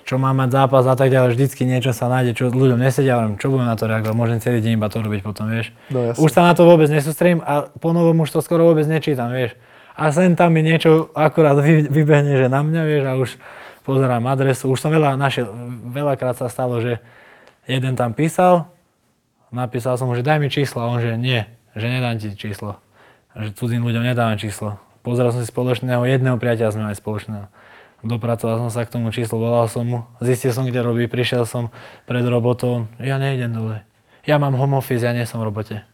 čo 0.03 0.19
má 0.19 0.35
mať 0.35 0.51
zápas 0.51 0.85
a 0.87 0.95
tak 0.99 1.15
ďalej, 1.15 1.35
vždycky 1.35 1.63
niečo 1.63 1.95
sa 1.95 2.11
nájde, 2.11 2.35
čo 2.35 2.51
ľuďom 2.51 2.79
nesedia, 2.79 3.19
hovorím, 3.19 3.39
čo 3.39 3.51
budem 3.51 3.69
na 3.71 3.79
to 3.79 3.87
reagovať, 3.87 4.15
môžem 4.19 4.39
celý 4.43 4.59
deň 4.59 4.73
iba 4.79 4.89
to 4.91 4.99
robiť 4.99 5.21
potom, 5.23 5.47
vieš. 5.47 5.71
No, 5.91 6.11
jasne. 6.11 6.21
už 6.23 6.31
sa 6.31 6.43
na 6.43 6.53
to 6.59 6.67
vôbec 6.67 6.91
nesústrím 6.91 7.39
a 7.43 7.71
po 7.71 7.95
novom 7.95 8.27
už 8.27 8.35
to 8.35 8.41
skoro 8.43 8.67
vôbec 8.67 8.87
nečítam, 8.87 9.31
vieš. 9.31 9.55
A 9.93 10.11
sem 10.11 10.33
tam 10.35 10.57
mi 10.57 10.65
niečo 10.65 11.13
akurát 11.13 11.55
vy, 11.61 11.87
vybehne, 11.87 12.35
že 12.35 12.49
na 12.49 12.65
mňa, 12.65 12.83
vieš, 12.83 13.05
a 13.05 13.13
už 13.15 13.31
pozerám 13.85 14.25
adresu. 14.25 14.73
Už 14.73 14.81
som 14.81 14.91
veľa 14.91 15.21
našiel, 15.21 15.53
veľakrát 15.93 16.39
sa 16.39 16.49
stalo, 16.49 16.81
že 16.81 16.99
jeden 17.69 17.95
tam 17.95 18.17
písal, 18.17 18.73
napísal 19.53 20.01
som 20.01 20.09
mu, 20.09 20.17
že 20.17 20.25
daj 20.25 20.41
mi 20.41 20.49
číslo, 20.49 20.83
a 20.83 20.91
on 20.91 20.99
že 20.99 21.15
nie, 21.21 21.45
že 21.77 21.87
nedám 21.87 22.17
ti 22.19 22.33
číslo. 22.35 22.81
Že 23.33 23.49
cudzím 23.57 23.83
ľuďom 23.89 24.05
nedávam 24.05 24.37
číslo. 24.37 24.77
Pozeral 25.03 25.35
som 25.35 25.43
si 25.43 25.49
spoločného, 25.51 26.05
jedného 26.07 26.39
priateľa 26.39 26.73
sme 26.77 26.87
mali 26.91 26.97
spoločného. 26.97 27.47
Dopracoval 28.03 28.67
som 28.67 28.71
sa 28.71 28.83
k 28.83 28.93
tomu 28.99 29.15
číslu, 29.15 29.39
volal 29.39 29.71
som 29.71 29.87
mu, 29.87 29.99
zistil 30.19 30.51
som, 30.51 30.67
kde 30.67 30.83
robí, 30.83 31.07
prišiel 31.07 31.47
som 31.47 31.71
pred 32.03 32.27
robotou, 32.27 32.91
ja 32.99 33.15
nejdem 33.15 33.55
dole. 33.55 33.87
Ja 34.27 34.43
mám 34.43 34.59
home 34.59 34.75
office, 34.79 35.07
ja 35.07 35.15
nie 35.15 35.23
som 35.23 35.39
v 35.39 35.51
robote. 35.51 35.87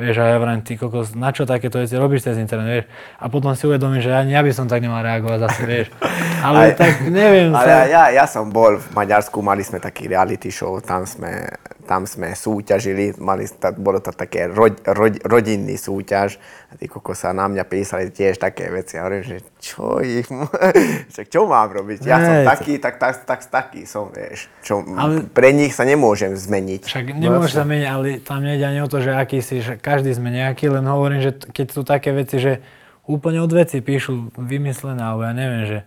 Vieš, 0.00 0.22
a 0.22 0.32
ja 0.32 0.38
vrajím, 0.40 0.62
ty 0.64 0.78
kokos, 0.78 1.12
na 1.18 1.34
čo 1.34 1.44
takéto 1.44 1.82
veci 1.82 1.98
robíš 1.98 2.24
cez 2.24 2.40
internet, 2.40 2.68
vieš? 2.68 2.86
A 3.20 3.26
potom 3.28 3.52
si 3.52 3.66
uvedomím, 3.68 4.00
že 4.00 4.14
ani 4.14 4.32
ja 4.32 4.40
by 4.40 4.52
som 4.54 4.70
tak 4.70 4.80
nemal 4.80 5.02
reagovať 5.04 5.38
zase, 5.44 5.62
vieš. 5.66 5.86
Ale 6.46 6.72
Aj- 6.72 6.76
tak 6.78 7.04
neviem 7.10 7.52
Ale 7.52 7.66
sa... 7.68 7.84
ja, 7.90 8.02
ja 8.08 8.24
som 8.24 8.48
bol 8.48 8.80
v 8.80 8.86
Maďarsku, 8.96 9.36
mali 9.44 9.60
sme 9.60 9.82
taký 9.82 10.08
reality 10.08 10.48
show, 10.48 10.78
tam 10.80 11.04
sme, 11.04 11.44
tam 11.90 12.06
sme 12.06 12.38
súťažili, 12.38 13.18
mali, 13.18 13.50
bolo 13.74 13.98
to 13.98 14.14
také 14.14 14.46
ro, 14.46 14.70
ro, 14.70 15.06
rodinný 15.26 15.74
súťaž. 15.74 16.38
A 16.70 16.78
tí 16.78 16.86
koko 16.86 17.18
sa 17.18 17.34
na 17.34 17.50
mňa 17.50 17.66
písali 17.66 18.14
tiež 18.14 18.38
také 18.38 18.70
veci. 18.70 18.94
A 18.94 19.10
hovorím, 19.10 19.26
že 19.26 19.36
čo 19.58 19.98
ich, 19.98 20.30
však 21.10 21.26
čo 21.26 21.50
mám 21.50 21.74
robiť? 21.74 22.06
Ja 22.06 22.22
som 22.22 22.34
to- 22.38 22.46
taký, 22.46 22.78
tak, 22.78 23.02
tak, 23.02 23.26
tak, 23.26 23.42
taký 23.42 23.90
som, 23.90 24.06
vieš. 24.14 24.46
Čo, 24.62 24.86
Ale- 24.94 25.26
Pre 25.26 25.50
nich 25.50 25.74
sa 25.74 25.82
nemôžem 25.82 26.38
zmeniť. 26.38 26.86
Však 26.86 27.10
nemôžeš 27.10 27.58
sa 27.58 27.66
meniť, 27.66 27.86
ale 27.90 28.06
tam 28.22 28.46
nejde 28.46 28.62
ani 28.70 28.86
o 28.86 28.88
to, 28.88 29.02
že 29.02 29.10
aký 29.10 29.42
si, 29.42 29.58
že 29.58 29.74
každý 29.74 30.14
sme 30.14 30.30
nejaký, 30.30 30.70
len 30.70 30.86
hovorím, 30.86 31.26
že 31.26 31.34
keď 31.50 31.66
sú 31.74 31.82
také 31.82 32.14
veci, 32.14 32.38
že 32.38 32.62
úplne 33.02 33.42
od 33.42 33.50
veci 33.50 33.82
píšu 33.82 34.30
vymyslené, 34.38 35.02
alebo 35.02 35.26
ja 35.26 35.34
neviem, 35.34 35.66
že 35.66 35.78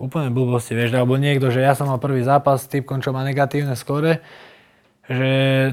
úplne 0.00 0.32
blbosti, 0.32 0.72
vieš, 0.72 0.96
alebo 0.96 1.20
niekto, 1.20 1.52
že 1.52 1.60
ja 1.60 1.76
som 1.76 1.90
mal 1.90 2.00
prvý 2.00 2.24
zápas 2.24 2.64
s 2.64 2.70
typkom, 2.70 3.04
čo 3.04 3.12
má 3.12 3.26
negatívne 3.28 3.76
skóre, 3.76 4.24
že 5.08 5.30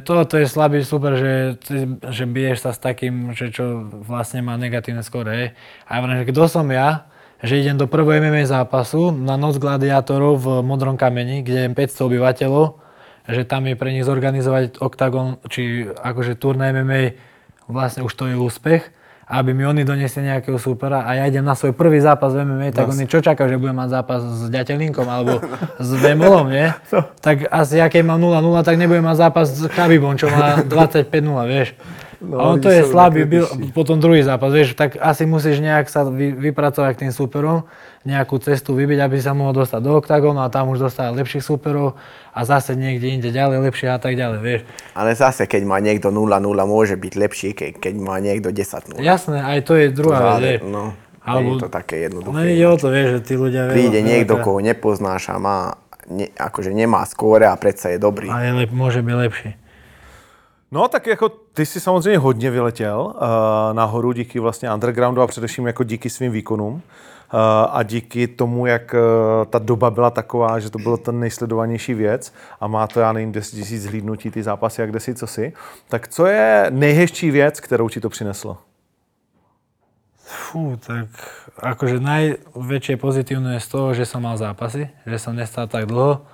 toto 0.07 0.39
je 0.39 0.47
slabý 0.47 0.79
super, 0.87 1.19
že, 1.19 1.59
že 1.99 2.23
biješ 2.23 2.63
sa 2.63 2.71
s 2.71 2.79
takým, 2.79 3.35
že 3.35 3.51
čo 3.51 3.83
vlastne 3.83 4.39
má 4.39 4.55
negatívne 4.55 5.03
skóre, 5.03 5.31
hej. 5.35 5.49
A 5.85 5.89
ja 5.91 5.97
hovorím, 5.99 6.19
že 6.23 6.29
kto 6.31 6.43
som 6.47 6.67
ja, 6.71 7.11
že 7.43 7.59
idem 7.59 7.75
do 7.75 7.91
prvého 7.91 8.23
MMA 8.23 8.47
zápasu 8.47 9.11
na 9.11 9.35
noc 9.35 9.59
gladiátorov 9.59 10.39
v 10.39 10.47
Modrom 10.63 10.95
kameni, 10.95 11.43
kde 11.43 11.67
je 11.67 11.75
500 11.75 12.07
obyvateľov, 12.07 12.65
že 13.27 13.43
tam 13.43 13.67
je 13.67 13.75
pre 13.75 13.91
nich 13.91 14.07
zorganizovať 14.07 14.79
oktagon, 14.79 15.43
či 15.51 15.91
akože 15.91 16.39
turnaj 16.39 16.71
MMA, 16.71 17.19
vlastne 17.67 18.07
už 18.07 18.15
to 18.15 18.31
je 18.31 18.39
úspech, 18.39 18.87
aby 19.25 19.57
mi 19.57 19.65
oni 19.65 19.81
doniesli 19.81 20.21
nejakého 20.21 20.61
supera 20.61 21.01
a 21.01 21.17
ja 21.17 21.25
idem 21.25 21.41
na 21.41 21.57
svoj 21.57 21.73
prvý 21.73 21.97
zápas 21.97 22.29
v 22.37 22.45
MMA, 22.45 22.77
tak 22.77 22.93
oni 22.93 23.09
čo 23.09 23.25
čakajú, 23.25 23.49
že 23.49 23.57
budem 23.57 23.73
mať 23.73 23.89
zápas 23.89 24.21
s 24.21 24.45
Ďatelinkom 24.53 25.05
alebo 25.09 25.41
s 25.81 25.89
Vemolom, 25.97 26.53
nie? 26.53 26.69
Tak 27.25 27.49
asi 27.49 27.81
ja 27.81 27.89
keď 27.89 28.05
mám 28.05 28.21
0-0, 28.21 28.61
tak 28.61 28.77
nebudem 28.77 29.01
mať 29.01 29.17
zápas 29.17 29.49
s 29.49 29.65
Khabibom, 29.65 30.13
čo 30.13 30.29
má 30.29 30.61
25-0, 30.61 31.09
vieš. 31.49 31.73
No, 32.21 32.37
a 32.37 32.41
on 32.53 32.61
to 32.61 32.69
je 32.69 32.85
slabý, 32.85 33.25
byl, 33.25 33.45
potom 33.73 33.99
druhý 33.99 34.23
zápas, 34.23 34.53
vieš, 34.53 34.73
tak 34.77 34.97
asi 34.97 35.25
musíš 35.25 35.59
nejak 35.59 35.89
sa 35.89 36.05
vy, 36.07 36.31
vypracovať 36.31 36.91
k 36.95 37.01
tým 37.05 37.13
súperom, 37.13 37.65
nejakú 38.05 38.37
cestu 38.37 38.77
vybiť, 38.77 39.01
aby 39.01 39.17
sa 39.17 39.33
mohol 39.33 39.65
dostať 39.65 39.81
do 39.81 39.97
oktagónu 39.97 40.37
a 40.45 40.53
tam 40.53 40.69
už 40.69 40.85
dostať 40.85 41.09
lepších 41.17 41.41
súperov 41.41 41.97
a 42.29 42.39
zase 42.45 42.77
niekde 42.77 43.09
inde 43.09 43.29
ďalej 43.33 43.65
lepšie 43.65 43.89
a 43.89 43.97
tak 43.97 44.13
ďalej, 44.13 44.39
vieš. 44.45 44.61
Ale 44.93 45.17
zase, 45.17 45.49
keď 45.49 45.65
má 45.65 45.81
niekto 45.81 46.13
0-0, 46.13 46.29
môže 46.69 46.95
byť 46.95 47.13
lepší, 47.17 47.49
keď, 47.57 47.81
keď 47.81 47.93
má 47.97 48.21
niekto 48.21 48.53
10-0. 48.53 49.01
Jasné, 49.01 49.41
aj 49.41 49.59
to 49.65 49.73
je 49.73 49.89
druhá 49.89 50.37
vec, 50.37 50.61
no, 50.61 50.93
Alebo- 51.25 51.57
je 51.57 51.65
to 51.65 51.69
také 51.73 52.05
jednoduché. 52.05 52.33
No 52.37 52.41
ide 52.45 52.65
o 52.69 52.77
to, 52.77 52.87
vieš, 52.93 53.07
že 53.09 53.19
tí 53.25 53.33
ľudia... 53.33 53.61
veľa- 53.67 53.73
príde 53.73 53.99
niekto, 54.05 54.37
veľakrát- 54.37 54.45
koho 54.45 54.59
nepoznáš 54.61 55.23
a 55.33 55.41
má, 55.41 55.57
ne, 56.05 56.29
akože 56.37 56.69
nemá 56.77 57.01
skóre 57.09 57.49
a 57.49 57.57
predsa 57.57 57.89
je 57.89 57.97
dobrý. 57.97 58.29
A 58.29 58.45
je 58.45 58.51
lep, 58.53 58.69
môže 58.69 59.01
byť 59.01 59.15
lepší. 59.17 59.51
No 60.71 60.87
tak 60.87 61.07
jako 61.07 61.29
ty 61.29 61.65
jsi 61.65 61.79
samozřejmě 61.79 62.19
hodně 62.19 62.51
vyletěl 62.51 62.99
uh, 63.15 63.21
nahoru 63.73 64.11
díky 64.11 64.39
vlastně 64.39 64.73
undergroundu 64.73 65.21
a 65.21 65.27
především 65.27 65.67
jako 65.67 65.83
díky 65.83 66.09
svým 66.09 66.31
výkonům. 66.31 66.81
A 67.71 67.83
díky 67.83 68.27
tomu, 68.27 68.65
jak 68.65 68.93
uh, 68.93 69.45
ta 69.45 69.59
doba 69.59 69.91
byla 69.91 70.09
taková, 70.09 70.59
že 70.59 70.69
to 70.69 70.79
bylo 70.79 70.97
ten 70.97 71.19
nejsledovanější 71.19 71.93
věc 71.93 72.33
a 72.59 72.67
má 72.67 72.87
to, 72.87 72.99
já 72.99 73.13
nevím, 73.13 73.31
10 73.31 73.55
000 73.55 73.67
zhlídnutí, 73.69 74.31
ty 74.31 74.43
zápasy, 74.43 74.81
jak 74.81 74.91
desi, 74.91 75.15
co 75.15 75.27
si. 75.27 75.53
Tak 75.89 76.07
co 76.07 76.25
je 76.25 76.67
nejhezčí 76.69 77.31
věc, 77.31 77.59
kterou 77.59 77.89
ti 77.89 78.01
to 78.01 78.09
přineslo? 78.09 78.57
Fú, 80.25 80.73
tak 80.81 81.05
akože 81.61 82.01
najväčšie 82.01 82.97
pozitívne 82.97 83.57
je 83.57 83.61
z 83.61 83.69
toho, 83.69 83.93
že 83.93 84.09
som 84.09 84.25
mal 84.25 84.41
zápasy, 84.41 84.89
že 85.05 85.21
som 85.21 85.37
nestal 85.37 85.69
tak 85.69 85.85
dlho, 85.85 86.25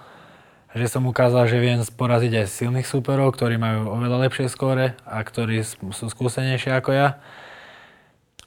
že 0.72 0.88
som 0.88 1.04
ukázal, 1.04 1.52
že 1.52 1.60
viem 1.60 1.84
poraziť 1.84 2.40
aj 2.40 2.48
silných 2.48 2.88
súperov, 2.88 3.36
ktorí 3.36 3.60
majú 3.60 3.92
oveľa 3.92 4.32
lepšie 4.32 4.48
skóre 4.48 4.96
a 5.04 5.20
ktorí 5.20 5.60
sú 5.68 6.08
skúsenejšie 6.08 6.72
ako 6.72 6.96
ja. 6.96 7.20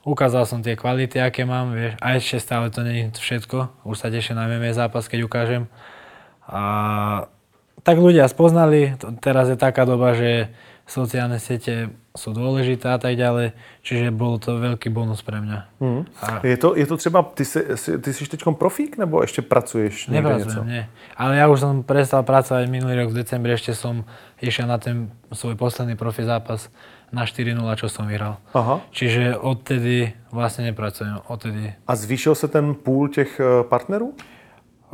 Ukázal 0.05 0.45
som 0.45 0.61
tie 0.61 0.77
kvality, 0.77 1.17
aké 1.17 1.49
mám, 1.49 1.73
vieš, 1.73 1.97
a 1.97 2.21
ešte 2.21 2.37
stále 2.37 2.69
to 2.69 2.85
nie 2.85 3.09
je 3.09 3.17
všetko. 3.17 3.89
Už 3.89 3.97
sa 3.97 4.13
teším 4.13 4.37
na 4.37 4.45
MMA 4.45 4.77
zápas, 4.77 5.09
keď 5.09 5.25
ukážem. 5.25 5.65
A 6.45 6.61
tak 7.81 7.97
ľudia 7.97 8.29
spoznali, 8.29 9.01
teraz 9.25 9.49
je 9.49 9.57
taká 9.57 9.89
doba, 9.89 10.13
že 10.13 10.53
sociálne 10.85 11.41
siete 11.41 11.89
sú 12.15 12.31
dôležité 12.31 12.95
a 12.95 12.99
tak 13.03 13.19
ďalej, 13.19 13.59
čiže 13.83 14.15
bol 14.15 14.39
to 14.39 14.55
veľký 14.63 14.87
bonus 14.87 15.27
pre 15.27 15.43
mňa. 15.43 15.59
Hmm. 15.83 16.07
A 16.23 16.47
Je 16.47 16.55
to, 16.55 16.79
je 16.79 16.87
to 16.87 16.97
třeba, 16.97 17.23
ty 17.35 17.45
jsi, 17.45 17.59
ty 17.99 18.13
jsi 18.13 18.27
teď 18.31 18.41
profík, 18.59 18.99
nebo 18.99 19.23
ještě 19.23 19.43
pracuješ 19.43 20.07
někde 20.07 20.29
něco? 20.29 20.39
nepracujem, 20.39 20.69
nie. 20.69 20.87
Ale 21.19 21.37
ja 21.37 21.51
už 21.51 21.59
som 21.61 21.83
prestal 21.83 22.23
pracovať 22.23 22.71
minulý 22.71 23.03
rok 23.03 23.11
v 23.11 23.27
decembri, 23.27 23.59
ešte 23.59 23.75
som 23.75 24.07
išiel 24.39 24.71
na 24.71 24.79
ten 24.79 25.11
svoj 25.35 25.59
posledný 25.59 25.99
profi 25.99 26.23
zápas 26.23 26.71
na 27.11 27.27
4-0, 27.27 27.59
čo 27.83 27.91
som 27.91 28.07
vyhral. 28.07 28.39
Aha. 28.55 28.79
Čiže 28.95 29.35
odtedy 29.35 30.15
vlastne 30.31 30.71
nepracujem, 30.71 31.19
odtedy 31.27 31.75
A 31.83 31.93
zvýšil 31.99 32.35
se 32.35 32.47
ten 32.49 32.75
půl 32.75 33.09
těch 33.09 33.41
eh, 33.43 33.67
partnerů? 33.67 34.15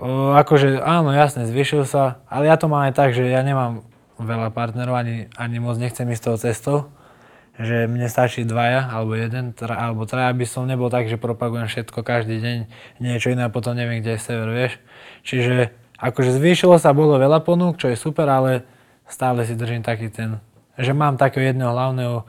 O, 0.01 0.33
akože 0.33 0.81
áno, 0.81 1.12
jasne, 1.12 1.45
zvyšil 1.45 1.85
sa, 1.85 2.25
ale 2.25 2.49
ja 2.49 2.57
to 2.57 2.73
mám 2.73 2.89
aj 2.89 2.97
tak, 2.97 3.12
že 3.12 3.29
ja 3.29 3.45
nemám 3.45 3.85
veľa 4.16 4.49
partnerov, 4.49 4.97
ani, 4.97 5.29
ani 5.37 5.61
moc 5.61 5.77
nechcem 5.77 6.09
ísť 6.09 6.25
tou 6.25 6.37
cestou, 6.41 6.77
že 7.61 7.85
mne 7.85 8.09
stačí 8.09 8.49
dvaja, 8.49 8.89
alebo 8.89 9.13
jeden, 9.13 9.53
tra, 9.53 9.77
alebo 9.77 10.09
traja, 10.09 10.33
aby 10.33 10.49
som 10.49 10.65
nebol 10.65 10.89
tak, 10.89 11.13
že 11.13 11.21
propagujem 11.21 11.69
všetko 11.69 12.01
každý 12.01 12.41
deň, 12.41 12.59
niečo 13.05 13.29
iné 13.29 13.45
a 13.45 13.53
potom 13.53 13.77
neviem, 13.77 14.01
kde 14.01 14.17
je 14.17 14.25
sever, 14.25 14.49
vieš. 14.49 14.81
Čiže 15.29 15.69
akože 16.01 16.41
zvýšilo 16.41 16.81
sa, 16.81 16.97
bolo 16.97 17.21
veľa 17.21 17.45
ponúk, 17.45 17.77
čo 17.77 17.93
je 17.93 18.01
super, 18.01 18.25
ale 18.33 18.65
stále 19.05 19.45
si 19.45 19.53
držím 19.53 19.85
taký 19.85 20.09
ten, 20.09 20.41
že 20.81 20.97
mám 20.97 21.21
takého 21.21 21.45
jedného 21.45 21.77
hlavného, 21.77 22.25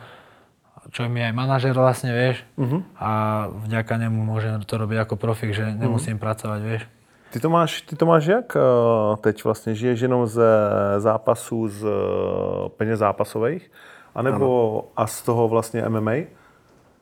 čo 0.92 1.08
mi 1.08 1.24
aj 1.24 1.32
manažer 1.32 1.72
vlastne, 1.72 2.12
vieš, 2.12 2.44
uh-huh. 2.60 2.84
a 3.00 3.12
vďaka 3.48 3.94
nemu 3.96 4.20
môžem 4.28 4.60
to 4.68 4.76
robiť 4.76 5.08
ako 5.08 5.16
profik, 5.16 5.56
že 5.56 5.64
nemusím 5.64 6.20
uh-huh. 6.20 6.28
pracovať, 6.28 6.60
vieš. 6.60 6.84
Ty 7.32 7.40
to 7.40 7.48
máš, 7.48 7.82
ty 7.88 7.96
to 7.96 8.04
máš 8.04 8.28
jak 8.28 8.56
eh, 8.56 9.18
teď 9.22 9.44
vlastně? 9.44 9.76
Žiješ 9.76 10.00
jenom 10.00 10.28
ze 10.28 10.52
zápasů 10.98 11.68
z 11.68 11.86
eh, 11.88 12.70
peněz 12.76 13.00
zápasových? 13.00 13.72
A 14.16 14.22
nebo 14.22 14.86
a 14.98 15.08
z 15.08 15.22
toho 15.22 15.48
vlastně 15.48 15.90
MMA? 15.90 16.12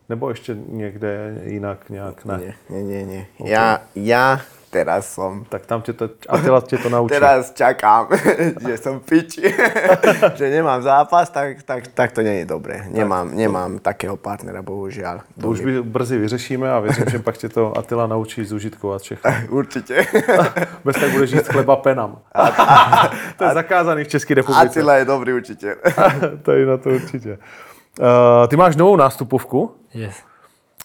Nebo 0.09 0.29
ještě 0.29 0.57
někde 0.67 1.41
jinak 1.43 1.89
nějak 1.89 2.25
ne? 2.25 2.37
Nie, 2.37 2.53
nie, 2.69 2.83
nie. 2.83 3.05
nie. 3.05 3.25
Okay. 3.39 3.51
Ja, 3.51 3.81
ja 3.95 4.41
teraz 4.69 5.13
som... 5.13 5.45
Tak 5.45 5.65
tam 5.65 5.81
tě 5.81 5.93
to, 5.93 6.09
Attila 6.29 6.61
tě 6.61 6.77
to 6.77 6.89
naučí. 6.95 7.15
Teraz 7.15 7.51
čakám, 7.51 8.07
že 8.67 8.77
som 8.77 8.99
piči, 8.99 9.55
že 10.39 10.49
nemám 10.49 10.81
zápas, 10.81 11.29
tak, 11.29 11.63
tak, 11.63 11.87
tak 11.87 12.11
to 12.11 12.21
nie 12.21 12.39
je 12.39 12.45
dobré. 12.45 12.85
Nemám, 12.89 13.35
nemám 13.35 13.79
takého 13.79 14.17
partnera, 14.17 14.61
bohužiaľ. 14.61 15.21
To 15.41 15.49
už 15.49 15.59
by, 15.61 15.71
brzy 15.83 16.17
vyřešíme 16.17 16.71
a 16.71 16.79
věřím, 16.79 17.05
že 17.09 17.19
pak 17.19 17.37
tě 17.37 17.49
to 17.49 17.77
Attila 17.77 18.07
naučí 18.07 18.45
zužitkovat 18.45 19.01
všechno. 19.01 19.31
Určite. 19.49 20.05
Bez 20.85 20.95
tak 20.95 21.11
budeš 21.11 21.31
jíst 21.31 21.47
chleba 21.47 21.75
penam. 21.75 22.19
to 23.37 23.43
je 23.43 23.53
zakázaný 23.53 24.03
v 24.03 24.07
České 24.07 24.33
republice. 24.33 24.65
Attila 24.65 24.95
je 24.95 25.05
dobrý 25.05 25.33
učitel. 25.33 25.75
to 26.43 26.51
je 26.51 26.65
na 26.65 26.77
to 26.77 26.89
určitě. 26.89 27.37
Uh, 27.99 28.47
ty 28.47 28.55
máš 28.55 28.75
novou 28.75 28.95
nástupovku. 28.95 29.75
Yes. 29.93 30.15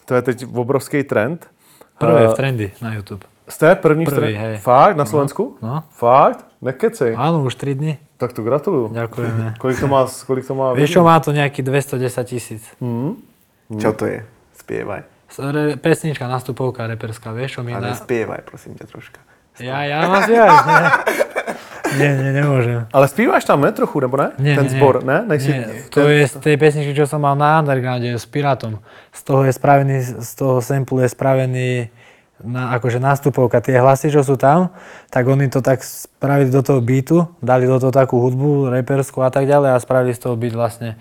To 0.05 0.15
je 0.15 0.23
teď 0.23 0.47
obrovský 0.55 1.03
trend. 1.03 1.47
Prvé 1.99 2.25
Eh, 2.25 2.29
v 2.29 2.35
trendy 2.35 2.73
na 2.83 2.95
YouTube. 2.95 3.34
Jste 3.49 3.75
první, 3.75 4.05
Prvý, 4.05 4.33
v 4.33 4.37
hej. 4.37 4.57
Fakt? 4.57 4.97
Na 4.97 5.05
Slovensku? 5.05 5.57
No. 5.63 5.83
Fakt? 5.91 6.47
Nekecej. 6.65 7.13
Áno, 7.13 7.45
už 7.45 7.55
3 7.61 7.77
dny. 7.77 7.93
Tak 8.17 8.33
to 8.33 8.41
gratuluju. 8.41 8.89
Ďakujeme. 8.89 9.55
Kolik 9.61 9.77
to 9.81 9.87
má, 9.87 10.09
kolik 10.27 10.45
to 10.49 10.55
má 10.57 10.73
Vieš 10.73 10.97
čo, 10.97 11.05
má 11.05 11.21
to 11.21 11.29
nejaký 11.37 11.61
210 11.61 12.25
tisíc. 12.25 12.65
Čo 13.69 13.91
to 13.93 14.09
je? 14.09 14.25
Spievaj. 14.57 15.05
Re, 15.35 15.77
pesnička, 15.77 16.25
nastupovka 16.31 16.87
reperská, 16.87 17.35
vieš 17.35 17.59
čo 17.59 17.61
mi 17.67 17.75
Ale 17.75 17.91
na... 17.93 17.99
spievaj, 17.99 18.47
prosím 18.47 18.79
ťa 18.79 18.87
troška. 18.87 19.19
Ja, 19.59 19.83
ja 19.83 20.07
mám 20.07 20.23
spievať, 20.23 20.59
nie. 20.71 20.85
Nie, 21.95 22.11
nie, 22.19 22.31
nemôžem. 22.35 22.87
Ale 22.91 23.07
zpíváš 23.07 23.45
tam, 23.47 23.61
ne, 23.63 23.71
trochu, 23.71 23.99
nebo 24.03 24.19
ne? 24.19 24.35
Nie, 24.39 24.55
Ten 24.59 24.67
nie, 24.67 24.75
zbor, 24.79 25.03
ne? 25.03 25.23
Nejsi, 25.27 25.51
Nie, 25.53 25.67
to 25.91 26.07
je 26.07 26.27
z 26.27 26.35
tej 26.43 26.57
pesničky, 26.59 26.95
čo 26.95 27.07
som 27.07 27.23
mal 27.23 27.35
na 27.39 27.63
Undergrounde 27.63 28.15
s 28.15 28.27
Pirátom. 28.27 28.79
Z 29.15 29.21
toho 29.23 29.43
je 29.47 29.53
spravený, 29.55 29.97
z 30.03 30.33
toho 30.35 30.59
sample 30.63 31.07
je 31.07 31.11
spravený 31.13 31.69
na, 32.45 32.77
akože 32.77 33.01
nástupovka, 33.01 33.59
tie 33.59 33.81
hlasy, 33.81 34.13
čo 34.13 34.21
sú 34.21 34.37
tam, 34.37 34.69
tak 35.09 35.25
oni 35.25 35.49
to 35.49 35.65
tak 35.65 35.81
spravili 35.81 36.53
do 36.53 36.61
toho 36.61 36.85
beatu, 36.85 37.25
dali 37.41 37.65
do 37.65 37.81
toho 37.81 37.91
takú 37.91 38.21
hudbu, 38.21 38.69
reperskú 38.71 39.25
a 39.25 39.33
tak 39.33 39.49
ďalej 39.49 39.73
a 39.73 39.81
spravili 39.81 40.13
z 40.13 40.21
toho 40.21 40.37
beat 40.37 40.53
vlastne. 40.53 40.95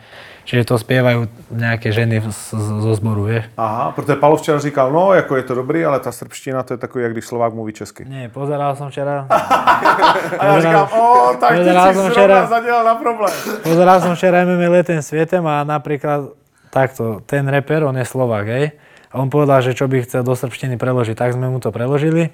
Čiže 0.44 0.68
to 0.68 0.76
spievajú 0.76 1.32
nejaké 1.56 1.96
ženy 1.96 2.20
z, 2.20 2.52
z, 2.52 2.68
zo 2.84 2.92
zboru, 3.00 3.32
vieš. 3.32 3.48
Aha, 3.56 3.96
protože 3.96 4.16
Palo 4.20 4.36
včera 4.36 4.60
říkal, 4.60 4.92
no, 4.92 5.14
jako 5.14 5.36
je 5.36 5.44
to 5.44 5.56
dobrý, 5.56 5.86
ale 5.86 6.00
ta 6.00 6.12
srbština, 6.12 6.64
to 6.64 6.74
je 6.74 6.78
takový, 6.78 7.04
jak 7.04 7.12
když 7.12 7.26
Slovák 7.26 7.54
mluví 7.54 7.74
česky. 7.74 8.04
Nie, 8.06 8.28
pozeral 8.30 8.76
som 8.76 8.90
včera, 8.92 9.28
A 10.40 10.46
já 10.46 10.60
říkám, 10.62 10.88
o, 11.00 11.32
tak 11.40 11.50
ty 11.52 11.58
Pozeral 11.58 11.88
si 11.88 11.94
som 11.94 12.04
zrovna 12.04 12.12
včera- 12.12 12.48
zadělal 12.48 12.84
na 12.86 12.96
problém. 12.96 13.34
Pozeral 13.64 13.98
som 14.02 14.16
včera 14.16 14.44
MMA 14.46 14.68
letem 14.70 15.00
svietem 15.02 15.44
a 15.48 15.64
napríklad 15.64 16.36
takto, 16.70 17.22
ten 17.26 17.48
reper, 17.48 17.84
on 17.88 17.96
je 17.98 18.06
Slovak, 18.06 18.48
hej? 18.48 18.72
On 19.14 19.30
povedal, 19.30 19.62
že 19.62 19.78
čo 19.78 19.86
by 19.86 20.02
chcel 20.02 20.26
do 20.26 20.34
srbštiny 20.34 20.82
preložiť, 20.82 21.14
tak 21.14 21.38
sme 21.38 21.46
mu 21.54 21.62
to 21.62 21.70
preložili. 21.70 22.34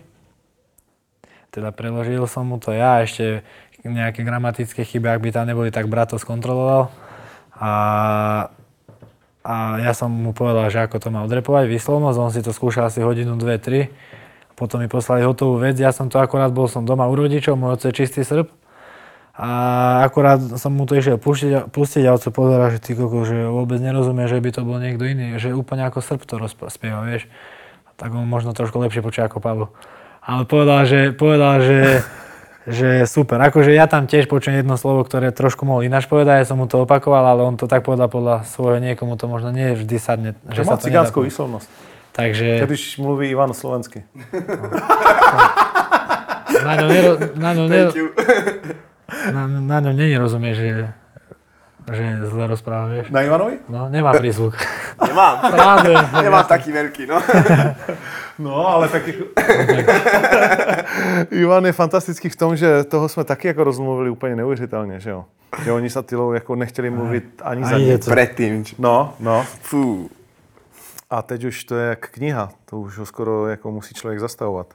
Teda 1.51 1.75
preložil 1.75 2.23
som 2.23 2.47
mu 2.47 2.55
to 2.55 2.71
ja, 2.71 3.03
ešte 3.03 3.43
nejaké 3.84 4.23
gramatické 4.23 4.88
chyby, 4.88 5.11
ak 5.11 5.19
by 5.19 5.30
tam 5.36 5.45
neboli, 5.47 5.75
tak 5.75 5.91
brat 5.91 6.15
to 6.15 6.17
skontroloval. 6.19 6.88
A, 7.59 7.71
a 9.43 9.53
ja 9.84 9.91
som 9.91 10.07
mu 10.07 10.32
povedal, 10.32 10.71
že 10.71 10.80
ako 10.88 11.03
to 11.03 11.07
má 11.11 11.27
odrepovať, 11.27 11.67
výslovnosť, 11.67 12.17
on 12.19 12.32
si 12.32 12.39
to 12.39 12.55
skúšal 12.55 12.88
asi 12.88 13.03
hodinu, 13.03 13.36
dve, 13.36 13.59
tri. 13.59 13.91
Potom 14.55 14.80
mi 14.80 14.91
poslali 14.91 15.23
hotovú 15.23 15.59
vec, 15.59 15.75
ja 15.80 15.91
som 15.91 16.11
to 16.11 16.19
akorát 16.19 16.51
bol 16.51 16.71
som 16.71 16.88
doma 16.88 17.07
u 17.07 17.15
rodičov, 17.15 17.59
môj 17.59 17.75
otec 17.75 17.91
je 17.91 17.99
čistý 18.03 18.21
srb. 18.23 18.59
A 19.39 19.51
akurát 20.03 20.35
som 20.59 20.75
mu 20.75 20.83
to 20.83 20.99
išiel 20.99 21.15
pustiť, 21.15 21.71
pustiť 21.71 22.03
a 22.03 22.11
oco 22.11 22.27
pozera, 22.27 22.75
že 22.75 22.83
ty 22.83 22.91
koko, 22.91 23.23
že 23.23 23.47
vôbec 23.47 23.79
nerozumie, 23.79 24.27
že 24.27 24.35
by 24.35 24.51
to 24.51 24.67
bol 24.67 24.83
niekto 24.83 25.07
iný, 25.07 25.39
že 25.39 25.55
úplne 25.55 25.87
ako 25.87 26.03
Srb 26.03 26.27
to 26.27 26.35
rozpieva, 26.43 27.07
vieš. 27.07 27.23
Tak 27.95 28.11
on 28.11 28.27
možno 28.27 28.51
trošku 28.51 28.75
lepšie 28.83 28.99
počuje 28.99 29.23
ako 29.23 29.39
Pavlo. 29.39 29.71
Ale 30.19 30.43
povedal, 30.43 30.83
že, 30.83 31.15
povedal, 31.15 31.63
že, 31.63 32.03
že 32.83 33.07
super. 33.07 33.39
Akože 33.39 33.71
ja 33.71 33.87
tam 33.87 34.11
tiež 34.11 34.27
počujem 34.27 34.59
jedno 34.59 34.75
slovo, 34.75 35.07
ktoré 35.07 35.31
trošku 35.31 35.63
mohol 35.63 35.87
ináč 35.87 36.11
povedať, 36.11 36.43
ja 36.43 36.51
som 36.51 36.59
mu 36.59 36.67
to 36.67 36.83
opakoval, 36.83 37.23
ale 37.23 37.39
on 37.39 37.55
to 37.55 37.63
tak 37.63 37.87
povedal 37.87 38.11
podľa 38.11 38.43
svojho, 38.43 38.83
niekomu 38.83 39.15
to 39.15 39.31
možno 39.31 39.55
nie 39.55 39.71
vždy 39.71 40.03
sadne. 40.03 40.35
Že 40.51 40.51
Že 40.51 40.61
má 40.67 40.75
cigánskou 40.83 41.23
povedať. 41.23 41.31
výslovnost. 41.31 41.67
Takže 42.11 42.67
Když 42.67 42.99
mluví 42.99 43.31
Ivan 43.31 43.55
slovensky. 43.55 44.03
na 46.67 46.75
ňom, 46.75 46.89
nero, 46.91 47.11
na 47.39 47.51
ňom, 47.55 47.67
nero. 47.71 47.91
Na, 49.34 49.47
na 49.47 49.80
ňom 49.80 49.95
není 49.97 50.18
rozumie, 50.18 50.55
že, 50.55 50.93
že 51.93 52.03
zle 52.30 52.47
rozpráva, 52.47 52.88
vieš. 52.88 53.10
Na 53.10 53.22
Ivanovi? 53.22 53.60
No, 53.70 53.89
nemá 53.89 54.14
prízvuk. 54.14 54.55
Nemám. 55.07 55.51
Práve. 55.51 55.89
Nemám 56.24 56.45
taký 56.45 56.72
veľký, 56.72 57.03
no. 57.07 57.18
No, 58.39 58.68
ale 58.68 58.88
taky... 58.88 59.14
Ivan 61.32 61.66
je 61.66 61.72
fantastický 61.76 62.30
v 62.30 62.36
tom, 62.36 62.55
že 62.55 62.84
toho 62.84 63.10
jsme 63.10 63.24
taky 63.24 63.47
jako 63.47 63.64
rozmluvili 63.64 64.10
úplně 64.10 64.36
neuvěřitelně, 64.36 64.99
že 64.99 65.10
jo? 65.10 65.26
Že 65.64 65.72
oni 65.72 65.89
s 65.89 65.97
Attilou 65.97 66.32
jako 66.34 66.55
nechtěli 66.55 66.89
mluvit 66.89 67.41
ani 67.43 67.66
za 67.66 67.76
Ani 67.76 67.84
nic. 67.84 67.91
něco. 67.91 68.12
Predtým. 68.12 68.64
No, 68.78 69.14
no. 69.20 69.45
Fú. 69.62 70.10
A 71.10 71.22
teď 71.22 71.43
už 71.43 71.64
to 71.64 71.76
je 71.76 71.89
jak 71.89 72.10
kniha, 72.10 72.49
to 72.66 72.80
už 72.80 72.97
ho 72.97 73.05
skoro 73.05 73.47
jako 73.47 73.72
musí 73.72 73.93
člověk 73.93 74.20
zastavovat. 74.20 74.68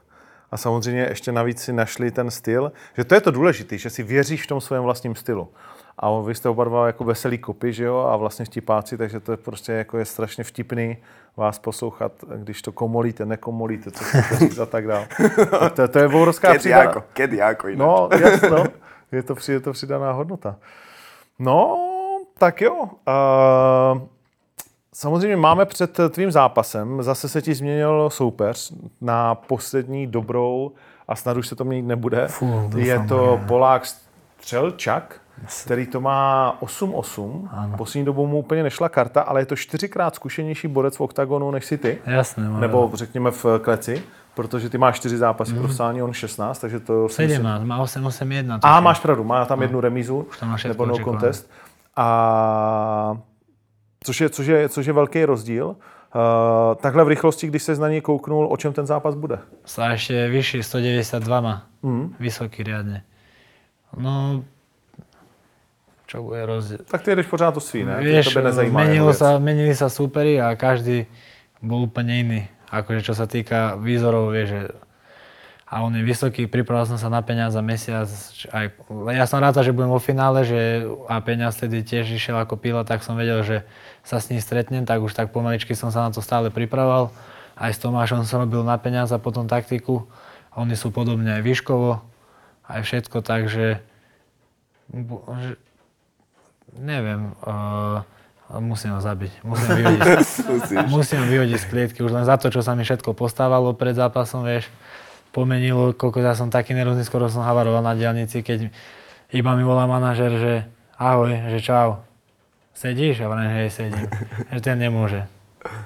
A 0.54 0.56
samozřejmě 0.56 1.06
ještě 1.10 1.32
navíc 1.32 1.62
si 1.62 1.72
našli 1.72 2.10
ten 2.10 2.30
styl, 2.30 2.72
že 2.96 3.04
to 3.04 3.14
je 3.14 3.20
to 3.20 3.30
důležité, 3.30 3.78
že 3.78 3.90
si 3.90 4.02
věříš 4.02 4.44
v 4.44 4.46
tom 4.46 4.60
svém 4.60 4.82
vlastním 4.82 5.14
stylu. 5.14 5.48
A 5.98 6.20
vy 6.20 6.34
jste 6.34 6.48
oba 6.48 6.64
dva 6.64 6.86
jako 6.86 7.04
veselý 7.04 7.38
kopy, 7.38 7.72
že 7.72 7.84
jo, 7.84 7.98
a 7.98 8.16
vlastně 8.16 8.44
vtipáci, 8.44 8.98
takže 8.98 9.20
to 9.20 9.32
je 9.32 9.36
prostě 9.36 9.72
jako 9.72 9.98
je 9.98 10.04
strašně 10.04 10.44
vtipný 10.44 10.96
vás 11.36 11.58
poslouchat, 11.58 12.12
když 12.36 12.62
to 12.62 12.72
komolíte, 12.72 13.26
nekomolíte, 13.26 13.90
co 13.90 14.04
říct 14.38 14.58
a 14.58 14.66
tak 14.66 14.86
dále. 14.86 15.08
To, 15.74 15.88
to 15.88 15.98
je 15.98 16.06
obrovská 16.06 16.48
Kedy 16.48 16.58
přidaná... 16.58 16.90
ako? 16.90 17.02
Kedy 17.12 17.42
ako 17.42 17.68
ináč? 17.68 17.78
No, 17.78 18.08
jasno. 18.20 18.64
Je 19.12 19.22
to, 19.22 19.34
je 19.48 19.60
to 19.60 19.72
přidaná 19.72 20.12
hodnota. 20.12 20.56
No, 21.38 21.78
tak 22.38 22.60
jo. 22.60 22.74
Uh, 22.82 24.02
samozřejmě 24.94 25.36
máme 25.36 25.64
před 25.64 26.00
tvým 26.10 26.30
zápasem, 26.30 27.02
zase 27.02 27.28
se 27.28 27.42
ti 27.42 27.54
změnil 27.54 28.10
soupeř 28.10 28.72
na 29.00 29.34
poslední 29.34 30.06
dobrou 30.06 30.72
a 31.08 31.16
snad 31.16 31.36
už 31.36 31.48
se 31.48 31.56
to 31.56 31.64
měnit 31.64 31.86
nebude. 31.86 32.28
Fú, 32.28 32.46
doufám, 32.46 32.80
je 32.80 33.04
to 33.08 33.40
Polák 33.46 33.82
Střelčak, 34.40 35.20
který 35.64 35.86
to 35.86 36.00
má 36.00 36.56
8-8. 36.62 37.76
Poslední 37.76 38.04
dobou 38.04 38.26
mu 38.26 38.38
úplně 38.38 38.62
nešla 38.62 38.88
karta, 38.88 39.22
ale 39.22 39.40
je 39.40 39.46
to 39.46 39.56
čtyřikrát 39.56 40.14
zkušenější 40.14 40.68
borec 40.68 40.96
v 40.96 41.00
oktagonu 41.00 41.50
než 41.50 41.64
si 41.64 41.78
ty. 41.78 41.98
Jasné, 42.06 42.48
má 42.48 42.60
Nebo 42.60 42.90
řekněme 42.94 43.30
v 43.30 43.46
kleci, 43.62 44.02
protože 44.34 44.70
ty 44.70 44.78
máš 44.78 44.96
čtyři 44.96 45.18
zápasy 45.18 45.52
mm. 45.52 46.02
on 46.02 46.12
16, 46.12 46.58
takže 46.58 46.80
to 46.80 47.08
si 47.08 47.22
myslím- 47.22 47.36
17, 47.36 47.64
má 47.64 47.78
8, 47.78 48.06
8, 48.06 48.32
1. 48.32 48.58
a 48.62 48.80
máš 48.80 49.00
pravdu, 49.00 49.24
má 49.24 49.44
tam 49.44 49.62
jednu 49.62 49.80
remízu, 49.80 50.26
tam 50.40 50.56
nebo 50.68 50.86
no 50.86 50.98
contest. 50.98 51.50
A 51.96 53.16
což 54.04 54.20
je, 54.20 54.28
což 54.30 54.46
je, 54.46 54.68
což 54.68 54.86
je 54.86 54.92
velký 54.92 55.24
rozdíl. 55.24 55.66
Uh, 56.14 56.74
takhle 56.74 57.04
v 57.04 57.08
rychlosti, 57.08 57.46
když 57.46 57.62
se 57.62 57.74
na 57.74 57.88
něj 57.88 58.00
kouknul, 58.00 58.46
o 58.46 58.56
čem 58.56 58.72
ten 58.72 58.86
zápas 58.86 59.14
bude? 59.18 59.38
Ešte 59.66 60.28
vyšší, 60.28 60.62
192 60.62 61.40
má. 61.40 61.66
Mm. 61.82 62.14
Vysoký 62.20 62.62
riadne. 62.62 63.02
No, 63.98 64.44
čo 66.06 66.22
bude 66.22 66.46
rozdiel? 66.46 66.86
Tak 66.86 67.02
ty 67.02 67.10
jedeš 67.10 67.26
pořád 67.26 67.54
to 67.54 67.60
svý, 67.60 67.84
ne? 67.84 67.98
Vieš, 67.98 68.30
Tebe 68.30 68.46
nezajímá 68.46 68.84
menilo 68.84 69.10
sa, 69.10 69.42
menili 69.42 69.74
sa 69.74 69.90
súperi 69.90 70.38
a 70.38 70.54
každý 70.54 71.10
bol 71.58 71.90
úplne 71.90 72.14
iný. 72.20 72.40
Akože 72.70 73.02
čo 73.02 73.14
sa 73.18 73.26
týka 73.26 73.74
výzorov, 73.74 74.30
vieš, 74.30 74.48
že 74.50 74.60
a 75.74 75.82
on 75.82 75.90
je 75.90 76.06
vysoký, 76.06 76.46
pripravil 76.46 76.86
som 76.86 77.02
sa 77.02 77.10
na 77.10 77.18
peniaz 77.18 77.50
za 77.50 77.58
mesiac. 77.58 78.06
Aj, 78.54 78.70
ja 79.10 79.26
som 79.26 79.42
rád, 79.42 79.58
že 79.58 79.74
budem 79.74 79.90
vo 79.90 79.98
finále, 79.98 80.46
že 80.46 80.86
a 81.10 81.18
peniaz 81.18 81.58
vtedy 81.58 81.82
tiež 81.82 82.14
išiel 82.14 82.38
ako 82.38 82.54
pila, 82.54 82.86
tak 82.86 83.02
som 83.02 83.18
vedel, 83.18 83.42
že 83.42 83.66
sa 84.06 84.22
s 84.22 84.30
ním 84.30 84.38
stretnem, 84.38 84.86
tak 84.86 85.02
už 85.02 85.10
tak 85.10 85.34
pomaličky 85.34 85.74
som 85.74 85.90
sa 85.90 86.06
na 86.06 86.14
to 86.14 86.22
stále 86.22 86.46
pripravoval. 86.54 87.10
Aj 87.58 87.74
s 87.74 87.82
Tomášom 87.82 88.22
som 88.22 88.46
robil 88.46 88.62
na 88.62 88.78
peniaz 88.78 89.10
a 89.10 89.18
potom 89.18 89.50
taktiku. 89.50 90.06
Oni 90.54 90.78
sú 90.78 90.94
podobne 90.94 91.34
aj 91.34 91.42
výškovo, 91.42 91.98
aj 92.70 92.80
všetko, 92.86 93.18
takže 93.26 93.82
bu- 94.94 95.26
že- 95.42 95.58
neviem, 96.78 97.34
uh, 97.42 98.06
musím 98.62 98.94
ho 98.94 99.02
zabiť. 99.02 99.42
Musím 99.42 99.66
ho 99.66 99.74
vyhodiť, 99.74 100.06
musím 100.94 101.18
ho 101.18 101.26
vyhodiť 101.26 101.58
z 101.58 101.66
klietky 101.66 101.98
už 102.06 102.14
len 102.14 102.22
za 102.22 102.38
to, 102.38 102.54
čo 102.54 102.62
sa 102.62 102.78
mi 102.78 102.86
všetko 102.86 103.10
postávalo 103.10 103.74
pred 103.74 103.98
zápasom, 103.98 104.46
vieš. 104.46 104.70
Pomenilo, 105.34 105.90
koľko 105.92 106.22
ja 106.22 106.38
som 106.38 106.46
taký 106.46 106.78
nervózny, 106.78 107.02
skoro 107.02 107.26
som 107.26 107.42
havaroval 107.42 107.82
na 107.82 107.98
diálnici, 107.98 108.38
keď 108.40 108.70
iba 109.34 109.50
mi 109.58 109.66
volá 109.66 109.90
manažer, 109.90 110.30
že 110.38 110.52
ahoj, 110.94 111.50
že 111.50 111.58
čau. 111.58 112.06
Sedíš? 112.70 113.18
A 113.22 113.26
vrajím, 113.26 113.66
že 113.66 113.70
sedím. 113.70 114.06
Že 114.54 114.60
ten 114.62 114.78
nemôže. 114.78 115.26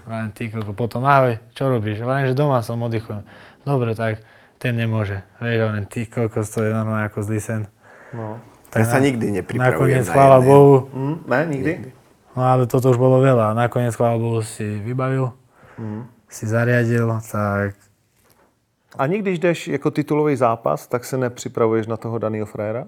Vrajím, 0.05 0.31
ty 0.37 0.53
koľko, 0.53 0.73
potom 0.77 1.01
ahoj, 1.09 1.41
čo 1.57 1.73
robíš? 1.73 2.05
Vrajím, 2.05 2.29
že 2.29 2.35
doma 2.37 2.61
som, 2.61 2.77
oddychujem. 2.81 3.25
Dobre, 3.65 3.97
tak 3.97 4.21
ten 4.59 4.77
nemôže. 4.77 5.25
Vieš, 5.41 5.65
vrajím, 5.65 5.87
ty 5.89 6.05
koľko, 6.05 6.45
to 6.45 6.59
je 6.65 6.71
normálne 6.73 7.09
ako 7.09 7.25
zlý 7.25 7.41
sen. 7.41 7.63
No. 8.13 8.41
Tak 8.69 8.85
sa 8.85 9.01
nikdy 9.01 9.33
nepripravujem 9.33 10.05
Nakoniec, 10.05 10.07
na 10.09 10.13
chvála. 10.13 10.39
Bohu, 10.45 10.93
Hm, 10.93 11.17
ne, 11.25 11.41
nikdy? 11.49 11.73
No 12.37 12.45
ale 12.45 12.69
toto 12.69 12.93
už 12.93 13.01
bolo 13.01 13.25
veľa. 13.25 13.57
Nakoniec, 13.57 13.97
chvála 13.97 14.21
Bohu, 14.21 14.45
si 14.45 14.65
vybavil, 14.85 15.33
si 16.29 16.45
zariadil, 16.45 17.09
tak 17.25 17.73
Ani 18.99 19.19
když 19.19 19.39
jdeš 19.39 19.69
jako 19.69 19.91
titulový 19.91 20.37
zápas, 20.37 20.87
tak 20.87 21.05
se 21.05 21.19
nepřipravuješ 21.19 21.87
na 21.87 21.97
toho 21.97 22.19
daného 22.19 22.47
fréra? 22.47 22.87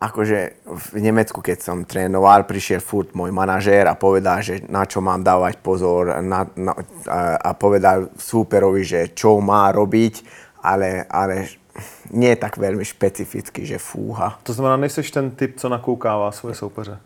Akože 0.00 0.64
v 0.64 1.04
Nemecku, 1.04 1.44
keď 1.44 1.60
som 1.60 1.84
trénoval, 1.84 2.48
prišiel 2.48 2.80
furt 2.80 3.12
môj 3.12 3.36
manažér 3.36 3.84
a 3.84 4.00
povedal, 4.00 4.40
že 4.40 4.64
na 4.64 4.88
čo 4.88 5.04
mám 5.04 5.20
dávať 5.20 5.60
pozor 5.60 6.24
na, 6.24 6.48
na, 6.56 6.72
a, 7.04 7.36
a 7.36 7.50
povedal 7.52 8.08
súperovi, 8.16 8.80
že 8.80 9.12
čo 9.12 9.44
má 9.44 9.68
robiť, 9.68 10.24
ale, 10.64 11.04
ale 11.04 11.52
nie 12.16 12.32
tak 12.40 12.56
veľmi 12.56 12.80
špecificky, 12.80 13.68
že 13.68 13.76
fúha. 13.76 14.40
To 14.48 14.56
znamená, 14.56 14.80
nejseš 14.80 15.12
ten 15.12 15.36
typ, 15.36 15.60
co 15.60 15.68
nakoukává 15.68 16.32
svoje 16.32 16.54
soupeře. 16.56 16.96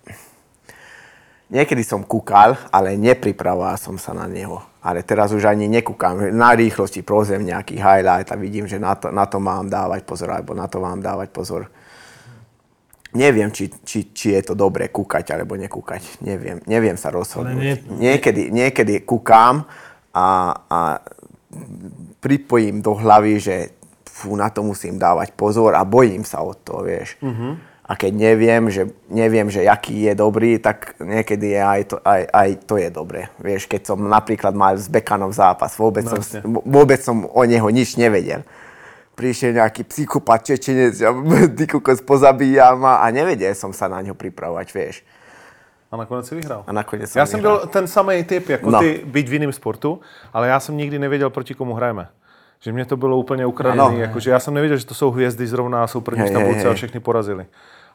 Niekedy 1.47 1.83
som 1.83 2.01
kúkal, 2.01 2.57
ale 2.69 2.95
nepripravoval 2.95 3.77
som 3.77 3.95
sa 3.95 4.11
na 4.11 4.25
neho. 4.25 4.59
Ale 4.81 5.01
teraz 5.01 5.29
už 5.31 5.45
ani 5.45 5.65
nekúkam. 5.67 6.17
Na 6.31 6.53
rýchlosti 6.53 7.01
prozem 7.01 7.41
nejaký 7.43 7.77
highlight 7.77 8.29
a 8.29 8.37
vidím, 8.37 8.65
že 8.65 8.77
na 8.77 8.93
to, 8.93 9.09
na 9.09 9.25
to 9.25 9.37
mám 9.39 9.67
dávať 9.67 10.03
pozor, 10.03 10.29
alebo 10.31 10.53
na 10.53 10.65
to 10.65 10.79
mám 10.79 10.99
dávať 10.99 11.29
pozor. 11.31 11.69
Neviem, 13.13 13.49
či, 13.49 13.71
či, 13.81 14.11
či 14.11 14.35
je 14.35 14.43
to 14.43 14.55
dobré 14.55 14.89
kúkať 14.89 15.31
alebo 15.31 15.55
nekúkať. 15.55 16.19
Neviem, 16.21 16.59
neviem 16.65 16.97
sa 16.97 17.09
rozhodnúť. 17.11 17.55
nie- 17.55 18.11
Niekedy, 18.11 18.43
niekedy 18.51 18.95
kúkam 19.01 19.63
a, 20.11 20.27
a 20.67 20.79
pripojím 22.19 22.81
do 22.81 22.93
hlavy, 22.93 23.39
že 23.39 23.57
fú, 24.05 24.35
na 24.35 24.51
to 24.51 24.63
musím 24.63 24.97
dávať 24.97 25.31
pozor 25.33 25.75
a 25.75 25.85
bojím 25.85 26.25
sa 26.25 26.41
o 26.41 26.53
to, 26.53 26.83
vieš. 26.83 27.15
A 27.85 28.01
keď 28.01 28.13
neviem, 28.17 28.65
že, 28.73 28.89
neviem, 29.13 29.45
že 29.53 29.69
aký 29.69 30.09
je 30.09 30.15
dobrý, 30.17 30.57
tak 30.57 30.97
niekedy 31.05 31.53
je 31.53 31.61
aj 31.61 31.83
to, 31.85 31.97
aj, 32.01 32.23
aj 32.33 32.49
to 32.65 32.75
je 32.81 32.89
dobré. 32.89 33.29
Vieš, 33.37 33.69
keď 33.69 33.93
som 33.93 34.01
napríklad 34.01 34.57
mal 34.57 34.73
s 34.81 34.89
Bekanom 34.89 35.29
zápas, 35.37 35.77
vôbec, 35.77 36.09
som, 36.09 36.17
Jasne. 36.17 36.41
vôbec 36.65 37.05
som 37.05 37.29
o 37.29 37.43
neho 37.45 37.69
nič 37.69 38.01
nevedel. 38.01 38.41
Prišiel 39.15 39.53
nejaký 39.61 39.85
psychopat 39.85 40.49
Čečenec 40.49 40.97
a 41.05 41.13
ty 41.61 41.65
kokos 41.69 42.01
pozabíja 42.01 42.73
ma 42.73 43.05
a 43.05 43.13
nevedel 43.13 43.53
som 43.53 43.77
sa 43.77 43.85
na 43.87 44.01
ňo 44.01 44.17
pripravovať, 44.17 44.69
vieš. 44.73 45.05
A 45.93 45.97
nakonec 46.01 46.25
si 46.27 46.35
vyhrál. 46.35 46.65
A 46.67 46.73
nakoniec 46.73 47.07
som 47.13 47.21
Já 47.21 47.27
jsem 47.27 47.39
vyhral. 47.41 47.59
byl 47.59 47.67
ten 47.69 47.87
samý 47.87 48.25
typ 48.25 48.49
jako 48.49 48.71
No. 48.71 48.79
ty, 48.81 49.03
byť 49.05 49.29
v 49.29 49.33
jiném 49.33 49.53
sportu, 49.53 50.01
ale 50.33 50.49
já 50.49 50.61
jsem 50.61 50.77
nikdy 50.77 50.99
nevěděl, 50.99 51.31
proti 51.31 51.55
komu 51.55 51.75
hrajeme. 51.75 52.09
Že 52.61 52.73
mě 52.73 52.85
to 52.85 52.97
bylo 52.97 53.17
úplně 53.17 53.47
ukradené. 53.47 53.83
Ano. 53.83 53.97
Jakože 53.99 54.31
já 54.31 54.41
jsem 54.41 54.55
nevěděl, 54.55 54.77
že 54.77 54.87
to 54.87 54.95
jsou 54.95 55.11
hvězdy 55.11 55.47
zrovna, 55.47 55.87
jsou 55.87 56.01
první 56.01 56.25
v 56.25 56.33
tabulce 56.33 56.69
a 56.69 56.75
všechny 56.75 57.01
porazili. 57.01 57.47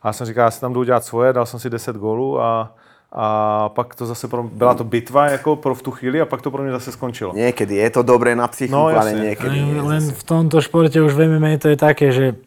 A 0.03 0.07
já 0.07 0.13
jsem 0.13 0.27
říkal, 0.27 0.45
já 0.45 0.51
si 0.51 0.61
tam 0.61 0.73
jdu 0.73 0.83
dělat 0.83 1.03
svoje, 1.03 1.33
dal 1.33 1.45
jsem 1.45 1.59
si 1.59 1.69
10 1.69 1.95
gólů 1.95 2.41
a, 2.41 2.75
a 3.11 3.69
pak 3.69 3.95
to 3.95 4.05
zase 4.05 4.27
pro, 4.27 4.43
byla 4.43 4.73
to 4.73 4.83
bitva 4.83 5.29
jako 5.29 5.55
pro 5.55 5.75
v 5.75 5.81
tu 5.81 5.91
chvíli 5.91 6.21
a 6.21 6.25
pak 6.25 6.41
to 6.41 6.51
pro 6.51 6.63
mě 6.63 6.71
zase 6.71 6.91
skončilo. 6.91 7.33
Niekedy 7.33 7.75
je 7.75 7.89
to 7.89 8.03
dobré 8.03 8.35
na 8.35 8.47
psychiku, 8.47 8.75
No, 8.77 8.87
ale 8.87 9.13
niekedy 9.13 9.59
len, 9.59 9.73
nie. 9.73 9.81
len 9.81 10.03
v 10.11 10.23
tomto 10.23 10.61
športe 10.61 11.01
už 11.01 11.13
v 11.13 11.27
MMA 11.27 11.57
to 11.57 11.67
je 11.73 11.77
také, 11.77 12.11
že 12.13 12.37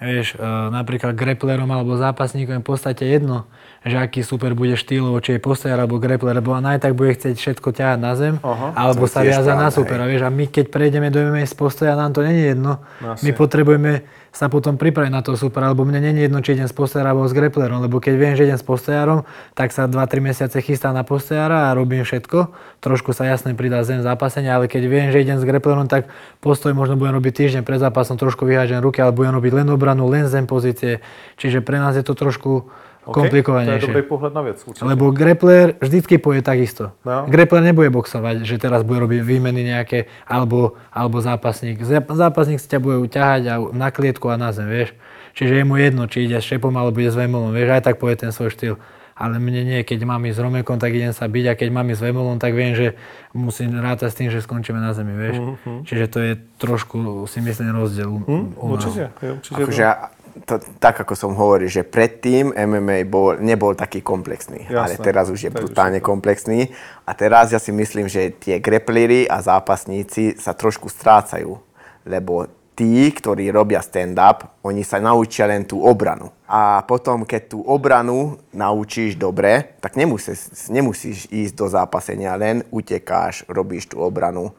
vieš, 0.00 0.38
e, 0.38 0.70
napríklad 0.70 1.14
grapplerom 1.14 1.68
alebo 1.70 1.98
zápasníkom 1.98 2.58
je 2.58 2.62
v 2.62 2.68
podstate 2.70 3.04
jedno, 3.06 3.44
že 3.88 3.98
aký 3.98 4.20
super 4.22 4.52
bude 4.52 4.76
štýlovo, 4.76 5.18
či 5.18 5.36
je 5.36 5.40
postojar 5.40 5.80
alebo 5.80 5.98
grappler, 5.98 6.38
lebo 6.38 6.54
on 6.54 6.64
aj 6.64 6.84
tak 6.84 6.92
bude 6.94 7.16
chcieť 7.16 7.34
všetko 7.34 7.68
ťahať 7.72 7.98
na 7.98 8.12
zem, 8.14 8.34
Aha, 8.40 8.76
alebo 8.76 9.04
to 9.04 9.10
je 9.10 9.14
sa 9.16 9.20
viaza 9.24 9.52
na 9.56 9.68
pravda, 9.68 9.76
supera, 9.76 10.04
vieš, 10.04 10.22
a 10.24 10.30
my 10.30 10.44
keď 10.46 10.64
prejdeme 10.68 11.08
do 11.08 11.18
MMA 11.18 11.48
z 11.48 11.56
postoja, 11.56 11.96
nám 11.96 12.12
to 12.12 12.20
není 12.20 12.54
jedno. 12.54 12.84
Jasne. 13.00 13.24
My 13.24 13.30
potrebujeme 13.32 13.92
sa 14.38 14.46
potom 14.46 14.76
pripraviť 14.76 15.10
na 15.10 15.24
toho 15.24 15.34
supera, 15.34 15.72
lebo 15.72 15.82
mne 15.88 15.98
není 15.98 16.28
jedno, 16.28 16.44
či 16.44 16.54
idem 16.54 16.68
s 16.68 16.76
postojarom 16.76 17.16
alebo 17.16 17.26
s 17.26 17.34
grapplerom, 17.34 17.80
lebo 17.80 17.96
keď 17.98 18.14
viem, 18.14 18.34
že 18.36 18.46
idem 18.46 18.60
s 18.60 18.62
postojarom, 18.62 19.24
tak 19.56 19.72
sa 19.72 19.88
2-3 19.88 20.22
mesiace 20.22 20.60
chystám 20.60 20.92
na 20.92 21.02
postojara 21.02 21.72
a 21.72 21.74
robím 21.74 22.04
všetko. 22.04 22.52
Trošku 22.78 23.16
sa 23.16 23.24
jasne 23.26 23.56
pridá 23.58 23.82
zem 23.82 24.04
zápasenia, 24.04 24.54
ale 24.54 24.70
keď 24.70 24.82
viem, 24.86 25.08
že 25.10 25.24
idem 25.24 25.40
s 25.40 25.44
grapplerom, 25.48 25.88
tak 25.88 26.12
postoj 26.44 26.76
možno 26.76 26.94
budem 26.94 27.16
robiť 27.18 27.34
týždeň 27.34 27.62
pred 27.64 27.80
zápasom, 27.80 28.20
trošku 28.20 28.44
vyhážem 28.44 28.78
ruky, 28.84 29.00
ale 29.00 29.16
budem 29.16 29.32
robiť 29.32 29.52
len 29.64 29.68
obranu, 29.72 30.06
len 30.06 30.28
zem 30.28 30.44
pozície. 30.44 31.00
Čiže 31.40 31.64
pre 31.64 31.80
nás 31.80 31.96
je 31.96 32.04
to 32.04 32.12
trošku 32.12 32.68
OK? 33.04 33.14
To 33.14 33.20
je 33.20 33.24
komplikovanejšie. 33.24 33.86
dobrý 33.86 34.02
pohled 34.02 34.34
na 34.34 34.42
věc. 34.42 34.64
Určitě. 34.66 34.84
Lebo 34.84 35.10
grappler 35.10 35.74
vždycky 35.80 36.18
povie 36.18 36.42
takisto. 36.42 36.92
No. 37.04 37.24
Grappler 37.28 37.62
nebude 37.62 37.90
boxovať, 37.90 38.42
že 38.42 38.58
teraz 38.58 38.82
bude 38.82 39.00
robiť 39.00 39.22
výmeny 39.22 39.64
nejaké, 39.64 40.04
alebo, 40.26 40.74
alebo 40.92 41.20
zápasník. 41.20 41.80
Zá- 41.82 42.04
Zápasník 42.04 42.60
si 42.60 42.68
ťa 42.68 42.78
bude 42.78 42.96
uťahať 43.00 43.42
a 43.46 43.54
na 43.72 43.88
klietku 43.88 44.28
a 44.28 44.36
na 44.36 44.52
zem, 44.52 44.68
vieš. 44.68 44.92
Čiže 45.32 45.54
je 45.54 45.64
mu 45.64 45.76
jedno, 45.76 46.04
či 46.04 46.24
ide 46.24 46.36
s 46.36 46.44
šepom 46.44 46.74
alebo 46.74 46.98
ide 46.98 47.10
s 47.10 47.16
vemolom, 47.16 47.50
vieš, 47.50 47.70
aj 47.70 47.82
tak 47.82 47.96
povie 47.96 48.16
ten 48.16 48.28
svoj 48.28 48.50
štýl. 48.50 48.74
Ale 49.14 49.34
mne 49.36 49.66
nie, 49.66 49.80
keď 49.82 50.04
mám 50.04 50.22
ísť 50.22 50.38
s 50.38 50.40
Romekom, 50.40 50.78
tak 50.78 50.94
idem 50.94 51.10
sa 51.10 51.26
byť 51.26 51.44
a 51.46 51.54
keď 51.54 51.68
mám 51.72 51.90
ísť 51.90 51.98
s 51.98 52.06
Vemolom, 52.06 52.38
tak 52.38 52.54
viem, 52.54 52.70
že 52.70 52.94
musím 53.34 53.74
rátať 53.74 54.08
s 54.08 54.16
tým, 54.16 54.30
že 54.30 54.38
skončíme 54.38 54.78
na 54.78 54.94
zemi, 54.94 55.10
vieš. 55.10 55.42
Čiže 55.82 56.04
to 56.06 56.18
je 56.22 56.32
trošku, 56.54 56.98
si 57.26 57.42
myslím, 57.42 57.74
rozdiel 57.74 58.06
u, 58.08 58.18
Hm? 58.20 58.54
u 58.56 58.66
nás. 58.76 58.86
Určitě, 58.86 59.10
jo, 59.22 59.34
určitě. 59.34 59.54
Akože, 59.62 59.82
ja- 59.82 59.98
to, 60.44 60.62
tak 60.78 61.02
ako 61.02 61.14
som 61.14 61.32
hovoril, 61.34 61.70
že 61.70 61.86
predtým 61.86 62.52
MMA 62.52 63.06
bol, 63.08 63.38
nebol 63.38 63.74
taký 63.74 64.04
komplexný, 64.04 64.68
Jasné. 64.68 64.78
ale 64.78 64.94
teraz 65.00 65.26
už 65.32 65.40
je 65.48 65.50
už 65.50 65.56
brutálne 65.56 65.98
komplexný. 66.02 66.70
A 67.06 67.14
teraz 67.16 67.50
ja 67.54 67.60
si 67.62 67.72
myslím, 67.72 68.06
že 68.06 68.34
tie 68.36 68.60
grapplery 68.62 69.26
a 69.26 69.40
zápasníci 69.40 70.36
sa 70.36 70.54
trošku 70.54 70.92
strácajú, 70.92 71.56
lebo 72.04 72.46
tí, 72.78 73.10
ktorí 73.10 73.50
robia 73.50 73.82
stand-up, 73.82 74.62
oni 74.62 74.86
sa 74.86 75.02
naučia 75.02 75.50
len 75.50 75.66
tú 75.66 75.82
obranu. 75.82 76.30
A 76.46 76.86
potom, 76.86 77.26
keď 77.26 77.58
tú 77.58 77.58
obranu 77.66 78.38
naučíš 78.54 79.18
dobre, 79.18 79.74
tak 79.82 79.98
nemusíš, 79.98 80.70
nemusíš 80.70 81.26
ísť 81.26 81.54
do 81.58 81.66
zápasenia, 81.66 82.38
len 82.38 82.62
utekáš, 82.70 83.42
robíš 83.50 83.90
tú 83.90 83.98
obranu. 83.98 84.54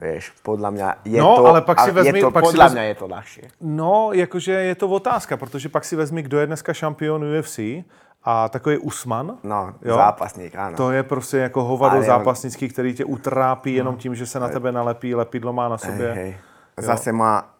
Vieš, 0.00 0.32
podľa 0.40 0.70
mňa 0.72 0.88
je 1.04 1.20
No, 1.20 1.36
to, 1.36 1.46
ale 1.46 1.60
pak 1.60 1.80
si 1.84 1.88
je 1.88 1.94
vezmi- 1.94 2.20
to, 2.24 2.30
pak 2.32 2.42
si 2.42 2.46
podľa 2.48 2.64
vezmi- 2.64 2.74
mňa 2.74 2.84
je 2.88 2.94
to 2.96 3.06
ľahšie. 3.06 3.44
No, 3.60 3.94
jakože 4.12 4.52
je 4.52 4.74
to 4.74 4.86
otázka, 4.88 5.36
protože 5.36 5.68
pak 5.68 5.84
si 5.84 5.96
vezmi, 5.96 6.22
kdo 6.22 6.38
je 6.40 6.46
dneska 6.46 6.72
šampion 6.72 7.20
UFC 7.24 7.84
a 8.24 8.48
takový 8.48 8.78
Usman. 8.78 9.36
No, 9.44 9.74
Jo? 9.84 9.96
zápasník, 9.96 10.54
áno. 10.56 10.76
To 10.76 10.90
je 10.90 11.02
prostě 11.02 11.36
jako 11.36 11.64
hovado 11.64 11.96
Ale 11.96 12.04
zápasnický, 12.06 12.68
který 12.68 12.94
tě 12.94 13.04
utrápí 13.04 13.74
jenom 13.74 13.96
tím, 13.96 14.14
že 14.14 14.26
se 14.26 14.40
na 14.40 14.48
tebe 14.48 14.72
nalepí, 14.72 15.14
lepidlo 15.14 15.52
má 15.52 15.68
na 15.68 15.78
sobě. 15.78 16.12
Hej, 16.12 16.24
hej. 16.24 16.36
Zase 16.80 17.12
má, 17.12 17.52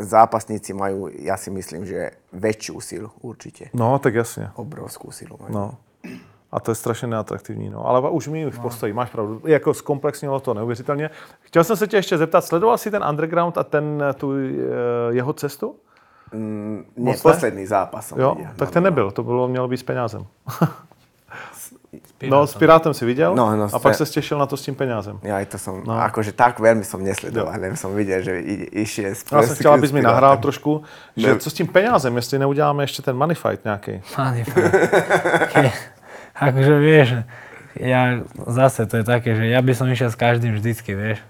zápasníci 0.00 0.74
majú, 0.74 1.08
ja 1.14 1.36
si 1.36 1.50
myslím, 1.50 1.86
že 1.86 2.10
väčšiu 2.34 2.80
silu 2.80 3.10
určite. 3.22 3.70
No, 3.74 3.98
tak 3.98 4.14
jasně. 4.14 4.50
Obrovskú 4.54 5.10
silu 5.10 5.38
majú. 5.40 5.52
No. 5.54 5.66
A 6.56 6.60
to 6.60 6.70
je 6.70 6.74
strašně 6.74 7.08
neatraktivní. 7.08 7.68
No. 7.70 7.84
Ale 7.86 8.00
už 8.10 8.28
mi 8.32 8.48
v 8.50 8.58
postoji, 8.58 8.92
máš 8.92 9.10
pravdu. 9.12 9.42
Jako 9.44 9.74
zkomplexnilo 9.74 10.40
to 10.40 10.54
neuvěřitelně. 10.54 11.10
Chtěl 11.40 11.64
jsem 11.64 11.76
se 11.76 11.86
tě 11.86 11.96
ještě 11.96 12.18
zeptat, 12.18 12.44
sledoval 12.44 12.78
jsi 12.78 12.90
ten 12.90 13.04
underground 13.04 13.58
a 13.58 13.64
ten, 13.64 14.04
tu 14.16 14.32
eh, 14.32 14.40
jeho 15.10 15.32
cestu? 15.32 15.74
Nie, 16.32 16.82
ne? 16.96 17.14
posledný 17.22 17.66
zápas 17.66 18.08
som 18.08 18.18
Jo, 18.20 18.34
videl. 18.34 18.52
tak 18.56 18.70
ten 18.70 18.82
nebyl, 18.82 19.10
to 19.10 19.22
bylo, 19.22 19.48
mělo 19.48 19.68
být 19.68 19.76
s 19.76 19.82
penězem. 19.82 20.26
Pirátom. 22.18 22.30
No, 22.40 22.46
s 22.46 22.54
Pirátem 22.54 22.94
si 22.94 23.04
viděl 23.04 23.34
No, 23.34 23.56
no, 23.56 23.68
a 23.72 23.78
pak 23.78 23.94
ste- 23.94 24.06
se 24.06 24.12
těšil 24.12 24.38
na 24.38 24.46
to 24.46 24.56
s 24.56 24.62
tím 24.62 24.74
penězem. 24.74 25.20
Ja 25.22 25.36
aj 25.36 25.46
to 25.46 25.58
som, 25.58 25.80
no. 25.84 25.96
akože 26.00 26.32
tak 26.32 26.60
veľmi 26.60 26.84
som 26.84 27.00
nesledoval, 27.04 27.56
len 27.60 27.76
som 27.76 27.92
videl, 27.96 28.20
že 28.24 28.40
išiel 28.72 29.14
z 29.14 29.24
Já 29.32 29.42
jsem 29.42 29.56
chtěl, 29.56 29.72
abys 29.72 29.92
mi 29.92 30.02
nahrál 30.02 30.36
trošku. 30.36 30.82
že 31.16 31.28
Ne. 31.32 31.38
co 31.38 31.50
s 31.50 31.54
tím 31.54 31.66
penězem, 31.66 32.16
jestli 32.16 32.38
neuděláme 32.38 32.82
ještě 32.82 33.02
ten 33.02 33.16
money 33.16 33.34
fight 33.36 33.64
nějaký. 33.64 34.00
Ani 34.16 34.44
Ke, 35.52 35.72
akože 36.36 36.74
vieš, 36.78 37.08
ja 37.76 38.24
zase 38.48 38.88
to 38.88 39.00
je 39.00 39.04
také, 39.04 39.36
že 39.36 39.48
ja 39.48 39.60
by 39.60 39.72
som 39.76 39.88
išiel 39.88 40.08
s 40.08 40.16
každým 40.16 40.56
vždycky, 40.56 40.96
vieš. 40.96 41.20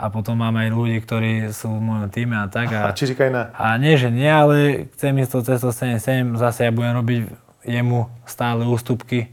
A 0.00 0.08
potom 0.08 0.32
mám 0.32 0.56
aj 0.56 0.72
ľudí, 0.72 0.96
ktorí 1.04 1.52
sú 1.52 1.76
v 1.76 1.82
mojom 1.84 2.08
týme 2.08 2.32
a 2.32 2.48
tak. 2.48 2.72
A 2.72 2.88
A, 2.88 2.96
či 2.96 3.12
říkají 3.12 3.28
ne? 3.32 3.52
a 3.52 3.76
nie, 3.76 4.00
že 4.00 4.08
nie, 4.08 4.32
ale 4.32 4.88
chcem 4.96 5.12
ísť 5.20 5.30
to 5.30 5.38
cestou 5.44 5.72
7-7, 5.76 6.40
zase 6.40 6.64
ja 6.64 6.72
budem 6.72 6.96
robiť 6.96 7.20
jemu 7.68 8.08
stále 8.24 8.64
ústupky. 8.64 9.28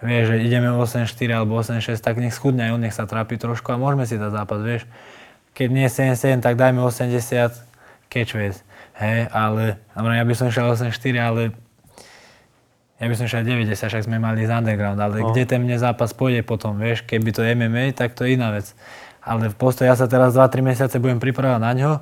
Vieš, 0.00 0.32
že 0.32 0.36
ideme 0.44 0.68
8-4 0.72 1.08
alebo 1.32 1.60
8-6, 1.60 2.00
tak 2.00 2.20
nech 2.20 2.32
schudne 2.32 2.68
aj 2.68 2.72
on, 2.72 2.80
nech 2.80 2.96
sa 2.96 3.04
trápi 3.04 3.36
trošku 3.36 3.72
a 3.72 3.80
môžeme 3.80 4.04
si 4.04 4.20
dať 4.20 4.32
zápas, 4.32 4.60
vieš. 4.60 4.84
Keď 5.56 5.68
nie 5.72 5.88
7-7, 5.88 6.40
tak 6.44 6.56
dajme 6.56 6.84
80, 6.84 7.52
catch 8.08 8.32
weight. 8.36 8.60
Hej, 9.00 9.32
ale, 9.32 9.80
ja 9.96 10.24
by 10.24 10.34
som 10.36 10.52
išiel 10.52 10.68
8-4, 10.72 11.16
ale 11.16 11.42
ja 13.00 13.08
by 13.08 13.14
som 13.16 13.24
šiel 13.24 13.42
90, 13.42 13.72
však 13.72 14.04
sme 14.04 14.20
mali 14.20 14.44
z 14.44 14.52
underground, 14.52 15.00
ale 15.00 15.24
No. 15.24 15.32
kde 15.32 15.48
ten 15.48 15.64
mne 15.64 15.80
zápas 15.80 16.12
pôjde 16.12 16.44
potom, 16.44 16.76
vieš, 16.76 17.00
keby 17.02 17.32
to 17.32 17.40
MMA, 17.40 17.96
tak 17.96 18.12
to 18.12 18.28
je 18.28 18.36
iná 18.36 18.52
vec. 18.52 18.76
Ale 19.24 19.48
v 19.48 19.56
postoji 19.56 19.88
ja 19.88 19.96
sa 19.96 20.04
teraz 20.04 20.36
2-3 20.36 20.60
mesiace 20.60 21.00
budem 21.00 21.16
pripravať 21.16 21.60
na 21.60 21.72
ňo, 21.72 21.92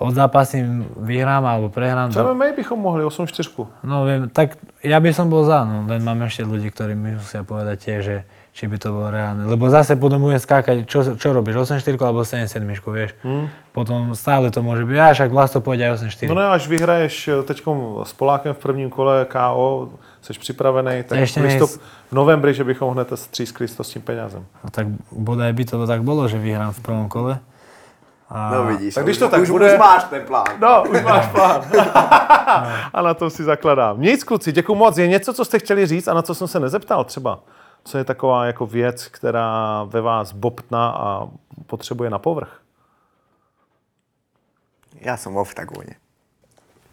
odzápasím, 0.00 0.88
vyhrám 0.98 1.44
alebo 1.44 1.68
prehrám. 1.68 2.10
To, 2.12 2.34
MMA 2.34 2.52
bychom 2.58 2.78
mohli, 2.80 3.04
8-4. 3.04 3.84
no 3.84 4.04
viem, 4.04 4.28
tak 4.28 4.56
ja 4.82 4.98
by 4.98 5.10
som 5.12 5.28
bol 5.28 5.44
za, 5.44 5.64
no, 5.64 5.84
len 5.86 6.00
mám 6.02 6.20
ešte 6.26 6.42
ľudí, 6.42 6.68
ktorí 6.68 6.96
mi 6.96 7.16
musia 7.16 7.44
povedať 7.44 7.76
tiež, 7.78 8.00
že 8.02 8.16
či 8.52 8.68
by 8.68 8.76
to 8.76 8.92
bolo 8.92 9.08
reálne. 9.08 9.48
Lebo 9.48 9.72
zase 9.72 9.96
potom 9.96 10.20
budem 10.20 10.36
skákať, 10.36 10.84
čo, 10.84 11.16
čo 11.16 11.32
robíš, 11.32 11.56
8-4 11.56 11.96
alebo 11.96 12.20
7-7, 12.20 12.60
vieš. 12.92 13.16
Hmm. 13.24 13.48
Potom 13.72 14.12
stále 14.12 14.52
to 14.52 14.60
môže 14.60 14.84
byť, 14.84 14.96
a 15.00 15.16
však 15.16 15.30
Vlasto 15.32 15.64
pôjde 15.64 15.88
aj 15.88 16.04
8-4. 16.04 16.28
No 16.28 16.36
ne, 16.36 16.52
až 16.52 16.68
vyhraješ 16.68 17.48
teď 17.48 17.58
s 18.04 18.12
Polákem 18.12 18.52
v 18.52 18.60
prvním 18.60 18.90
kole 18.92 19.24
KO, 19.24 19.96
jsi 20.22 20.32
připravený, 20.32 21.02
tak 21.02 21.18
Ještě 21.18 21.40
v, 21.40 21.44
listop, 21.44 21.70
nejs- 21.70 21.80
v 22.10 22.12
novembri, 22.12 22.54
že 22.54 22.64
bychom 22.64 22.94
hned 22.94 23.08
střískli 23.14 23.68
s 23.68 23.88
tím 23.88 24.02
penězem. 24.02 24.46
No 24.64 24.70
tak 24.70 24.86
bodaj 25.12 25.52
by 25.52 25.64
to 25.64 25.86
tak 25.86 26.02
bolo, 26.02 26.28
že 26.28 26.38
vyhrám 26.38 26.72
v 26.72 26.80
prvom 26.80 27.08
kole. 27.08 27.38
A 28.28 28.50
No 28.54 28.64
vidíš, 28.64 28.94
Tak 28.94 29.04
když 29.04 29.16
už, 29.16 29.18
to 29.20 29.28
tak 29.28 29.40
už, 29.42 29.50
bude- 29.50 29.72
už 29.72 29.78
máš 29.78 30.04
ten 30.04 30.22
plán. 30.26 30.46
No, 30.60 30.84
už 30.90 31.02
máš 31.02 31.26
plán. 31.28 31.62
a 32.94 33.02
na 33.02 33.14
tom 33.14 33.30
si 33.30 33.44
zakladám. 33.44 34.00
Nic, 34.00 34.24
kluci, 34.24 34.52
děkuji 34.52 34.74
moc. 34.74 34.98
Je 34.98 35.08
něco, 35.08 35.34
co 35.34 35.44
jste 35.44 35.58
chtěli 35.58 35.86
říct 35.86 36.08
a 36.08 36.14
na 36.14 36.22
co 36.22 36.34
jsem 36.34 36.48
se 36.48 36.60
nezeptal 36.60 37.04
třeba? 37.04 37.40
Co 37.84 37.98
je 37.98 38.04
taková 38.04 38.46
jako 38.46 38.66
věc, 38.66 39.06
která 39.08 39.84
ve 39.84 40.00
vás 40.00 40.32
bobtná 40.32 40.90
a 40.90 41.28
potřebuje 41.66 42.10
na 42.10 42.18
povrch? 42.18 42.60
Ja 45.02 45.16
som 45.18 45.34
v 45.34 45.42
oktagóne. 45.42 45.98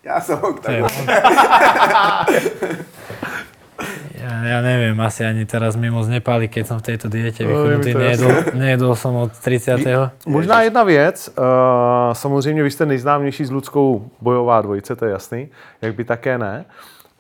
Ja 0.10 0.18
som 0.26 0.42
oktagóne. 0.42 0.90
ja, 4.20 4.32
ja 4.44 4.58
neviem, 4.60 4.98
asi 5.00 5.22
ani 5.24 5.46
teraz 5.46 5.78
mi 5.80 5.88
moc 5.94 6.10
nepáli, 6.10 6.50
keď 6.50 6.64
som 6.66 6.78
v 6.82 6.86
tejto 6.90 7.08
diete 7.08 7.46
No, 7.46 7.50
vychudnutý. 7.54 7.94
Nejedol, 7.96 8.34
nejedol 8.58 8.94
som 8.98 9.14
od 9.16 9.32
30. 9.32 9.86
Možná 10.26 10.62
jedna 10.66 10.84
věc, 10.84 11.30
uh, 11.38 11.44
samozřejmě 12.14 12.64
vy 12.64 12.72
jste 12.72 12.86
nejznámější 12.86 13.46
s 13.46 13.52
Ludskou 13.52 14.10
bojová 14.22 14.62
dvojice, 14.62 14.96
to 14.96 15.06
je 15.06 15.12
jasný, 15.12 15.48
jak 15.82 15.96
by 15.96 16.04
také 16.04 16.38
ne. 16.38 16.66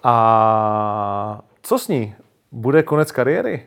A 0.03 1.39
co 1.61 1.79
s 1.79 1.87
ní? 1.87 2.15
Bude 2.51 2.83
konec 2.83 3.11
kariéry? 3.11 3.61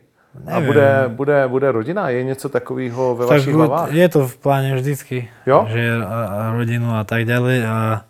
A 0.46 0.50
Neviem. 0.50 0.66
bude, 0.66 1.04
bude, 1.08 1.48
bude 1.48 1.72
rodina? 1.72 2.08
Je 2.08 2.24
něco 2.24 2.48
takového 2.48 3.14
ve 3.14 3.26
Tak 3.26 3.36
vašich 3.38 3.54
hlavách? 3.54 3.92
je 3.92 4.08
to 4.08 4.20
v 4.28 4.36
pláne 4.40 4.72
vždycky, 4.74 5.28
Jo? 5.46 5.68
že 5.68 6.00
a, 6.00 6.18
a 6.24 6.40
rodinu 6.56 6.88
a 6.96 7.04
tak 7.04 7.28
ďalej. 7.28 7.68
A 7.68 8.00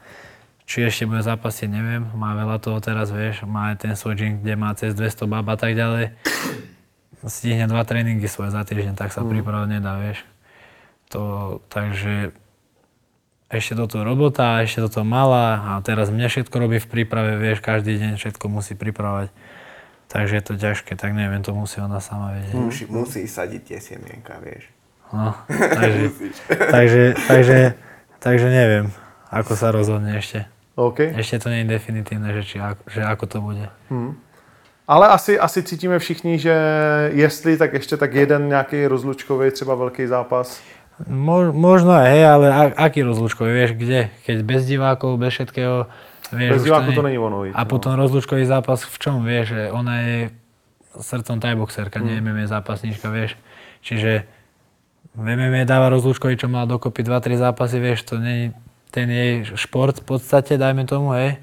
či 0.72 0.88
ešte 0.88 1.04
bude 1.04 1.20
zápasiť, 1.20 1.68
neviem. 1.68 2.08
Má 2.16 2.32
veľa 2.32 2.56
toho 2.56 2.80
teraz, 2.80 3.12
vieš. 3.12 3.44
Má 3.44 3.76
aj 3.76 3.84
ten 3.84 3.92
svoj 3.92 4.16
gym, 4.16 4.40
kde 4.40 4.56
má 4.56 4.72
cez 4.72 4.96
200 4.96 5.28
bab 5.28 5.44
a 5.52 5.56
tak 5.60 5.76
ďalej. 5.76 6.16
Stihne 7.28 7.68
dva 7.68 7.84
tréningy 7.84 8.24
svoje 8.24 8.56
za 8.56 8.64
týždeň, 8.64 8.96
tak 8.96 9.12
sa 9.12 9.20
mm. 9.20 9.28
pripravať 9.36 9.68
nedá, 9.68 10.00
vieš. 10.00 10.24
To, 11.12 11.60
takže 11.68 12.32
ešte 13.52 13.76
toto 13.76 14.00
robota, 14.00 14.64
ešte 14.64 14.80
toto 14.80 15.04
malá 15.04 15.76
a 15.76 15.84
teraz 15.84 16.08
mne 16.08 16.24
všetko 16.24 16.56
robí 16.56 16.80
v 16.80 16.88
príprave, 16.88 17.36
vieš, 17.36 17.60
každý 17.60 18.00
deň 18.00 18.16
všetko 18.16 18.48
musí 18.48 18.72
pripravať. 18.72 19.28
Takže 20.08 20.40
je 20.40 20.44
to 20.44 20.54
ťažké, 20.56 20.96
tak 20.96 21.12
neviem, 21.12 21.44
to 21.44 21.52
musí 21.52 21.84
ona 21.84 22.00
sama 22.00 22.32
vedieť. 22.32 22.56
Musí, 22.56 22.84
musí 22.88 23.28
sadiť 23.28 23.60
tie 23.60 23.78
semienka, 23.80 24.40
vieš. 24.40 24.72
No, 25.12 25.36
takže, 25.78 26.32
takže, 26.48 27.04
takže, 27.28 27.58
takže 28.24 28.48
neviem, 28.48 28.88
ako 29.28 29.52
sa 29.52 29.68
rozhodne 29.68 30.16
ešte. 30.16 30.48
OK. 30.74 31.00
Ešte 31.20 31.38
to 31.38 31.48
nie 31.52 31.64
je 31.64 31.68
definitívne, 31.68 32.32
že, 32.32 32.42
či, 32.44 32.56
že 32.88 33.00
ako 33.04 33.24
to 33.28 33.38
bude. 33.44 33.66
Ale 34.88 35.08
asi, 35.08 35.38
asi 35.38 35.62
cítíme 35.62 35.98
všichni, 35.98 36.38
že 36.38 36.54
jestli, 37.12 37.56
tak 37.56 37.72
ještě 37.72 37.96
tak 37.96 38.14
jeden 38.14 38.48
nějaký 38.48 38.86
rozlučkový, 38.86 39.50
třeba 39.50 39.74
velký 39.74 40.06
zápas. 40.06 40.62
Mo, 41.08 41.50
možno 41.52 41.90
aj, 41.98 42.06
hej, 42.14 42.22
ale 42.28 42.46
a, 42.52 42.62
aký 42.86 43.02
rozlúčkový, 43.02 43.50
vieš, 43.50 43.72
kde? 43.74 44.12
Keď 44.22 44.36
bez 44.44 44.68
divákov, 44.68 45.18
bez 45.18 45.34
všetkého, 45.34 45.88
vieš, 46.30 46.50
Bez 46.52 46.62
diváku 46.68 46.88
nie- 46.92 46.96
to 46.96 47.02
není 47.02 47.18
ono. 47.18 47.42
Víc, 47.42 47.54
A 47.56 47.64
potom 47.64 47.96
rozlúčkový 47.96 48.44
zápas 48.46 48.84
v 48.86 48.96
čom, 49.00 49.24
vieš, 49.24 49.56
že 49.56 49.62
ona 49.72 49.94
je 50.04 50.18
srdcom 51.00 51.40
tajboxerka, 51.40 51.98
nie 51.98 52.20
MMA 52.20 52.46
zápasníčka, 52.46 53.08
vieš. 53.08 53.34
Čiže 53.82 54.28
v 55.16 55.26
MMA 55.26 55.64
dáva 55.64 55.88
rozlúčkový, 55.90 56.36
čo 56.36 56.46
má 56.46 56.68
dokopy 56.68 57.02
2-3 57.02 57.40
zápasy, 57.40 57.80
vieš, 57.80 58.04
to 58.06 58.20
je 58.20 58.52
ten 58.92 59.08
jej 59.08 59.48
šport 59.56 59.96
v 59.98 60.04
podstate, 60.04 60.60
dajme 60.60 60.84
tomu, 60.84 61.16
hej. 61.16 61.40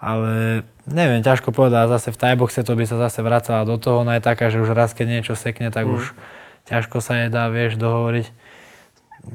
Ale 0.00 0.62
neviem, 0.88 1.20
ťažko 1.20 1.52
povedať, 1.52 1.92
zase 1.92 2.08
v 2.14 2.20
tajboxe 2.20 2.64
to 2.64 2.72
by 2.72 2.88
sa 2.88 2.96
zase 2.96 3.20
vracala 3.20 3.68
do 3.68 3.76
toho, 3.76 4.00
ona 4.00 4.16
je 4.16 4.24
taká, 4.24 4.48
že 4.48 4.62
už 4.64 4.72
raz, 4.72 4.96
keď 4.96 5.20
niečo 5.20 5.34
sekne, 5.36 5.68
tak 5.68 5.84
už 5.84 6.16
ťažko 6.64 7.04
sa 7.04 7.20
jej 7.20 7.28
dá, 7.28 7.52
vieš, 7.52 7.76
dohovoriť. 7.76 8.26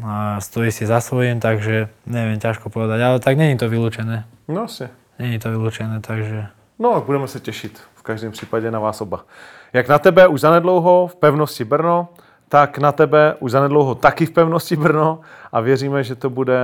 A 0.02 0.42
stojí 0.42 0.74
si 0.74 0.90
za 0.90 1.04
svojím, 1.04 1.38
takže 1.38 1.92
neviem, 2.10 2.42
ťažko 2.42 2.74
povedať, 2.74 3.00
ale 3.04 3.18
tak 3.22 3.38
není 3.38 3.54
to 3.60 3.70
vylúčené. 3.70 4.26
No 4.48 4.62
jasně. 4.66 4.90
Není 5.20 5.40
to 5.40 5.52
vylúčené, 5.52 6.00
takže... 6.00 6.48
No, 6.80 6.94
tak 6.94 7.04
budeme 7.04 7.28
se 7.28 7.40
těšit 7.40 7.82
v 7.96 8.02
každém 8.04 8.32
případě 8.32 8.72
na 8.72 8.80
vás 8.80 9.02
oba. 9.02 9.26
Jak 9.74 9.88
na 9.88 10.00
tebe 10.00 10.28
už 10.28 10.42
zanedlouho 10.42 11.08
v 11.08 11.16
pevnosti 11.16 11.64
Brno, 11.64 12.10
tak 12.54 12.78
na 12.78 12.92
tebe 12.92 13.36
už 13.40 13.52
zanedlouho 13.52 13.96
taky 13.96 14.26
v 14.26 14.32
pevnosti 14.32 14.76
Brno 14.76 15.20
a 15.52 15.62
věříme, 15.62 16.04
že 16.04 16.16
to 16.16 16.30
bude 16.30 16.60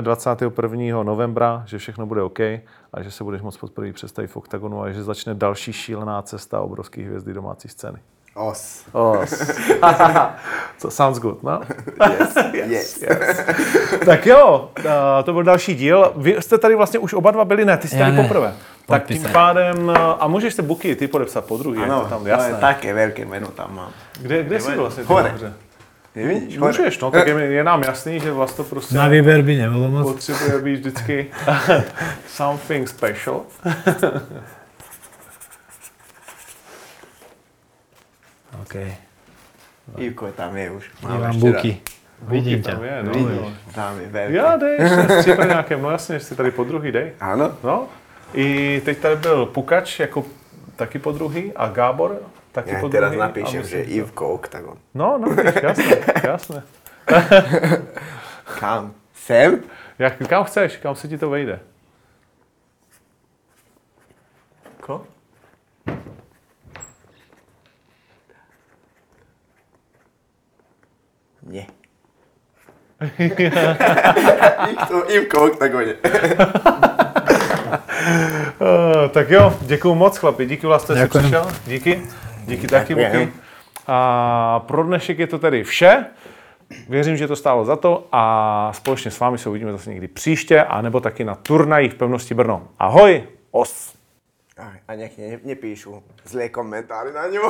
21. 0.00 1.02
novembra, 1.02 1.62
že 1.66 1.78
všechno 1.78 2.06
bude 2.06 2.22
OK 2.22 2.40
a 2.92 3.02
že 3.02 3.10
se 3.10 3.24
budeš 3.24 3.42
moc 3.42 3.56
poprvé 3.56 3.92
představit 3.92 4.28
v 4.28 4.36
OKTAGONu 4.36 4.82
a 4.82 4.90
že 4.90 5.02
začne 5.02 5.34
další 5.34 5.72
šílená 5.72 6.22
cesta 6.22 6.60
obrovských 6.60 7.06
hvězdy 7.06 7.34
domácí 7.34 7.68
scény. 7.68 7.98
Os. 8.34 8.84
Oh. 8.92 9.24
so, 10.78 10.90
sounds 10.90 11.18
good, 11.18 11.42
no? 11.42 11.60
Yes. 12.10 12.36
yes. 12.52 13.02
yes. 13.02 13.42
tak 14.04 14.26
jo, 14.26 14.70
to 15.24 15.32
byl 15.32 15.42
další 15.42 15.74
díl. 15.74 16.12
Vy 16.16 16.36
jste 16.42 16.58
tady 16.58 16.74
vlastně 16.74 16.98
už 16.98 17.14
oba 17.14 17.30
dva 17.30 17.44
byli, 17.44 17.64
ne? 17.64 17.76
Ty 17.76 17.88
jsi 17.88 17.96
Já 17.96 18.04
tady 18.04 18.16
ne. 18.16 18.22
poprvé. 18.22 18.54
Tak 18.90 19.06
tím 19.06 19.16
Podpísať. 19.16 19.32
pádem, 19.32 19.90
a 20.20 20.26
můžeš 20.28 20.54
si 20.54 20.62
buky 20.62 20.96
ty 20.96 21.08
podepsat 21.08 21.44
po 21.44 21.56
druhý, 21.56 21.80
je 21.80 21.86
to 21.86 22.06
tam 22.10 22.26
jasné. 22.26 22.48
je 22.48 22.54
také 22.54 22.94
veľké 22.94 23.24
meno 23.24 23.48
tam 23.54 23.74
mám. 23.74 23.92
Kde, 24.22 24.42
kde 24.42 24.60
jsi 24.60 24.76
vlastně? 24.76 25.02
ty 25.02 25.08
Hore. 25.08 25.34
Nevidíš? 26.14 26.58
Můžeš, 26.58 26.98
no, 26.98 27.10
tak 27.10 27.26
je, 27.26 27.34
mi- 27.34 27.54
je 27.54 27.64
nám 27.64 27.82
jasný, 27.82 28.20
že 28.20 28.32
vlastně 28.32 28.64
prostě 28.64 28.94
Na 28.94 29.08
výber 29.08 29.42
by 29.42 29.56
nebolo 29.56 29.88
moc. 29.88 30.12
potřebuje 30.12 30.58
být 30.62 30.74
vždycky 30.80 31.26
something 32.26 32.88
special. 32.88 33.42
OK. 38.62 38.74
Ivko 39.98 40.32
tam 40.32 40.56
je 40.56 40.70
už. 40.70 40.90
Mám 41.02 41.38
buky. 41.40 41.80
Vidím 42.22 42.62
tam 42.62 42.78
ťa. 42.78 42.84
je, 42.84 42.90
raz. 43.02 43.06
no, 43.06 43.12
Vidíš, 43.12 43.48
tam 43.74 44.00
je 44.00 44.06
veľké. 44.08 44.32
Já 44.36 44.56
dej, 44.56 44.76
jsi 45.22 45.34
pri 45.36 45.48
nějakém, 45.48 45.82
no 45.82 45.90
jasně, 45.90 46.20
jsi 46.20 46.36
tady 46.36 46.50
po 46.50 46.64
druhý, 46.64 46.92
dej. 46.92 47.12
Áno? 47.20 47.50
No, 47.64 47.88
i 48.34 48.80
teď 48.84 48.98
tady 48.98 49.16
byl 49.16 49.46
Pukač 49.46 50.00
jako 50.00 50.24
taky 50.76 50.98
po 50.98 51.12
druhý 51.12 51.52
a 51.56 51.68
Gábor 51.68 52.16
taky 52.52 52.74
Ja 52.74 52.80
po 52.82 52.88
teraz 52.90 53.14
napíšem, 53.14 53.62
že 53.62 53.86
Ivko 53.86 54.34
Oktagon. 54.34 54.78
No, 54.94 55.18
no, 55.18 55.30
víš, 55.30 55.54
jasné, 55.62 55.96
jasné. 56.22 56.60
Kam? 58.60 58.94
Sem? 59.14 59.62
Jak, 59.98 60.18
kam 60.28 60.44
chceš, 60.44 60.76
kam 60.76 60.94
se 60.94 61.08
ti 61.08 61.18
to 61.18 61.30
vejde? 61.30 61.60
Ko? 64.80 65.06
Nie. 71.42 71.66
Ivko, 74.70 74.96
Ivko 75.08 75.38
Oktagone. 75.44 75.94
Tak 79.10 79.30
jo, 79.30 79.54
děkuju 79.60 79.94
moc 79.94 80.16
chlapi, 80.16 80.46
díky 80.46 80.66
vlastně, 80.66 80.96
že 80.96 81.02
jsi 81.02 81.18
přišel, 81.18 81.52
díky, 81.66 82.02
díky 82.44 82.66
taky. 82.66 82.94
Buky. 82.94 83.32
A 83.86 84.60
pro 84.66 84.82
dnešek 84.82 85.18
je 85.18 85.26
to 85.26 85.38
tedy 85.38 85.64
vše. 85.64 86.04
Věřím, 86.88 87.16
že 87.16 87.28
to 87.28 87.36
stálo 87.36 87.64
za 87.64 87.76
to 87.76 88.08
a 88.12 88.72
společně 88.74 89.10
s 89.10 89.20
vámi 89.20 89.38
se 89.38 89.48
uvidíme 89.48 89.72
zase 89.72 89.90
někdy 89.90 90.08
příště, 90.08 90.62
a 90.62 90.82
nebo 90.82 91.00
taky 91.00 91.24
na 91.24 91.34
turnajích 91.34 91.92
v 91.92 91.96
pevnosti 91.96 92.34
Brno. 92.34 92.68
Ahoj, 92.78 93.22
os! 93.50 93.94
A 94.88 94.94
nech 94.94 95.18
ne, 95.18 95.38
nepíšu 95.44 96.02
zlé 96.24 96.48
komentáře 96.48 97.12
na 97.12 97.26
ňu. 97.26 97.42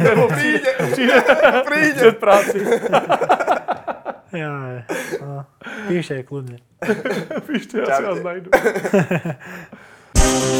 Nebo 0.00 0.28
Príde, 0.28 0.72
přijde 0.92 1.22
príde. 1.64 1.94
před 1.94 2.18
práci. 2.18 2.66
Ja, 4.32 4.82
no. 5.22 5.46
Píšte 5.88 6.22
kľudne. 6.26 6.58
Píšte, 7.46 7.78
já 7.78 7.96
si 7.96 8.02
vás 8.02 8.18
Čaute. 8.18 8.50
najdu. 10.26 10.56